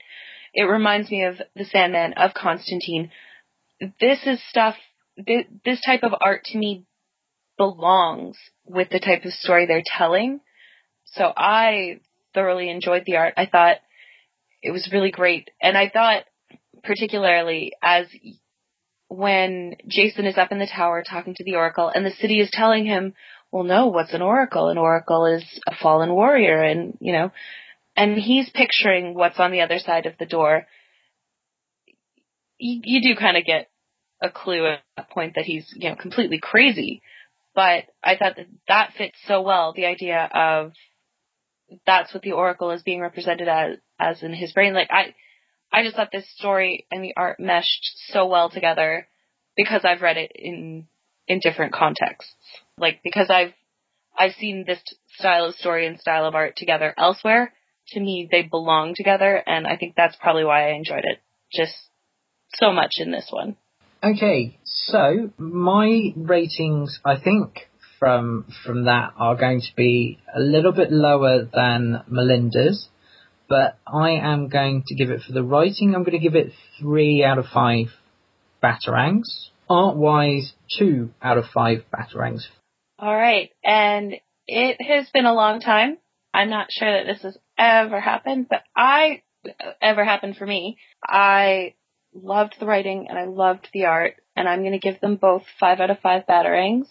it 0.52 0.64
reminds 0.64 1.10
me 1.10 1.24
of 1.24 1.36
the 1.54 1.64
Sandman 1.64 2.14
of 2.14 2.34
Constantine. 2.34 3.10
This 4.00 4.18
is 4.26 4.40
stuff 4.50 4.74
this 5.64 5.80
type 5.84 6.02
of 6.02 6.14
art 6.20 6.44
to 6.44 6.58
me 6.58 6.84
belongs 7.56 8.36
with 8.64 8.88
the 8.90 9.00
type 9.00 9.24
of 9.24 9.32
story 9.32 9.66
they're 9.66 9.82
telling. 9.84 10.40
So 11.06 11.32
I 11.36 12.00
thoroughly 12.34 12.70
enjoyed 12.70 13.04
the 13.06 13.16
art. 13.16 13.34
I 13.36 13.46
thought 13.46 13.78
it 14.62 14.70
was 14.70 14.90
really 14.92 15.10
great. 15.10 15.50
And 15.60 15.76
I 15.76 15.88
thought 15.88 16.24
particularly 16.84 17.72
as 17.82 18.06
when 19.08 19.74
Jason 19.88 20.26
is 20.26 20.36
up 20.36 20.52
in 20.52 20.58
the 20.58 20.66
tower 20.66 21.02
talking 21.02 21.34
to 21.34 21.44
the 21.44 21.56
Oracle 21.56 21.90
and 21.92 22.04
the 22.04 22.10
city 22.10 22.40
is 22.40 22.50
telling 22.52 22.84
him, 22.84 23.14
well, 23.50 23.64
no, 23.64 23.86
what's 23.86 24.12
an 24.14 24.22
Oracle? 24.22 24.68
An 24.68 24.78
Oracle 24.78 25.26
is 25.26 25.44
a 25.66 25.74
fallen 25.74 26.12
warrior 26.12 26.62
and, 26.62 26.96
you 27.00 27.12
know, 27.12 27.30
and 27.96 28.16
he's 28.16 28.50
picturing 28.50 29.14
what's 29.14 29.40
on 29.40 29.50
the 29.50 29.62
other 29.62 29.78
side 29.78 30.06
of 30.06 30.18
the 30.18 30.26
door. 30.26 30.66
You, 32.58 32.80
you 32.84 33.02
do 33.02 33.18
kind 33.18 33.36
of 33.36 33.44
get 33.44 33.70
a 34.22 34.30
clue 34.30 34.66
at 34.66 34.80
that 34.96 35.10
point 35.10 35.34
that 35.36 35.44
he's, 35.44 35.72
you 35.74 35.88
know, 35.88 35.96
completely 35.96 36.38
crazy. 36.38 37.02
But 37.54 37.84
I 38.04 38.16
thought 38.16 38.36
that 38.36 38.46
that 38.68 38.92
fits 38.96 39.16
so 39.26 39.42
well, 39.42 39.72
the 39.74 39.86
idea 39.86 40.28
of 40.32 40.72
that's 41.86 42.12
what 42.12 42.22
the 42.22 42.32
Oracle 42.32 42.70
is 42.70 42.82
being 42.82 43.00
represented 43.00 43.48
as, 43.48 43.76
as 43.98 44.22
in 44.22 44.32
his 44.32 44.52
brain. 44.52 44.74
Like, 44.74 44.90
I, 44.90 45.14
I 45.72 45.82
just 45.82 45.96
thought 45.96 46.10
this 46.12 46.30
story 46.36 46.86
and 46.90 47.02
the 47.02 47.14
art 47.16 47.40
meshed 47.40 47.90
so 48.08 48.26
well 48.26 48.50
together 48.50 49.08
because 49.56 49.84
I've 49.84 50.02
read 50.02 50.16
it 50.16 50.32
in 50.34 50.86
in 51.26 51.40
different 51.40 51.74
contexts. 51.74 52.32
Like 52.78 53.00
because 53.02 53.28
I've 53.30 53.52
I've 54.18 54.32
seen 54.32 54.64
this 54.66 54.80
style 55.18 55.46
of 55.46 55.54
story 55.56 55.86
and 55.86 55.98
style 55.98 56.24
of 56.26 56.34
art 56.34 56.56
together 56.56 56.94
elsewhere. 56.96 57.52
To 57.92 58.00
me, 58.00 58.28
they 58.30 58.42
belong 58.42 58.94
together, 58.94 59.42
and 59.46 59.66
I 59.66 59.76
think 59.76 59.94
that's 59.96 60.16
probably 60.20 60.44
why 60.44 60.68
I 60.68 60.74
enjoyed 60.74 61.04
it 61.04 61.20
just 61.52 61.72
so 62.54 62.70
much 62.70 62.94
in 62.98 63.10
this 63.10 63.28
one. 63.30 63.56
Okay, 64.04 64.58
so 64.64 65.30
my 65.38 66.12
ratings, 66.14 67.00
I 67.04 67.18
think 67.18 67.68
from 67.98 68.46
from 68.64 68.84
that 68.84 69.14
are 69.16 69.36
going 69.36 69.60
to 69.60 69.74
be 69.74 70.18
a 70.34 70.40
little 70.40 70.72
bit 70.72 70.92
lower 70.92 71.44
than 71.44 72.02
Melinda's 72.08 72.88
but 73.48 73.78
I 73.86 74.10
am 74.10 74.48
going 74.48 74.84
to 74.86 74.94
give 74.94 75.10
it 75.10 75.22
for 75.26 75.32
the 75.32 75.42
writing. 75.42 75.94
I'm 75.94 76.04
going 76.04 76.18
to 76.18 76.18
give 76.18 76.34
it 76.34 76.52
three 76.78 77.24
out 77.24 77.38
of 77.38 77.46
five 77.46 77.86
batarangs. 78.62 79.48
Art 79.70 79.96
wise, 79.96 80.52
two 80.78 81.10
out 81.22 81.38
of 81.38 81.44
five 81.52 81.78
batarangs. 81.92 82.46
All 82.98 83.14
right, 83.14 83.50
and 83.64 84.14
it 84.48 84.82
has 84.82 85.08
been 85.10 85.26
a 85.26 85.34
long 85.34 85.60
time. 85.60 85.98
I'm 86.34 86.50
not 86.50 86.66
sure 86.70 86.92
that 86.92 87.06
this 87.06 87.22
has 87.22 87.38
ever 87.56 88.00
happened, 88.00 88.48
but 88.50 88.62
I 88.76 89.22
ever 89.80 90.04
happened 90.04 90.36
for 90.36 90.46
me. 90.46 90.78
I 91.06 91.74
loved 92.12 92.56
the 92.58 92.66
writing 92.66 93.06
and 93.08 93.18
I 93.18 93.26
loved 93.26 93.68
the 93.72 93.84
art, 93.84 94.14
and 94.34 94.48
I'm 94.48 94.62
going 94.62 94.72
to 94.72 94.78
give 94.78 95.00
them 95.00 95.14
both 95.14 95.42
five 95.60 95.78
out 95.78 95.90
of 95.90 96.00
five 96.00 96.24
batarangs. 96.28 96.86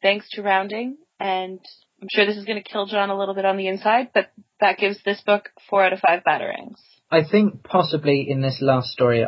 Thanks 0.00 0.28
to 0.30 0.42
rounding, 0.42 0.96
and 1.20 1.60
I'm 2.00 2.08
sure 2.10 2.24
this 2.24 2.38
is 2.38 2.46
going 2.46 2.62
to 2.62 2.68
kill 2.68 2.86
John 2.86 3.10
a 3.10 3.18
little 3.18 3.34
bit 3.34 3.44
on 3.44 3.58
the 3.58 3.68
inside, 3.68 4.08
but 4.14 4.32
that 4.60 4.78
gives 4.78 5.02
this 5.04 5.20
book 5.20 5.50
four 5.68 5.84
out 5.84 5.92
of 5.92 6.00
five 6.00 6.22
batarangs. 6.26 6.78
I 7.10 7.24
think 7.30 7.62
possibly 7.62 8.26
in 8.26 8.40
this 8.40 8.58
last 8.62 8.88
story, 8.88 9.26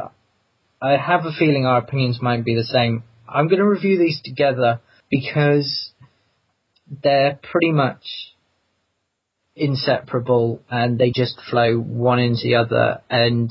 I 0.80 0.96
have 0.96 1.26
a 1.26 1.32
feeling 1.38 1.66
our 1.66 1.78
opinions 1.78 2.22
might 2.22 2.46
be 2.46 2.54
the 2.54 2.64
same. 2.64 3.04
I'm 3.28 3.48
going 3.48 3.58
to 3.58 3.68
review 3.68 3.98
these 3.98 4.22
together 4.24 4.80
because 5.10 5.92
they're 6.88 7.38
pretty 7.42 7.72
much 7.72 8.04
inseparable 9.56 10.60
and 10.70 10.98
they 10.98 11.12
just 11.14 11.40
flow 11.50 11.78
one 11.78 12.18
into 12.18 12.42
the 12.44 12.56
other. 12.56 13.02
And 13.08 13.50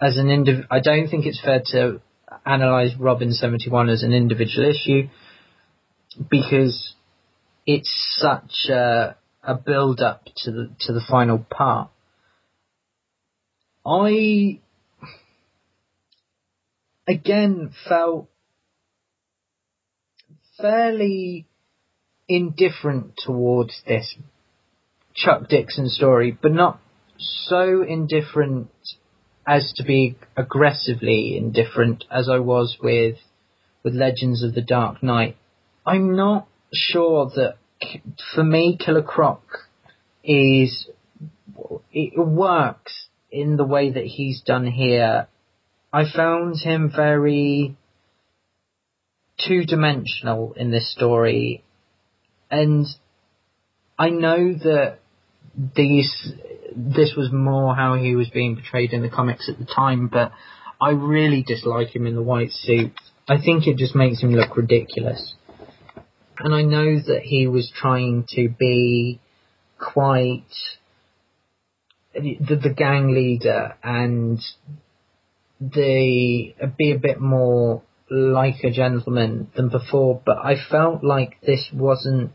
as 0.00 0.16
an 0.16 0.26
indiv- 0.26 0.66
I 0.70 0.80
don't 0.80 1.08
think 1.08 1.26
it's 1.26 1.40
fair 1.40 1.62
to 1.72 2.00
analyze 2.44 2.96
Robin 2.98 3.32
71 3.32 3.88
as 3.88 4.02
an 4.02 4.12
individual 4.12 4.70
issue 4.70 5.08
because 6.30 6.94
it's 7.66 8.18
such 8.18 8.70
a, 8.70 9.16
a 9.42 9.54
build 9.54 10.00
up 10.00 10.24
to 10.38 10.50
the 10.50 10.70
to 10.80 10.92
the 10.92 11.02
final 11.08 11.38
part. 11.38 11.90
I 13.86 14.60
again 17.06 17.72
felt 17.88 18.28
fairly 20.60 21.46
indifferent 22.30 23.14
towards 23.18 23.82
this 23.88 24.14
Chuck 25.14 25.48
Dixon 25.48 25.88
story, 25.88 26.38
but 26.40 26.52
not 26.52 26.80
so 27.18 27.82
indifferent 27.82 28.70
as 29.44 29.72
to 29.76 29.82
be 29.82 30.16
aggressively 30.36 31.36
indifferent 31.36 32.04
as 32.08 32.28
I 32.28 32.38
was 32.38 32.78
with 32.80 33.16
with 33.82 33.94
Legends 33.94 34.44
of 34.44 34.54
the 34.54 34.62
Dark 34.62 35.02
Knight. 35.02 35.36
I'm 35.84 36.14
not 36.14 36.46
sure 36.72 37.30
that 37.34 37.56
for 38.32 38.44
me, 38.44 38.78
Killer 38.78 39.02
Croc 39.02 39.42
is 40.22 40.88
it 41.92 42.16
works 42.16 43.08
in 43.32 43.56
the 43.56 43.64
way 43.64 43.90
that 43.90 44.04
he's 44.04 44.40
done 44.42 44.66
here. 44.66 45.26
I 45.92 46.04
found 46.08 46.60
him 46.60 46.92
very 46.94 47.76
two 49.38 49.64
dimensional 49.64 50.52
in 50.52 50.70
this 50.70 50.92
story, 50.92 51.64
and 52.50 52.86
I 53.98 54.10
know 54.10 54.54
that 54.54 54.98
these 55.76 56.32
this 56.76 57.14
was 57.16 57.32
more 57.32 57.74
how 57.74 57.94
he 57.94 58.14
was 58.14 58.30
being 58.30 58.56
portrayed 58.56 58.92
in 58.92 59.02
the 59.02 59.08
comics 59.08 59.48
at 59.48 59.58
the 59.58 59.64
time, 59.64 60.08
but 60.08 60.32
I 60.80 60.90
really 60.90 61.42
dislike 61.42 61.94
him 61.94 62.06
in 62.06 62.14
the 62.14 62.22
white 62.22 62.52
suit. 62.52 62.92
I 63.28 63.38
think 63.38 63.66
it 63.66 63.76
just 63.76 63.94
makes 63.94 64.20
him 64.20 64.32
look 64.32 64.56
ridiculous 64.56 65.34
and 66.40 66.54
I 66.54 66.62
know 66.62 66.98
that 66.98 67.22
he 67.22 67.46
was 67.46 67.70
trying 67.74 68.24
to 68.30 68.48
be 68.48 69.20
quite 69.78 70.44
the, 72.14 72.38
the 72.40 72.74
gang 72.74 73.14
leader 73.14 73.76
and 73.82 74.40
the 75.60 76.54
be 76.78 76.92
a 76.92 76.98
bit 76.98 77.20
more 77.20 77.82
like 78.10 78.64
a 78.64 78.70
gentleman 78.70 79.48
than 79.54 79.68
before, 79.68 80.20
but 80.24 80.38
I 80.38 80.56
felt 80.70 81.04
like 81.04 81.40
this 81.42 81.68
wasn't 81.72 82.32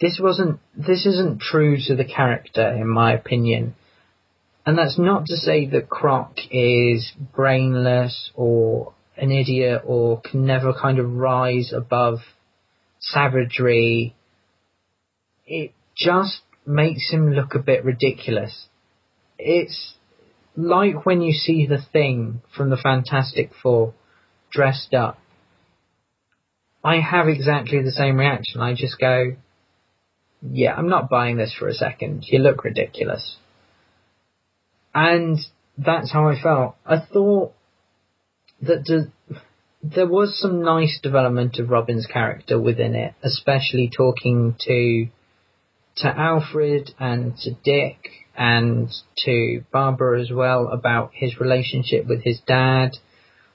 this 0.00 0.20
wasn't 0.22 0.60
this 0.76 1.06
isn't 1.06 1.40
true 1.40 1.76
to 1.86 1.96
the 1.96 2.04
character 2.04 2.68
in 2.68 2.88
my 2.88 3.12
opinion. 3.12 3.74
And 4.64 4.76
that's 4.76 4.98
not 4.98 5.26
to 5.26 5.36
say 5.36 5.66
that 5.66 5.88
Croc 5.88 6.36
is 6.50 7.12
brainless 7.34 8.30
or 8.34 8.92
an 9.16 9.32
idiot 9.32 9.82
or 9.86 10.20
can 10.20 10.44
never 10.44 10.72
kind 10.74 10.98
of 10.98 11.14
rise 11.14 11.72
above 11.74 12.18
savagery. 13.00 14.14
It 15.46 15.72
just 15.96 16.42
makes 16.66 17.10
him 17.10 17.32
look 17.32 17.54
a 17.54 17.60
bit 17.60 17.84
ridiculous. 17.84 18.66
It's 19.38 19.94
like 20.54 21.06
when 21.06 21.22
you 21.22 21.32
see 21.32 21.66
the 21.66 21.82
thing 21.92 22.42
from 22.54 22.68
the 22.70 22.76
Fantastic 22.76 23.52
Four 23.62 23.94
dressed 24.50 24.92
up. 24.92 25.18
I 26.84 27.00
have 27.00 27.28
exactly 27.28 27.82
the 27.82 27.90
same 27.90 28.16
reaction. 28.16 28.60
I 28.60 28.74
just 28.74 29.00
go, 29.00 29.36
yeah, 30.42 30.74
I'm 30.74 30.88
not 30.88 31.10
buying 31.10 31.36
this 31.36 31.54
for 31.58 31.68
a 31.68 31.74
second. 31.74 32.24
You 32.26 32.38
look 32.38 32.64
ridiculous. 32.64 33.36
And 34.94 35.38
that's 35.76 36.12
how 36.12 36.28
I 36.28 36.40
felt. 36.40 36.76
I 36.84 36.98
thought 37.00 37.52
that 38.62 38.84
the, 38.84 39.10
there 39.82 40.06
was 40.06 40.38
some 40.40 40.62
nice 40.62 40.98
development 41.02 41.58
of 41.58 41.70
Robin's 41.70 42.06
character 42.06 42.60
within 42.60 42.94
it, 42.94 43.14
especially 43.22 43.90
talking 43.94 44.56
to 44.60 45.08
to 45.96 46.06
Alfred 46.06 46.90
and 47.00 47.36
to 47.38 47.50
Dick 47.64 48.10
and 48.36 48.88
to 49.24 49.64
Barbara 49.72 50.20
as 50.20 50.30
well 50.30 50.68
about 50.68 51.10
his 51.12 51.40
relationship 51.40 52.06
with 52.06 52.22
his 52.22 52.40
dad, 52.46 52.92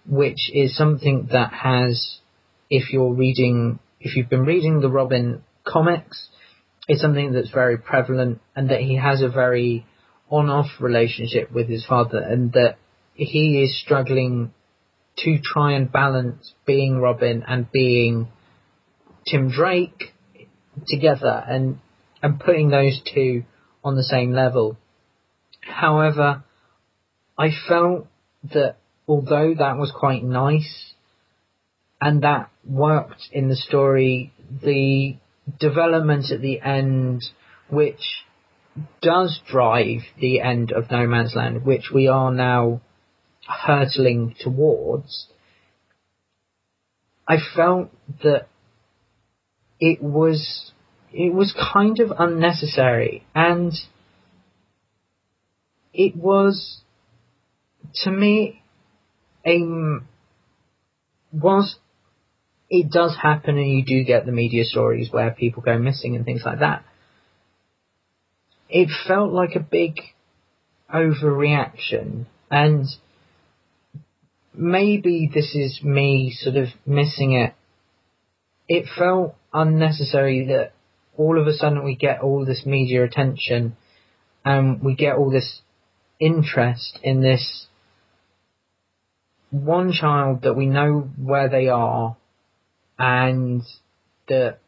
which 0.06 0.52
is 0.54 0.76
something 0.76 1.30
that 1.32 1.54
has, 1.54 2.18
if 2.70 2.92
you're 2.92 3.14
reading, 3.14 3.80
if 4.02 4.18
you've 4.18 4.30
been 4.30 4.44
reading 4.44 4.82
the 4.82 4.90
Robin 4.90 5.42
comics, 5.66 6.28
it's 6.88 7.02
something 7.02 7.32
that's 7.32 7.52
very 7.52 7.78
prevalent 7.78 8.42
and 8.56 8.70
that 8.70 8.82
he 8.82 8.98
has 8.98 9.22
a 9.22 9.30
very 9.30 9.86
on-off 10.30 10.68
relationship 10.80 11.52
with 11.52 11.68
his 11.68 11.86
father 11.86 12.18
and 12.18 12.54
that 12.54 12.78
he 13.14 13.62
is 13.64 13.80
struggling 13.80 14.52
to 15.18 15.38
try 15.42 15.74
and 15.74 15.92
balance 15.92 16.54
being 16.66 17.00
Robin 17.00 17.44
and 17.48 17.72
being 17.72 18.28
Tim 19.28 19.52
Drake 19.52 20.14
together 20.88 21.44
and 21.48 21.80
and 22.22 22.40
putting 22.40 22.70
those 22.70 23.00
two 23.14 23.44
on 23.84 23.96
the 23.96 24.04
same 24.04 24.32
level. 24.32 24.78
However, 25.62 26.44
I 27.38 27.50
felt 27.68 28.08
that 28.54 28.78
although 29.08 29.54
that 29.58 29.78
was 29.78 29.92
quite 29.92 30.24
nice 30.24 30.94
and 32.02 32.24
that 32.24 32.50
worked 32.66 33.22
in 33.32 33.50
the 33.50 33.56
story, 33.56 34.34
the 34.64 35.18
development 35.60 36.32
at 36.32 36.42
the 36.42 36.62
end, 36.62 37.24
which 37.70 38.24
does 39.02 39.40
drive 39.48 40.02
the 40.20 40.42
end 40.42 40.72
of 40.72 40.90
No 40.90 41.06
Man's 41.08 41.36
Land, 41.36 41.66
which 41.66 41.92
we 41.94 42.08
are 42.08 42.32
now 42.32 42.82
hurtling 43.48 44.36
towards, 44.40 45.28
I 47.28 47.38
felt 47.56 47.90
that 48.24 48.48
it 49.80 50.02
was 50.02 50.72
it 51.12 51.34
was 51.34 51.54
kind 51.74 52.00
of 52.00 52.12
unnecessary. 52.18 53.26
And 53.36 53.74
it 55.94 56.16
was 56.16 56.82
to 58.04 58.12
me 58.12 58.64
a 59.46 59.60
whilst 61.32 61.78
it 62.74 62.90
does 62.90 63.16
happen 63.22 63.60
and 63.60 63.70
you 63.70 63.86
do 63.86 64.04
get 64.04 64.26
the 64.26 64.32
media 64.32 64.64
stories 64.66 65.12
where 65.12 65.30
people 65.30 65.62
go 65.62 65.78
missing 65.78 66.16
and 66.16 66.26
things 66.26 66.42
like 66.44 66.58
that. 66.58 66.84
It 68.68 68.90
felt 69.08 69.32
like 69.32 69.56
a 69.56 69.60
big 69.60 70.00
overreaction. 70.92 72.26
And 72.50 72.88
maybe 74.56 75.30
this 75.32 75.54
is 75.54 75.84
me 75.84 76.36
sort 76.36 76.56
of 76.56 76.70
missing 76.84 77.34
it. 77.34 77.54
It 78.68 78.86
felt 78.98 79.36
unnecessary 79.54 80.48
that 80.48 80.72
all 81.16 81.40
of 81.40 81.46
a 81.46 81.54
sudden 81.54 81.84
we 81.84 81.96
get 81.96 82.22
all 82.22 82.44
this 82.44 82.66
media 82.66 83.04
attention 83.04 83.78
and 84.44 84.82
we 84.82 84.96
get 84.96 85.18
all 85.18 85.30
this 85.30 85.62
interest 86.20 86.98
in 87.04 87.22
this 87.22 87.68
one 89.52 89.92
child 89.92 90.42
that 90.42 90.56
we 90.56 90.66
know 90.66 91.08
where 91.18 91.50
they 91.50 91.68
are 91.68 92.18
and 92.98 93.62
that 94.28 94.60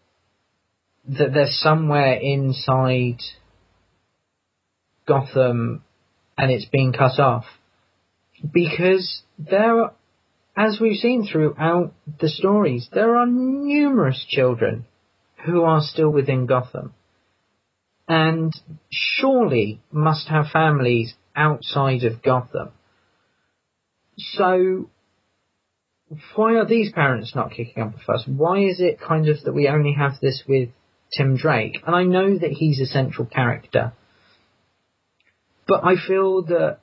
that 1.07 1.33
they're 1.33 1.47
somewhere 1.49 2.13
inside 2.13 3.19
Gotham 5.07 5.83
and 6.37 6.51
it's 6.51 6.65
being 6.65 6.93
cut 6.93 7.19
off 7.19 7.45
because 8.51 9.21
there 9.37 9.83
are 9.83 9.93
as 10.57 10.79
we've 10.79 10.97
seen 10.97 11.27
throughout 11.27 11.93
the 12.21 12.29
stories, 12.29 12.87
there 12.93 13.17
are 13.17 13.25
numerous 13.25 14.25
children 14.27 14.85
who 15.45 15.63
are 15.63 15.81
still 15.81 16.09
within 16.09 16.45
Gotham 16.45 16.93
and 18.07 18.53
surely 18.89 19.81
must 19.91 20.29
have 20.29 20.45
families 20.53 21.13
outside 21.35 22.03
of 22.03 22.23
Gotham. 22.23 22.69
So, 24.17 24.89
why 26.35 26.55
are 26.55 26.65
these 26.65 26.91
parents 26.91 27.33
not 27.35 27.51
kicking 27.51 27.81
up 27.81 27.95
a 27.95 27.99
fuss? 27.99 28.23
Why 28.27 28.59
is 28.59 28.79
it 28.79 28.99
kind 28.99 29.27
of 29.27 29.41
that 29.43 29.53
we 29.53 29.67
only 29.67 29.93
have 29.93 30.13
this 30.21 30.43
with 30.47 30.69
Tim 31.15 31.35
Drake? 31.35 31.77
And 31.85 31.95
I 31.95 32.03
know 32.03 32.37
that 32.37 32.51
he's 32.51 32.79
a 32.79 32.85
central 32.85 33.25
character, 33.25 33.93
but 35.67 35.83
I 35.83 35.95
feel 35.95 36.43
that, 36.43 36.79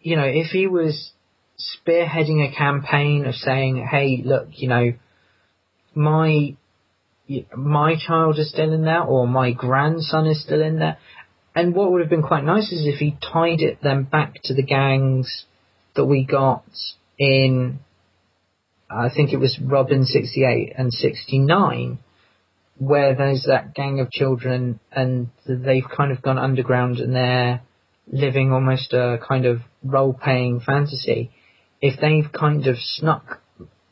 you 0.00 0.16
know, 0.16 0.24
if 0.24 0.48
he 0.48 0.66
was 0.66 1.12
spearheading 1.58 2.46
a 2.46 2.54
campaign 2.56 3.26
of 3.26 3.34
saying, 3.34 3.86
hey, 3.90 4.22
look, 4.24 4.48
you 4.52 4.68
know, 4.68 4.92
my 5.94 6.56
my 7.54 7.94
child 7.94 8.38
is 8.38 8.50
still 8.50 8.72
in 8.72 8.82
there 8.82 9.02
or 9.02 9.26
my 9.26 9.52
grandson 9.52 10.26
is 10.26 10.42
still 10.42 10.62
in 10.62 10.78
there. 10.78 10.98
And 11.54 11.74
what 11.74 11.92
would 11.92 12.00
have 12.00 12.10
been 12.10 12.22
quite 12.22 12.44
nice 12.44 12.72
is 12.72 12.86
if 12.86 13.00
he 13.00 13.18
tied 13.20 13.60
it 13.60 13.78
then 13.82 14.04
back 14.04 14.34
to 14.44 14.54
the 14.54 14.62
gangs 14.62 15.44
that 15.94 16.06
we 16.06 16.24
got 16.24 16.64
in, 17.18 17.80
I 18.90 19.08
think 19.14 19.32
it 19.32 19.38
was 19.38 19.58
Robin 19.62 20.04
68 20.04 20.72
and 20.76 20.92
69, 20.92 21.98
where 22.78 23.14
there's 23.14 23.44
that 23.46 23.74
gang 23.74 24.00
of 24.00 24.10
children 24.10 24.80
and 24.92 25.28
they've 25.46 25.88
kind 25.96 26.12
of 26.12 26.22
gone 26.22 26.38
underground 26.38 26.98
and 26.98 27.14
they're 27.14 27.60
living 28.10 28.52
almost 28.52 28.92
a 28.92 29.18
kind 29.26 29.44
of 29.44 29.60
role 29.84 30.14
playing 30.14 30.60
fantasy. 30.60 31.30
If 31.80 32.00
they've 32.00 32.32
kind 32.32 32.66
of 32.66 32.76
snuck, 32.78 33.40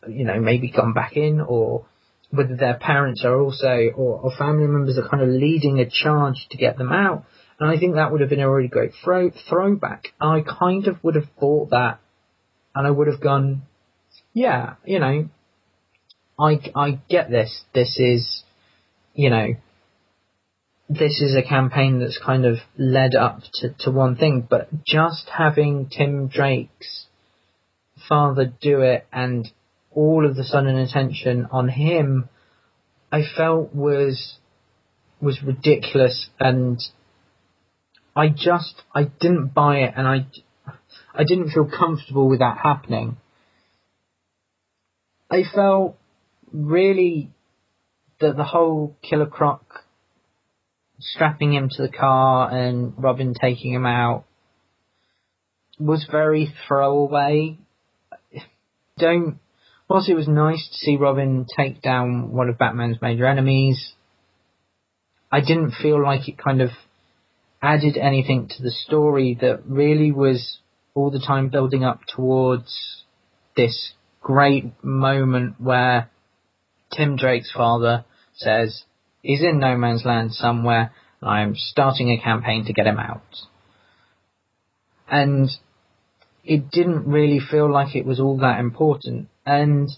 you 0.09 0.25
know, 0.25 0.41
maybe 0.41 0.71
gone 0.71 0.95
back 0.95 1.17
in 1.17 1.41
or 1.41 1.87
whether 2.31 2.57
their 2.57 2.75
parents 2.75 3.25
are 3.25 3.39
also, 3.39 3.91
or, 3.97 4.21
or 4.21 4.33
family 4.37 4.67
members 4.67 4.99
are 4.99 5.09
kind 5.09 5.23
of 5.23 5.29
leading 5.29 5.79
a 5.79 5.89
charge 5.89 6.47
to 6.51 6.57
get 6.57 6.77
them 6.79 6.93
out. 6.93 7.25
And 7.59 7.71
I 7.71 7.79
think 7.79 7.95
that 7.95 8.13
would 8.13 8.21
have 8.21 8.31
been 8.31 8.41
a 8.41 8.51
really 8.51 8.69
great 8.69 8.93
throw, 9.03 9.31
throwback. 9.49 10.09
I 10.21 10.43
kind 10.43 10.87
of 10.89 11.03
would 11.03 11.15
have 11.15 11.29
bought 11.39 11.71
that 11.71 12.01
and 12.75 12.87
I 12.87 12.91
would 12.91 13.09
have 13.09 13.21
gone, 13.21 13.63
yeah, 14.37 14.75
you 14.85 14.99
know, 14.99 15.31
I, 16.39 16.61
I 16.75 17.01
get 17.09 17.31
this. 17.31 17.63
This 17.73 17.99
is, 17.99 18.43
you 19.15 19.31
know, 19.31 19.55
this 20.91 21.23
is 21.23 21.35
a 21.35 21.43
campaign 21.43 22.01
that's 22.01 22.21
kind 22.23 22.45
of 22.45 22.59
led 22.77 23.15
up 23.15 23.41
to, 23.55 23.71
to 23.81 23.91
one 23.91 24.17
thing, 24.17 24.47
but 24.49 24.69
just 24.85 25.31
having 25.35 25.89
Tim 25.89 26.29
Drake's 26.29 27.07
father 28.07 28.53
do 28.61 28.83
it 28.83 29.07
and 29.11 29.49
all 29.91 30.29
of 30.29 30.37
the 30.37 30.45
sudden 30.45 30.77
attention 30.77 31.47
on 31.51 31.71
him, 31.71 32.29
I 33.11 33.23
felt 33.39 33.75
was 33.75 34.37
was 35.19 35.43
ridiculous, 35.43 36.29
and 36.39 36.79
I 38.15 38.29
just 38.29 38.83
I 38.95 39.05
didn't 39.05 39.55
buy 39.55 39.79
it, 39.79 39.95
and 39.97 40.07
I 40.07 40.27
I 41.15 41.25
didn't 41.25 41.53
feel 41.53 41.71
comfortable 41.71 42.29
with 42.29 42.41
that 42.41 42.59
happening. 42.63 43.17
I 45.31 45.43
felt 45.55 45.97
really 46.53 47.31
that 48.21 48.37
the 48.37 48.45
whole 48.45 48.97
Killer 49.03 49.27
Croc 49.27 49.85
strapping 50.99 51.53
him 51.53 51.69
to 51.71 51.83
the 51.83 51.93
car 51.93 52.51
and 52.51 52.95
Robin 52.97 53.35
taking 53.35 53.73
him 53.73 53.87
out 53.87 54.25
was 55.79 56.07
very 56.11 56.53
throwaway. 56.67 57.59
Don't 58.99 59.39
Whilst 59.89 60.09
it 60.09 60.15
was 60.15 60.27
nice 60.27 60.67
to 60.69 60.75
see 60.75 60.97
Robin 60.97 61.47
take 61.57 61.81
down 61.81 62.33
one 62.33 62.49
of 62.49 62.59
Batman's 62.59 63.01
major 63.01 63.25
enemies, 63.25 63.93
I 65.31 65.41
didn't 65.41 65.75
feel 65.81 66.03
like 66.03 66.29
it 66.29 66.39
kind 66.39 66.61
of 66.61 66.71
added 67.63 67.97
anything 67.97 68.49
to 68.49 68.63
the 68.63 68.73
story 68.73 69.39
that 69.41 69.65
really 69.65 70.11
was 70.11 70.59
all 70.95 71.11
the 71.11 71.21
time 71.25 71.51
building 71.51 71.85
up 71.85 72.01
towards 72.09 73.05
this 73.57 73.93
great 74.27 74.73
moment 74.83 75.55
where 75.61 76.11
Tim 76.93 77.15
Drake's 77.15 77.53
father 77.53 78.05
says, 78.35 78.83
he's 79.23 79.41
in 79.41 79.61
no 79.61 79.77
man's 79.77 80.05
land 80.05 80.33
somewhere, 80.33 80.91
I'm 81.23 81.55
starting 81.55 82.11
a 82.11 82.21
campaign 82.21 82.65
to 82.65 82.73
get 82.73 82.89
him 82.89 82.99
out. 82.99 83.23
And 85.09 85.49
it 86.43 86.73
didn't 86.73 87.07
really 87.07 87.39
feel 87.39 87.73
like 87.73 87.95
it 87.95 88.05
was 88.05 88.19
all 88.19 88.39
that 88.39 88.59
important. 88.59 89.29
And 89.47 89.89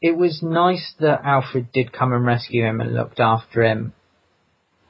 it 0.00 0.16
was 0.16 0.40
nice 0.40 0.94
that 1.00 1.22
Alfred 1.24 1.72
did 1.72 1.92
come 1.92 2.12
and 2.12 2.24
rescue 2.24 2.64
him 2.64 2.80
and 2.80 2.94
looked 2.94 3.18
after 3.18 3.64
him. 3.64 3.94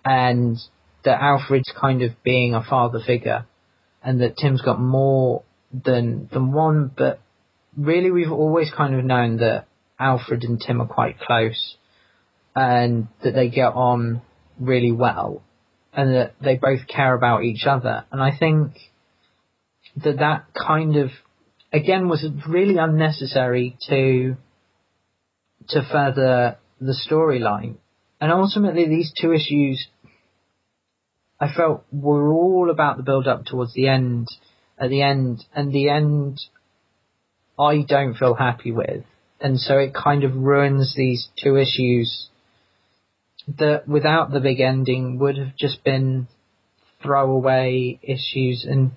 And 0.05 0.59
that 1.03 1.23
Alfred's 1.23 1.73
kind 1.81 2.03
of 2.03 2.23
being 2.23 2.55
a 2.55 2.63
father 2.63 3.01
figure. 3.05 3.47
And 4.03 4.21
that 4.21 4.37
Tim's 4.37 4.61
got 4.61 4.79
more 4.79 5.45
than, 5.73 6.29
than 6.31 6.53
one, 6.53 6.91
but 6.95 7.21
really 7.77 8.11
we've 8.11 8.33
always 8.33 8.71
kind 8.71 8.95
of 8.95 9.05
known 9.05 9.39
that 9.39 9.67
Alfred 9.99 10.45
and 10.45 10.61
Tim 10.61 10.81
are 10.81 10.87
quite 10.87 11.19
close 11.19 11.77
and 12.55 13.09
that 13.23 13.35
they 13.35 13.49
get 13.49 13.75
on 13.75 14.23
really 14.59 14.93
well 14.93 15.43
and 15.93 16.15
that 16.15 16.35
they 16.43 16.57
both 16.57 16.87
care 16.87 17.15
about 17.15 17.45
each 17.45 17.65
other. 17.67 18.05
And 18.11 18.23
I 18.23 18.37
think 18.37 18.73
that 20.05 20.19
that 20.19 20.47
kind 20.55 20.97
of 20.97 21.11
again 21.73 22.09
was 22.09 22.27
really 22.47 22.77
unnecessary 22.77 23.77
to 23.89 24.37
to 25.69 25.89
further 25.91 26.59
the 26.81 26.97
storyline. 27.09 27.77
And 28.21 28.33
ultimately 28.33 28.87
these 28.89 29.13
two 29.19 29.33
issues 29.33 29.87
I 31.39 31.53
felt 31.55 31.85
were 31.93 32.33
all 32.33 32.71
about 32.71 32.97
the 32.97 33.03
build 33.03 33.27
up 33.27 33.45
towards 33.45 33.75
the 33.75 33.89
end 33.89 34.29
at 34.79 34.89
the 34.91 35.03
end 35.03 35.45
and 35.55 35.73
the 35.73 35.89
end 35.91 36.41
I 37.59 37.83
don't 37.83 38.15
feel 38.15 38.35
happy 38.35 38.73
with. 38.73 39.05
And 39.41 39.61
so 39.61 39.79
it 39.79 39.95
kind 39.95 40.25
of 40.25 40.35
ruins 40.35 40.95
these 40.97 41.29
two 41.43 41.57
issues 41.57 42.29
that 43.59 43.87
without 43.87 44.31
the 44.31 44.41
big 44.41 44.61
ending 44.61 45.19
would 45.19 45.39
have 45.39 45.57
just 45.57 45.85
been 45.85 46.27
throwaway 47.03 47.99
issues 48.03 48.67
and 48.69 48.93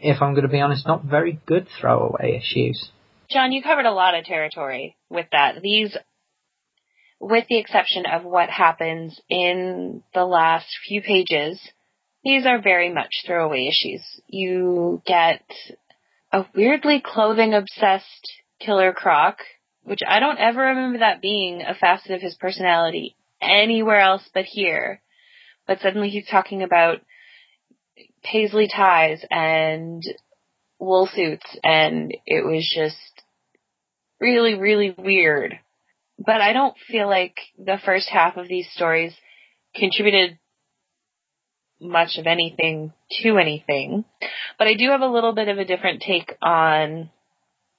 if 0.00 0.20
I'm 0.20 0.32
going 0.32 0.46
to 0.46 0.52
be 0.52 0.60
honest, 0.60 0.86
not 0.86 1.04
very 1.04 1.40
good 1.46 1.66
throwaway 1.80 2.36
issues. 2.36 2.90
John, 3.30 3.52
you 3.52 3.62
covered 3.62 3.86
a 3.86 3.92
lot 3.92 4.14
of 4.14 4.24
territory 4.24 4.96
with 5.08 5.26
that. 5.32 5.62
These, 5.62 5.96
with 7.18 7.46
the 7.48 7.58
exception 7.58 8.04
of 8.06 8.24
what 8.24 8.50
happens 8.50 9.20
in 9.28 10.02
the 10.14 10.24
last 10.24 10.66
few 10.86 11.02
pages, 11.02 11.60
these 12.24 12.46
are 12.46 12.60
very 12.60 12.92
much 12.92 13.24
throwaway 13.26 13.68
issues. 13.68 14.02
You 14.28 15.02
get 15.06 15.42
a 16.32 16.46
weirdly 16.54 17.02
clothing 17.04 17.54
obsessed 17.54 18.32
Killer 18.60 18.92
Croc, 18.92 19.38
which 19.82 20.00
I 20.06 20.20
don't 20.20 20.38
ever 20.38 20.60
remember 20.60 20.98
that 20.98 21.22
being 21.22 21.62
a 21.62 21.74
facet 21.74 22.12
of 22.12 22.20
his 22.20 22.34
personality 22.34 23.16
anywhere 23.40 24.00
else 24.00 24.28
but 24.34 24.44
here. 24.44 25.02
But 25.66 25.80
suddenly 25.80 26.08
he's 26.08 26.28
talking 26.28 26.62
about 26.62 27.00
paisley 28.22 28.68
ties 28.68 29.24
and 29.30 30.02
wool 30.78 31.08
suits 31.12 31.46
and 31.62 32.12
it 32.26 32.44
was 32.44 32.70
just 32.74 32.96
really, 34.20 34.54
really 34.54 34.94
weird. 34.96 35.58
But 36.18 36.40
I 36.40 36.52
don't 36.52 36.76
feel 36.88 37.08
like 37.08 37.36
the 37.58 37.78
first 37.84 38.08
half 38.08 38.36
of 38.36 38.48
these 38.48 38.68
stories 38.72 39.14
contributed 39.74 40.38
much 41.80 42.18
of 42.18 42.26
anything 42.26 42.92
to 43.22 43.38
anything. 43.38 44.04
But 44.58 44.68
I 44.68 44.74
do 44.74 44.90
have 44.90 45.02
a 45.02 45.06
little 45.06 45.32
bit 45.32 45.48
of 45.48 45.58
a 45.58 45.64
different 45.64 46.02
take 46.02 46.34
on 46.42 47.10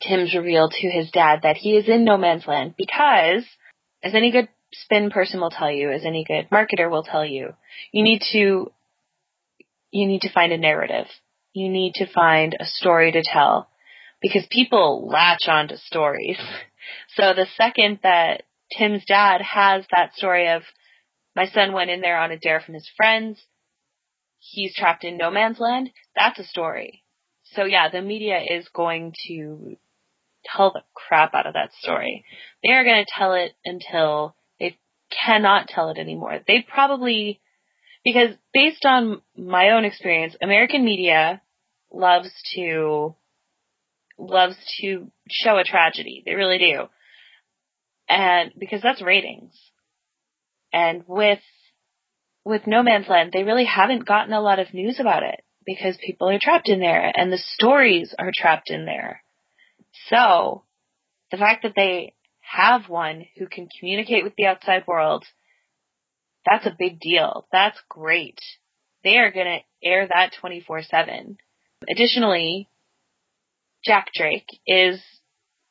Tim's 0.02 0.36
reveal 0.36 0.70
to 0.70 0.90
his 0.90 1.10
dad 1.12 1.40
that 1.44 1.58
he 1.58 1.76
is 1.76 1.88
in 1.88 2.06
no 2.06 2.18
man's 2.18 2.46
land 2.46 2.76
because, 2.78 3.44
as 4.04 4.14
any 4.14 4.32
good 4.32 4.48
spin 4.74 5.10
person 5.10 5.40
will 5.40 5.50
tell 5.50 5.72
you, 5.72 5.92
as 5.92 6.06
any 6.06 6.24
good 6.24 6.50
marketer 6.52 6.90
will 6.90 7.04
tell 7.04 7.26
you, 7.26 7.54
you 7.92 8.04
need 8.04 8.22
to 8.32 8.72
you 9.92 10.08
need 10.08 10.22
to 10.22 10.32
find 10.32 10.52
a 10.52 10.58
narrative. 10.58 11.08
You 11.54 11.70
need 11.70 11.94
to 11.96 12.06
find 12.06 12.56
a 12.60 12.66
story 12.66 13.12
to 13.14 13.24
tell 13.24 13.68
because 14.22 14.46
people 14.52 15.08
latch 15.08 15.48
onto 15.48 15.78
stories. 15.78 16.38
So 17.18 17.34
the 17.34 17.48
second 17.58 18.00
that 18.04 18.44
Tim's 18.78 19.04
dad 19.04 19.42
has 19.42 19.84
that 19.92 20.16
story 20.16 20.48
of 20.48 20.62
my 21.36 21.48
son 21.48 21.74
went 21.74 21.90
in 21.90 22.00
there 22.00 22.18
on 22.18 22.32
a 22.32 22.40
dare 22.40 22.62
from 22.62 22.76
his 22.76 22.90
friends, 22.96 23.42
he's 24.50 24.76
trapped 24.76 25.04
in 25.04 25.18
no 25.18 25.32
man's 25.32 25.60
land, 25.60 25.90
that's 26.16 26.40
a 26.40 26.44
story. 26.44 27.04
So 27.54 27.64
yeah, 27.64 27.90
the 27.90 28.02
media 28.02 28.40
is 28.40 28.68
going 28.74 29.14
to 29.28 29.78
tell 30.46 30.72
the 30.72 30.82
crap 30.94 31.34
out 31.34 31.48
of 31.48 31.54
that 31.54 31.72
story. 31.82 32.26
They 32.64 32.74
are 32.74 32.84
going 32.84 33.04
to 33.04 33.12
tell 33.16 33.34
it 33.34 33.54
until 33.66 34.36
they 34.60 34.78
cannot 35.26 35.68
tell 35.68 35.90
it 35.90 35.98
anymore. 35.98 36.40
They 36.48 36.66
probably, 36.68 37.40
because 38.04 38.36
based 38.54 38.86
on 38.86 39.22
my 39.36 39.72
own 39.72 39.86
experience, 39.86 40.36
American 40.42 40.84
media 40.84 41.42
loves 41.92 42.30
to, 42.56 43.16
loves 44.18 44.56
to 44.82 45.12
show 45.30 45.58
a 45.58 45.64
tragedy. 45.64 46.24
They 46.26 46.36
really 46.36 46.58
do. 46.58 46.84
And 48.10 48.54
because 48.58 48.82
that's 48.82 49.02
ratings. 49.02 49.54
And 50.72 51.04
with, 51.08 51.40
with 52.48 52.66
No 52.66 52.82
Man's 52.82 53.10
Land, 53.10 53.32
they 53.34 53.44
really 53.44 53.66
haven't 53.66 54.08
gotten 54.08 54.34
a 54.34 54.42
lot 54.42 54.60
of 54.60 54.74
news 54.74 55.00
about 55.00 55.24
it 55.24 55.44
because 55.66 55.98
people 55.98 56.30
are 56.30 56.40
trapped 56.42 56.70
in 56.70 56.80
there 56.80 57.12
and 57.14 57.32
the 57.32 57.38
stories 57.38 58.16
are 58.18 58.32
trapped 58.34 58.70
in 58.70 58.86
there. 58.86 59.22
So, 60.10 60.64
the 61.30 61.38
fact 61.38 61.64
that 61.64 61.74
they 61.76 62.14
have 62.40 62.88
one 62.88 63.26
who 63.38 63.48
can 63.48 63.68
communicate 63.80 64.24
with 64.24 64.34
the 64.38 64.46
outside 64.46 64.88
world, 64.88 65.26
that's 66.46 66.66
a 66.66 66.76
big 66.78 67.02
deal. 67.02 67.48
That's 67.52 67.80
great. 67.90 68.40
They 69.04 69.18
are 69.18 69.32
going 69.32 69.46
to 69.60 69.88
air 69.88 70.08
that 70.08 70.32
24-7. 70.42 71.36
Additionally, 71.90 72.70
Jack 73.84 74.08
Drake 74.16 74.48
is, 74.66 75.02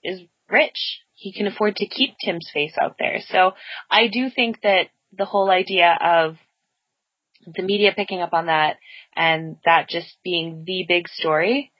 is 0.04 0.20
rich. 0.50 1.00
He 1.14 1.32
can 1.32 1.46
afford 1.46 1.76
to 1.76 1.86
keep 1.86 2.16
Tim's 2.22 2.50
face 2.52 2.74
out 2.80 2.96
there. 2.98 3.20
So 3.30 3.52
I 3.90 4.08
do 4.08 4.28
think 4.28 4.60
that 4.62 4.88
the 5.16 5.24
whole 5.24 5.50
idea 5.50 5.96
of 5.98 6.36
the 7.46 7.62
media 7.62 7.92
picking 7.94 8.20
up 8.20 8.32
on 8.32 8.46
that 8.46 8.76
and 9.14 9.56
that 9.64 9.88
just 9.88 10.16
being 10.24 10.64
the 10.66 10.84
big 10.88 11.08
story 11.08 11.72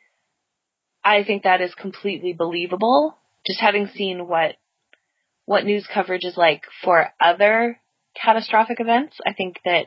I 1.06 1.22
think 1.22 1.44
that 1.44 1.60
is 1.60 1.72
completely 1.72 2.32
believable. 2.32 3.16
Just 3.46 3.60
having 3.60 3.86
seen 3.94 4.26
what 4.26 4.56
what 5.44 5.64
news 5.64 5.86
coverage 5.86 6.24
is 6.24 6.36
like 6.36 6.62
for 6.82 7.10
other 7.20 7.80
catastrophic 8.20 8.80
events, 8.80 9.16
I 9.24 9.32
think 9.32 9.60
that 9.64 9.86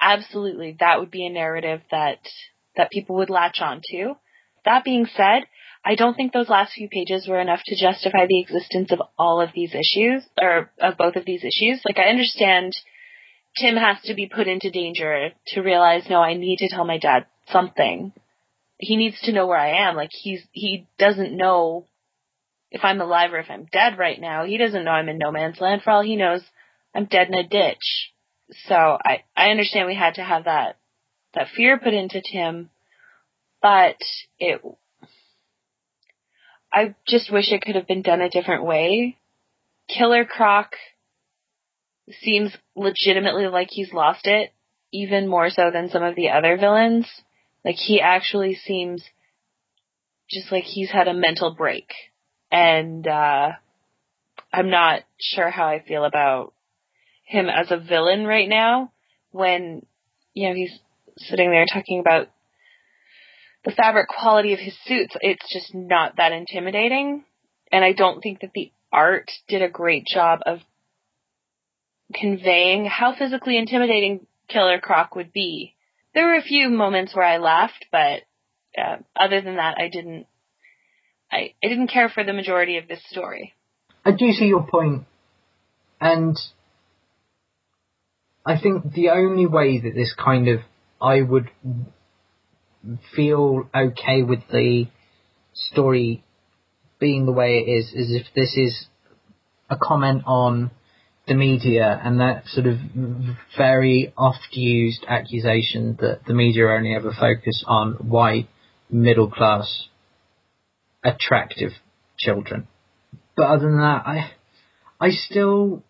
absolutely 0.00 0.76
that 0.80 0.98
would 0.98 1.12
be 1.12 1.24
a 1.24 1.30
narrative 1.30 1.82
that 1.92 2.18
that 2.76 2.90
people 2.90 3.14
would 3.16 3.30
latch 3.30 3.60
on 3.60 3.80
to. 3.92 4.14
That 4.64 4.82
being 4.82 5.06
said, 5.06 5.44
I 5.84 5.94
don't 5.94 6.16
think 6.16 6.32
those 6.32 6.48
last 6.48 6.72
few 6.72 6.88
pages 6.88 7.28
were 7.28 7.40
enough 7.40 7.60
to 7.66 7.80
justify 7.80 8.26
the 8.26 8.40
existence 8.40 8.90
of 8.90 9.00
all 9.16 9.40
of 9.40 9.50
these 9.54 9.72
issues 9.72 10.24
or 10.36 10.72
of 10.80 10.96
both 10.96 11.14
of 11.14 11.24
these 11.24 11.44
issues. 11.44 11.80
Like 11.84 11.98
I 11.98 12.10
understand 12.10 12.72
Tim 13.58 13.76
has 13.76 14.00
to 14.04 14.14
be 14.14 14.30
put 14.32 14.46
into 14.46 14.70
danger 14.70 15.30
to 15.48 15.60
realize, 15.60 16.04
no, 16.08 16.20
I 16.20 16.34
need 16.34 16.58
to 16.58 16.68
tell 16.68 16.84
my 16.84 16.98
dad 16.98 17.26
something 17.48 18.12
he 18.80 18.96
needs 18.96 19.20
to 19.22 19.32
know 19.32 19.46
where 19.46 19.58
I 19.58 19.88
am. 19.88 19.94
Like 19.94 20.10
he's 20.12 20.42
he 20.52 20.86
doesn't 20.98 21.36
know 21.36 21.86
if 22.70 22.80
I'm 22.82 23.00
alive 23.00 23.32
or 23.32 23.38
if 23.38 23.50
I'm 23.50 23.66
dead 23.70 23.98
right 23.98 24.20
now. 24.20 24.44
He 24.44 24.56
doesn't 24.56 24.84
know 24.84 24.90
I'm 24.90 25.08
in 25.08 25.18
no 25.18 25.30
man's 25.30 25.60
land. 25.60 25.82
For 25.82 25.90
all 25.90 26.02
he 26.02 26.16
knows, 26.16 26.42
I'm 26.94 27.04
dead 27.04 27.28
in 27.28 27.34
a 27.34 27.46
ditch. 27.46 28.12
So 28.66 28.74
I 28.74 29.22
I 29.36 29.50
understand 29.50 29.86
we 29.86 29.94
had 29.94 30.14
to 30.14 30.24
have 30.24 30.44
that 30.44 30.76
that 31.34 31.48
fear 31.54 31.78
put 31.78 31.94
into 31.94 32.22
Tim, 32.22 32.70
but 33.60 33.96
it 34.38 34.62
I 36.72 36.94
just 37.06 37.30
wish 37.30 37.52
it 37.52 37.62
could 37.62 37.74
have 37.74 37.86
been 37.86 38.02
done 38.02 38.20
a 38.20 38.30
different 38.30 38.64
way. 38.64 39.18
Killer 39.88 40.24
Croc 40.24 40.72
seems 42.20 42.56
legitimately 42.76 43.46
like 43.48 43.68
he's 43.70 43.92
lost 43.92 44.26
it, 44.26 44.52
even 44.92 45.28
more 45.28 45.50
so 45.50 45.70
than 45.72 45.90
some 45.90 46.02
of 46.02 46.16
the 46.16 46.30
other 46.30 46.56
villains. 46.56 47.06
Like 47.64 47.76
he 47.76 48.00
actually 48.00 48.54
seems 48.54 49.02
just 50.30 50.50
like 50.50 50.64
he's 50.64 50.90
had 50.90 51.08
a 51.08 51.14
mental 51.14 51.54
break. 51.54 51.92
And 52.50 53.06
uh 53.06 53.52
I'm 54.52 54.70
not 54.70 55.02
sure 55.20 55.50
how 55.50 55.66
I 55.66 55.82
feel 55.86 56.04
about 56.04 56.52
him 57.24 57.48
as 57.48 57.70
a 57.70 57.78
villain 57.78 58.26
right 58.26 58.48
now 58.48 58.92
when 59.30 59.86
you 60.34 60.48
know 60.48 60.54
he's 60.54 60.76
sitting 61.16 61.50
there 61.50 61.66
talking 61.72 62.00
about 62.00 62.28
the 63.64 63.70
fabric 63.72 64.08
quality 64.08 64.52
of 64.52 64.58
his 64.58 64.76
suits. 64.84 65.14
It's 65.20 65.52
just 65.52 65.74
not 65.74 66.16
that 66.16 66.32
intimidating. 66.32 67.24
And 67.70 67.84
I 67.84 67.92
don't 67.92 68.20
think 68.20 68.40
that 68.40 68.52
the 68.54 68.72
art 68.92 69.30
did 69.48 69.62
a 69.62 69.68
great 69.68 70.04
job 70.06 70.40
of 70.46 70.58
conveying 72.14 72.86
how 72.86 73.14
physically 73.14 73.58
intimidating 73.58 74.26
Killer 74.48 74.80
Croc 74.80 75.14
would 75.14 75.32
be 75.32 75.74
there 76.14 76.26
were 76.26 76.36
a 76.36 76.42
few 76.42 76.68
moments 76.68 77.14
where 77.14 77.24
I 77.24 77.38
laughed, 77.38 77.86
but 77.92 78.22
uh, 78.76 78.96
other 79.16 79.40
than 79.40 79.56
that, 79.56 79.76
I 79.78 79.88
didn't. 79.88 80.26
I, 81.30 81.54
I 81.62 81.68
didn't 81.68 81.88
care 81.88 82.08
for 82.08 82.24
the 82.24 82.32
majority 82.32 82.76
of 82.78 82.88
this 82.88 83.00
story. 83.08 83.54
I 84.04 84.10
do 84.10 84.32
see 84.32 84.46
your 84.46 84.66
point, 84.66 85.04
and 86.00 86.36
I 88.44 88.58
think 88.60 88.92
the 88.92 89.10
only 89.10 89.46
way 89.46 89.80
that 89.80 89.94
this 89.94 90.12
kind 90.18 90.48
of 90.48 90.60
I 91.00 91.22
would 91.22 91.50
feel 93.14 93.68
okay 93.74 94.22
with 94.22 94.40
the 94.50 94.86
story 95.54 96.24
being 96.98 97.26
the 97.26 97.32
way 97.32 97.58
it 97.58 97.70
is 97.70 97.92
is 97.92 98.10
if 98.10 98.26
this 98.34 98.56
is 98.56 98.86
a 99.68 99.76
comment 99.76 100.22
on 100.26 100.70
the 101.30 101.36
media 101.36 102.00
and 102.04 102.18
that 102.18 102.42
sort 102.48 102.66
of 102.66 102.76
very 103.56 104.12
oft 104.18 104.48
used 104.50 105.04
accusation 105.06 105.96
that 106.00 106.22
the 106.26 106.34
media 106.34 106.66
only 106.66 106.92
ever 106.92 107.12
focus 107.12 107.62
on 107.68 107.92
white, 107.92 108.48
middle 108.90 109.30
class, 109.30 109.86
attractive 111.04 111.70
children. 112.18 112.66
But 113.36 113.44
other 113.44 113.66
than 113.66 113.76
that, 113.76 114.02
I, 114.04 114.30
I 114.98 115.10
still, 115.10 115.84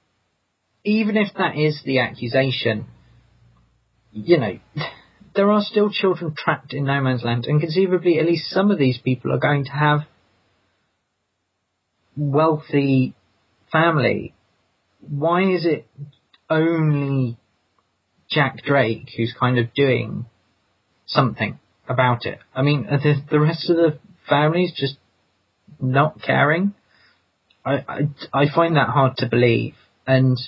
even 0.84 1.16
if 1.16 1.28
that 1.38 1.57
is 1.57 1.80
the 1.86 2.01
accusation, 2.01 2.84
you 4.12 4.36
know, 4.36 4.59
there 5.34 5.51
are 5.51 5.62
still 5.62 5.88
children 5.91 6.34
trapped 6.36 6.74
in 6.74 6.84
no 6.84 7.01
man's 7.01 7.24
land, 7.24 7.47
and 7.47 7.62
conceivably, 7.62 8.18
at 8.18 8.26
least 8.26 8.51
some 8.51 8.70
of 8.70 8.78
these 8.78 8.99
people 8.99 9.32
are 9.32 9.38
going 9.38 9.64
to 9.64 9.72
have 9.72 10.01
wealthy 12.14 13.14
family 13.72 14.34
why 15.01 15.42
is 15.42 15.66
it 15.66 15.86
only 16.48 17.38
Jack 18.30 18.62
Drake 18.64 19.09
who's 19.16 19.34
kind 19.38 19.59
of 19.59 19.72
doing 19.74 20.26
something 21.07 21.59
about 21.88 22.26
it? 22.26 22.38
I 22.55 22.62
mean, 22.62 22.84
the, 22.84 23.22
the 23.30 23.40
rest 23.40 23.68
of 23.70 23.76
the 23.76 23.98
families 24.28 24.72
just 24.76 24.96
not 25.80 26.22
caring? 26.22 26.74
I, 27.64 27.72
I, 27.72 27.98
I 28.32 28.44
find 28.55 28.76
that 28.76 28.88
hard 28.88 29.16
to 29.18 29.28
believe, 29.28 29.74
and 30.07 30.38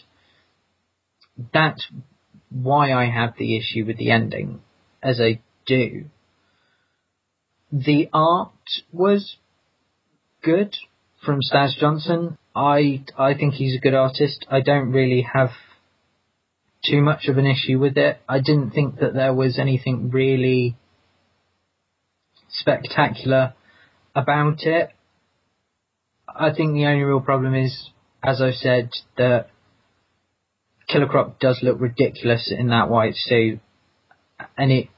that's 1.53 1.86
why 2.50 2.92
I 2.92 3.07
have 3.07 3.34
the 3.38 3.57
issue 3.57 3.84
with 3.86 3.98
the 3.98 4.11
ending, 4.11 4.61
as 5.03 5.20
I 5.20 5.40
do. 5.66 6.07
The 7.70 8.09
art 8.12 8.53
was 8.92 9.36
good 10.42 10.74
from 11.24 11.40
Staz 11.40 11.78
Johnson. 11.78 12.36
I 12.55 13.05
I 13.18 13.34
think 13.34 13.55
he's 13.55 13.76
a 13.76 13.80
good 13.80 13.94
artist. 13.94 14.46
I 14.50 14.61
don't 14.61 14.92
really 14.92 15.26
have 15.32 15.50
too 16.84 17.00
much 17.00 17.28
of 17.28 17.38
an 17.38 17.46
issue 17.46 17.78
with 17.78 17.96
it. 17.96 18.20
I 18.28 18.40
didn't 18.40 18.72
think 18.72 18.98
that 18.98 19.14
there 19.14 19.32
was 19.32 19.59
anything 19.59 20.11
really 20.11 20.76
spectacular 22.48 23.55
about 24.14 24.62
it. 24.64 24.90
I 26.28 26.53
think 26.53 26.74
the 26.74 26.86
only 26.86 27.03
real 27.03 27.20
problem 27.20 27.55
is, 27.55 27.90
as 28.22 28.40
I 28.40 28.53
said, 28.53 28.90
that 29.16 29.48
Killer 30.88 31.07
Croc 31.07 31.38
does 31.38 31.61
look 31.62 31.80
ridiculous 31.80 32.53
in 32.57 32.68
that 32.68 32.90
white 32.90 33.14
suit, 33.14 33.61
and 34.57 34.72
it. 34.72 34.88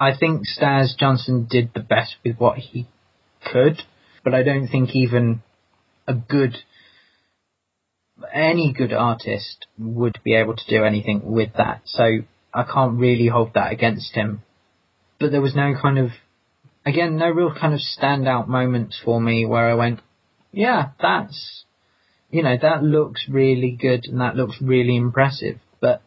I 0.00 0.16
think 0.18 0.42
Staz 0.46 0.96
Johnson 0.98 1.46
did 1.48 1.70
the 1.74 1.80
best 1.80 2.16
with 2.24 2.36
what 2.36 2.58
he 2.58 2.88
could, 3.52 3.80
but 4.24 4.34
I 4.34 4.42
don't 4.42 4.66
think 4.66 4.96
even 4.96 5.42
a 6.06 6.14
good, 6.14 6.56
any 8.32 8.72
good 8.72 8.92
artist 8.92 9.66
would 9.78 10.18
be 10.24 10.34
able 10.34 10.56
to 10.56 10.68
do 10.68 10.84
anything 10.84 11.22
with 11.24 11.50
that. 11.56 11.82
So 11.84 12.18
I 12.52 12.64
can't 12.64 12.98
really 12.98 13.28
hold 13.28 13.54
that 13.54 13.72
against 13.72 14.14
him. 14.14 14.42
But 15.18 15.30
there 15.30 15.40
was 15.40 15.54
no 15.54 15.74
kind 15.80 15.98
of, 15.98 16.10
again, 16.84 17.16
no 17.16 17.30
real 17.30 17.54
kind 17.58 17.74
of 17.74 17.80
standout 17.80 18.48
moments 18.48 19.00
for 19.02 19.20
me 19.20 19.46
where 19.46 19.70
I 19.70 19.74
went, 19.74 20.00
yeah, 20.50 20.90
that's, 21.00 21.64
you 22.30 22.42
know, 22.42 22.56
that 22.60 22.82
looks 22.82 23.26
really 23.28 23.70
good 23.70 24.06
and 24.06 24.20
that 24.20 24.36
looks 24.36 24.56
really 24.60 24.96
impressive. 24.96 25.58
But 25.80 26.02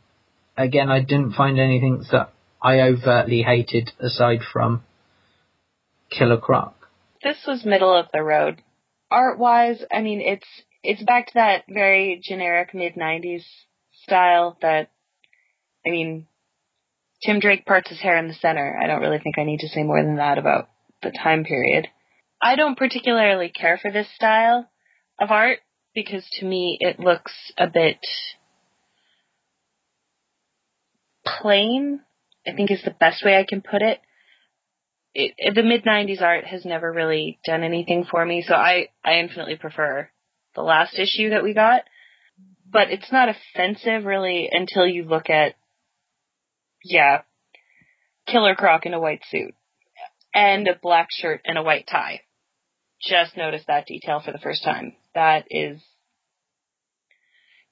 again, 0.57 0.89
I 0.89 0.99
didn't 0.99 1.33
find 1.33 1.59
anything 1.59 2.03
that 2.11 2.31
I 2.61 2.81
overtly 2.81 3.41
hated 3.41 3.91
aside 3.99 4.39
from 4.51 4.83
Killer 6.09 6.37
Croc. 6.37 6.73
This 7.23 7.37
was 7.47 7.65
middle 7.65 7.95
of 7.95 8.07
the 8.13 8.21
road. 8.21 8.61
Art 9.16 9.39
wise, 9.39 9.82
I 9.89 10.01
mean, 10.01 10.20
it's 10.20 10.45
it's 10.84 11.01
back 11.01 11.28
to 11.28 11.34
that 11.36 11.63
very 11.70 12.20
generic 12.22 12.74
mid 12.74 12.95
'90s 12.95 13.45
style. 14.03 14.57
That, 14.61 14.91
I 15.88 15.89
mean, 15.89 16.28
Tim 17.26 17.39
Drake 17.39 17.66
parts 17.66 17.89
his 17.89 18.01
hair 18.01 18.18
in 18.18 18.28
the 18.28 18.34
center. 18.34 18.78
I 18.78 18.88
don't 18.88 18.99
really 18.99 19.20
think 19.20 19.39
I 19.39 19.45
need 19.45 19.61
to 19.61 19.70
say 19.70 19.84
more 19.84 20.03
than 20.03 20.18
that 20.18 20.38
about 20.38 20.68
the 21.01 21.11
time 21.11 21.45
period. 21.45 21.88
I 22.41 22.57
don't 22.57 22.78
particularly 22.78 23.47
care 23.47 23.80
for 23.82 23.89
this 23.89 24.13
style 24.16 24.70
of 25.18 25.32
art 25.32 25.59
because 25.93 26.28
to 26.39 26.45
me 26.45 26.78
it 26.82 26.99
looks 26.99 27.32
a 27.57 27.68
bit 27.68 27.99
plain. 31.26 32.01
I 32.45 32.51
think 32.51 32.70
is 32.70 32.84
the 32.84 32.91
best 32.91 33.24
way 33.24 33.38
I 33.38 33.45
can 33.47 33.61
put 33.61 33.82
it. 33.82 34.01
It, 35.18 35.55
the 35.55 35.63
mid 35.63 35.86
90s 35.86 36.22
art 36.22 36.45
has 36.45 36.66
never 36.66 36.91
really 36.91 37.39
done 37.45 37.63
anything 37.63 38.03
for 38.03 38.24
me, 38.26 38.43
so 38.45 38.53
I, 38.53 38.89
I 39.03 39.20
infinitely 39.20 39.55
prefer 39.55 40.09
the 40.55 40.61
last 40.61 40.99
issue 40.99 41.30
that 41.30 41.43
we 41.43 41.53
got. 41.53 41.84
But 42.70 42.91
it's 42.91 43.11
not 43.13 43.30
offensive 43.30 44.03
really 44.03 44.49
until 44.51 44.86
you 44.86 45.05
look 45.05 45.30
at, 45.30 45.55
yeah, 46.84 47.22
Killer 48.28 48.55
Croc 48.55 48.86
in 48.86 48.93
a 48.93 48.99
white 48.99 49.22
suit 49.30 49.53
and 50.34 50.68
a 50.68 50.78
black 50.82 51.07
shirt 51.11 51.39
and 51.45 51.57
a 51.57 51.63
white 51.63 51.88
tie. 51.89 52.22
Just 53.01 53.38
noticed 53.38 53.68
that 53.68 53.86
detail 53.86 54.22
for 54.24 54.34
the 54.34 54.39
first 54.39 54.66
time. 54.66 54.93
That 55.13 55.45
is 55.49 55.80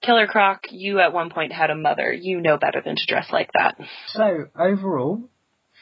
Killer 0.01 0.27
Croc, 0.27 0.61
you 0.69 0.99
at 0.99 1.11
one 1.11 1.29
point 1.29 1.51
had 1.51 1.71
a 1.71 1.75
mother. 1.75 2.13
You 2.13 2.39
know 2.39 2.57
better 2.57 2.81
than 2.83 2.95
to 2.95 3.05
dress 3.05 3.27
like 3.31 3.49
that. 3.53 3.75
So 4.07 4.45
overall, 4.57 5.29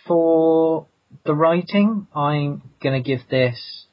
for 0.08 0.88
the 1.26 1.36
writing, 1.36 2.08
I'm 2.16 2.62
gonna 2.82 3.02
give 3.02 3.22
this 3.30 3.86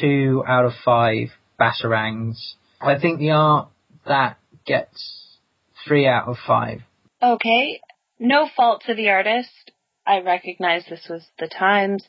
two 0.00 0.44
out 0.46 0.64
of 0.64 0.72
five 0.84 1.28
batarangs. 1.60 2.54
I 2.80 2.98
think 2.98 3.18
the 3.18 3.30
art 3.30 3.68
that 4.06 4.38
gets 4.66 5.38
three 5.86 6.06
out 6.06 6.28
of 6.28 6.36
five. 6.46 6.80
Okay, 7.22 7.80
no 8.18 8.48
fault 8.56 8.82
to 8.86 8.94
the 8.94 9.10
artist. 9.10 9.72
I 10.06 10.20
recognize 10.20 10.84
this 10.88 11.06
was 11.08 11.24
the 11.38 11.48
times, 11.48 12.04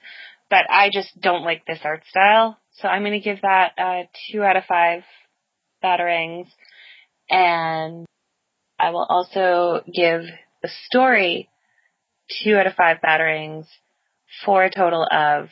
but 0.49 0.65
I 0.69 0.89
just 0.91 1.19
don't 1.19 1.43
like 1.43 1.65
this 1.65 1.79
art 1.83 2.03
style. 2.09 2.57
So 2.73 2.87
I'm 2.87 3.03
going 3.03 3.13
to 3.13 3.19
give 3.19 3.41
that 3.41 3.73
uh, 3.77 4.03
two 4.31 4.43
out 4.43 4.57
of 4.57 4.63
five 4.65 5.03
batarangs. 5.83 6.47
And 7.29 8.05
I 8.79 8.89
will 8.89 9.05
also 9.07 9.83
give 9.85 10.21
the 10.61 10.69
story 10.85 11.49
two 12.43 12.55
out 12.55 12.67
of 12.67 12.73
five 12.73 12.97
batarangs 13.05 13.65
for 14.45 14.63
a 14.63 14.69
total 14.69 15.07
of 15.09 15.49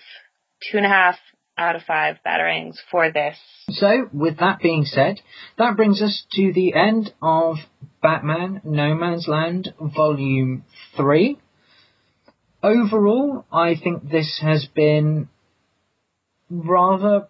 two 0.69 0.77
and 0.77 0.85
a 0.85 0.89
half 0.89 1.15
out 1.57 1.75
of 1.75 1.83
five 1.83 2.17
batarangs 2.25 2.75
for 2.89 3.11
this. 3.11 3.37
So, 3.69 4.09
with 4.13 4.39
that 4.39 4.59
being 4.59 4.85
said, 4.85 5.21
that 5.57 5.75
brings 5.75 6.01
us 6.01 6.25
to 6.33 6.51
the 6.53 6.73
end 6.73 7.13
of 7.21 7.57
Batman 8.01 8.61
No 8.63 8.95
Man's 8.95 9.27
Land 9.27 9.73
Volume 9.79 10.65
3. 10.97 11.37
Overall, 12.63 13.45
I 13.51 13.75
think 13.75 14.09
this 14.09 14.39
has 14.41 14.67
been 14.73 15.29
rather 16.49 17.27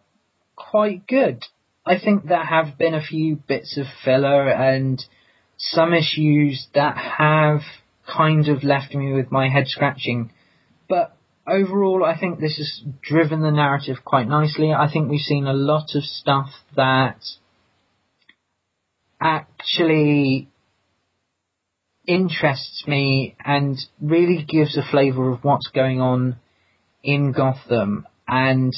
quite 0.56 1.08
good. 1.08 1.44
I 1.86 2.00
think 2.00 2.26
there 2.26 2.44
have 2.44 2.78
been 2.78 2.94
a 2.94 3.02
few 3.02 3.38
bits 3.48 3.78
of 3.78 3.86
filler 4.04 4.50
and 4.50 5.04
some 5.58 5.94
issues 5.94 6.68
that 6.74 6.98
have 6.98 7.62
kind 8.08 8.48
of 8.48 8.64
left 8.64 8.94
me 8.94 9.14
with 9.14 9.32
my 9.32 9.50
head 9.50 9.68
scratching. 9.68 10.32
But 10.90 11.16
overall, 11.52 12.04
I 12.04 12.18
think 12.18 12.40
this 12.40 12.58
has 12.58 12.82
driven 13.02 13.42
the 13.42 13.52
narrative 13.52 13.98
quite 14.06 14.28
nicely. 14.28 14.74
I 14.74 14.90
think 14.92 15.10
we've 15.10 15.20
seen 15.20 15.46
a 15.46 15.54
lot 15.54 15.96
of 15.96 16.04
stuff 16.04 16.50
that 16.76 17.20
actually 19.20 20.50
interests 22.08 22.86
me 22.88 23.36
and 23.44 23.78
really 24.02 24.44
gives 24.48 24.78
a 24.78 24.84
flavour 24.90 25.32
of 25.32 25.44
what's 25.44 25.68
going 25.68 26.02
on 26.02 26.38
in 27.04 27.32
Gotham. 27.32 28.08
And 28.28 28.74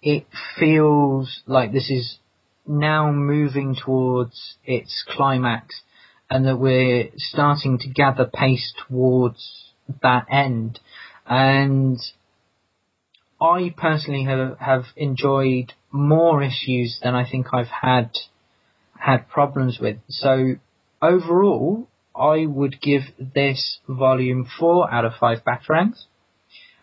it 0.00 0.26
feels 0.58 1.42
like 1.46 1.72
this 1.72 1.90
is 1.90 2.18
now 2.66 3.10
moving 3.10 3.74
towards 3.74 4.56
its 4.64 5.04
climax 5.08 5.82
and 6.30 6.46
that 6.46 6.58
we're 6.58 7.08
starting 7.16 7.78
to 7.78 7.88
gather 7.88 8.26
pace 8.26 8.72
towards 8.86 9.72
that 10.02 10.26
end. 10.30 10.78
And 11.28 11.98
I 13.40 13.72
personally 13.76 14.24
have, 14.24 14.58
have 14.58 14.84
enjoyed 14.96 15.74
more 15.92 16.42
issues 16.42 16.98
than 17.02 17.14
I 17.14 17.28
think 17.28 17.48
I've 17.52 17.68
had 17.68 18.10
had 18.98 19.28
problems 19.28 19.78
with. 19.80 19.98
So 20.08 20.54
overall, 21.00 21.88
I 22.16 22.46
would 22.46 22.80
give 22.80 23.02
this 23.18 23.78
volume 23.88 24.48
four 24.58 24.92
out 24.92 25.04
of 25.04 25.12
five 25.20 25.38
batarangs, 25.46 26.04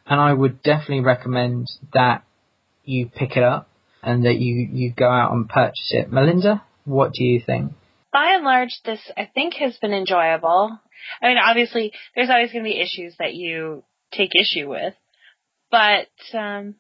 and 0.06 0.22
I 0.22 0.32
would 0.32 0.64
definitely 0.64 1.02
recommend 1.02 1.70
that 1.94 2.24
you 2.86 3.08
pick 3.08 3.36
it 3.36 3.44
up 3.44 3.68
and 4.02 4.26
that 4.26 4.38
you, 4.38 4.70
you 4.72 4.94
go 4.96 5.10
out 5.10 5.34
and 5.34 5.50
purchase 5.50 5.92
it. 5.92 6.12
Melinda, 6.12 6.64
what 6.86 7.12
do 7.14 7.24
you 7.24 7.42
think? 7.46 7.74
By 8.14 8.34
and 8.36 8.46
large, 8.46 8.80
this 8.86 9.00
I 9.18 9.30
think 9.34 9.56
has 9.56 9.76
been 9.78 9.92
enjoyable. 9.92 10.80
I 11.22 11.28
mean, 11.28 11.38
obviously, 11.38 11.92
there's 12.16 12.30
always 12.30 12.52
going 12.52 12.64
to 12.64 12.70
be 12.70 12.80
issues 12.80 13.16
that 13.20 13.34
you 13.34 13.84
take 14.12 14.32
issue 14.40 14.70
with, 14.70 14.94
but 15.72 16.08
um, 16.38 16.76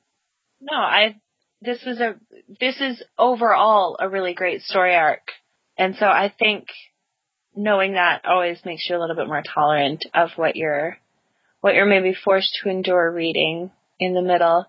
no, 0.61 0.75
I 0.75 1.15
this 1.61 1.83
was 1.85 1.99
a 1.99 2.15
this 2.59 2.79
is 2.79 3.03
overall 3.17 3.97
a 3.99 4.09
really 4.09 4.33
great 4.33 4.61
story 4.61 4.95
arc, 4.95 5.31
and 5.77 5.95
so 5.95 6.05
I 6.05 6.33
think 6.37 6.67
knowing 7.55 7.93
that 7.93 8.25
always 8.25 8.59
makes 8.65 8.87
you 8.89 8.97
a 8.97 8.99
little 8.99 9.15
bit 9.15 9.27
more 9.27 9.43
tolerant 9.53 10.05
of 10.13 10.29
what 10.35 10.55
you're 10.55 10.97
what 11.65 11.73
you're 11.73 11.87
maybe 11.87 12.13
forced 12.13 12.59
to 12.61 12.69
endure 12.69 13.11
reading 13.11 13.71
in 13.99 14.13
the 14.13 14.21
middle. 14.21 14.67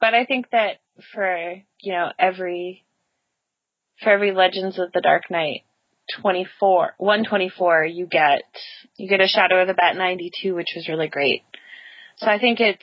But 0.00 0.14
I 0.14 0.24
think 0.24 0.50
that 0.50 0.78
for, 1.14 1.54
you 1.80 1.92
know, 1.92 2.10
every, 2.18 2.84
for 4.02 4.10
every 4.10 4.32
Legends 4.32 4.76
of 4.76 4.90
the 4.90 5.00
Dark 5.00 5.30
Knight 5.30 5.62
24, 6.20 6.94
124, 6.98 7.84
you 7.84 8.06
get, 8.06 8.42
you 8.96 9.08
get 9.08 9.20
a 9.20 9.28
Shadow 9.28 9.62
of 9.62 9.68
the 9.68 9.74
Bat 9.74 9.96
92, 9.96 10.52
which 10.52 10.72
was 10.74 10.88
really 10.88 11.06
great. 11.06 11.42
So 12.22 12.30
I 12.30 12.38
think 12.38 12.60
it's, 12.60 12.82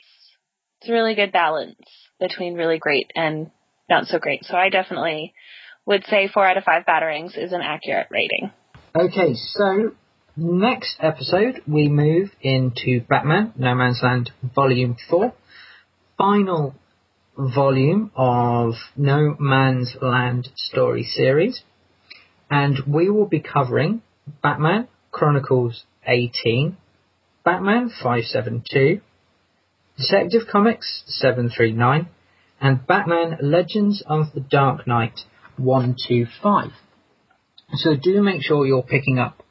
it's 0.80 0.90
a 0.90 0.92
really 0.92 1.14
good 1.14 1.32
balance 1.32 1.78
between 2.18 2.54
really 2.54 2.78
great 2.78 3.10
and 3.16 3.50
not 3.88 4.06
so 4.06 4.18
great. 4.18 4.44
So 4.44 4.54
I 4.54 4.68
definitely 4.68 5.32
would 5.86 6.04
say 6.06 6.28
four 6.28 6.44
out 6.44 6.58
of 6.58 6.64
five 6.64 6.84
batarangs 6.84 7.38
is 7.38 7.52
an 7.52 7.62
accurate 7.62 8.08
rating. 8.10 8.52
Okay, 8.94 9.34
so 9.34 9.92
next 10.36 10.96
episode 11.00 11.62
we 11.66 11.88
move 11.88 12.30
into 12.42 13.00
Batman 13.08 13.54
No 13.56 13.74
Man's 13.74 14.00
Land 14.02 14.30
Volume 14.54 14.96
4. 15.08 15.32
Final 16.18 16.74
volume 17.38 18.10
of 18.14 18.74
No 18.94 19.36
Man's 19.38 19.96
Land 20.02 20.50
story 20.54 21.04
series, 21.04 21.62
and 22.50 22.78
we 22.86 23.08
will 23.08 23.26
be 23.26 23.40
covering 23.40 24.02
Batman 24.42 24.86
Chronicles 25.10 25.84
18, 26.06 26.76
Batman 27.42 27.88
572, 27.88 29.00
Detective 30.00 30.48
Comics 30.50 31.02
739, 31.08 32.08
and 32.58 32.86
Batman 32.86 33.36
Legends 33.42 34.02
of 34.06 34.32
the 34.34 34.40
Dark 34.40 34.86
Knight 34.86 35.20
125. 35.58 36.70
So 37.74 37.96
do 38.02 38.22
make 38.22 38.42
sure 38.42 38.66
you're 38.66 38.82
picking 38.82 39.18
up 39.18 39.42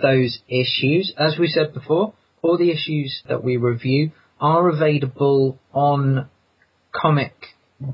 those 0.00 0.38
issues. 0.48 1.12
As 1.18 1.36
we 1.38 1.46
said 1.46 1.74
before, 1.74 2.14
all 2.40 2.56
the 2.56 2.70
issues 2.70 3.22
that 3.28 3.44
we 3.44 3.58
review 3.58 4.12
are 4.40 4.70
available 4.70 5.58
on 5.74 6.30
comic 6.90 7.34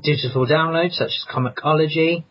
digital 0.01 0.47
downloads 0.47 0.93
such 0.93 1.11
as 1.11 1.25
Comixology, 1.29 2.23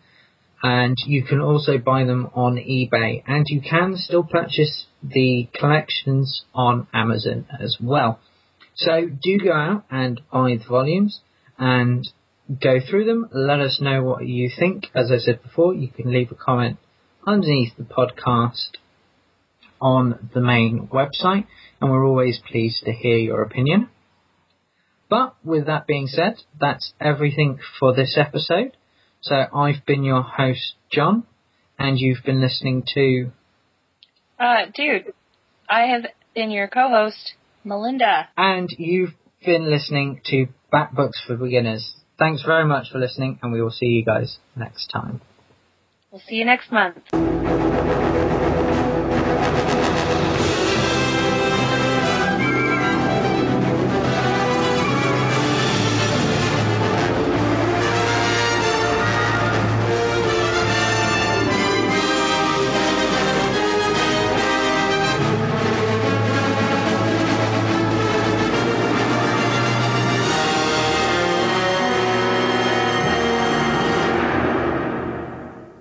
and 0.62 0.96
you 1.06 1.22
can 1.24 1.40
also 1.42 1.76
buy 1.76 2.04
them 2.04 2.30
on 2.34 2.56
eBay, 2.56 3.22
and 3.26 3.44
you 3.48 3.60
can 3.60 3.96
still 3.96 4.24
purchase 4.24 4.86
the 5.02 5.46
collections 5.54 6.44
on 6.54 6.86
Amazon 6.94 7.46
as 7.60 7.76
well. 7.82 8.18
So 8.78 9.06
do 9.06 9.38
go 9.38 9.52
out 9.52 9.84
and 9.90 10.20
buy 10.32 10.56
the 10.56 10.64
volumes 10.68 11.20
and 11.58 12.08
go 12.48 12.78
through 12.80 13.04
them. 13.04 13.28
Let 13.32 13.60
us 13.60 13.80
know 13.80 14.02
what 14.02 14.26
you 14.26 14.50
think. 14.56 14.86
As 14.94 15.10
I 15.10 15.18
said 15.18 15.42
before, 15.42 15.74
you 15.74 15.88
can 15.88 16.12
leave 16.12 16.30
a 16.30 16.36
comment 16.36 16.78
underneath 17.26 17.76
the 17.76 17.84
podcast 17.84 18.76
on 19.80 20.30
the 20.32 20.40
main 20.40 20.88
website, 20.92 21.46
and 21.80 21.90
we're 21.90 22.06
always 22.06 22.40
pleased 22.50 22.84
to 22.84 22.92
hear 22.92 23.16
your 23.16 23.42
opinion. 23.42 23.88
But 25.10 25.34
with 25.44 25.66
that 25.66 25.86
being 25.86 26.06
said, 26.06 26.36
that's 26.60 26.92
everything 27.00 27.58
for 27.78 27.94
this 27.94 28.16
episode. 28.16 28.76
So 29.20 29.34
I've 29.34 29.84
been 29.86 30.04
your 30.04 30.22
host, 30.22 30.74
John, 30.92 31.24
and 31.78 31.98
you've 31.98 32.24
been 32.24 32.40
listening 32.40 32.84
to. 32.94 33.30
Uh, 34.38 34.66
dude, 34.74 35.12
I 35.68 35.82
have 35.86 36.06
been 36.34 36.50
your 36.50 36.68
co-host, 36.68 37.34
Melinda. 37.68 38.28
And 38.36 38.68
you've 38.78 39.14
been 39.44 39.70
listening 39.70 40.20
to 40.26 40.46
Bat 40.72 40.94
Books 40.94 41.22
for 41.26 41.36
Beginners. 41.36 41.94
Thanks 42.18 42.42
very 42.42 42.64
much 42.64 42.90
for 42.90 42.98
listening, 42.98 43.38
and 43.42 43.52
we 43.52 43.62
will 43.62 43.70
see 43.70 43.86
you 43.86 44.04
guys 44.04 44.38
next 44.56 44.88
time. 44.88 45.20
We'll 46.10 46.22
see 46.26 46.36
you 46.36 46.44
next 46.44 46.72
month. 46.72 46.96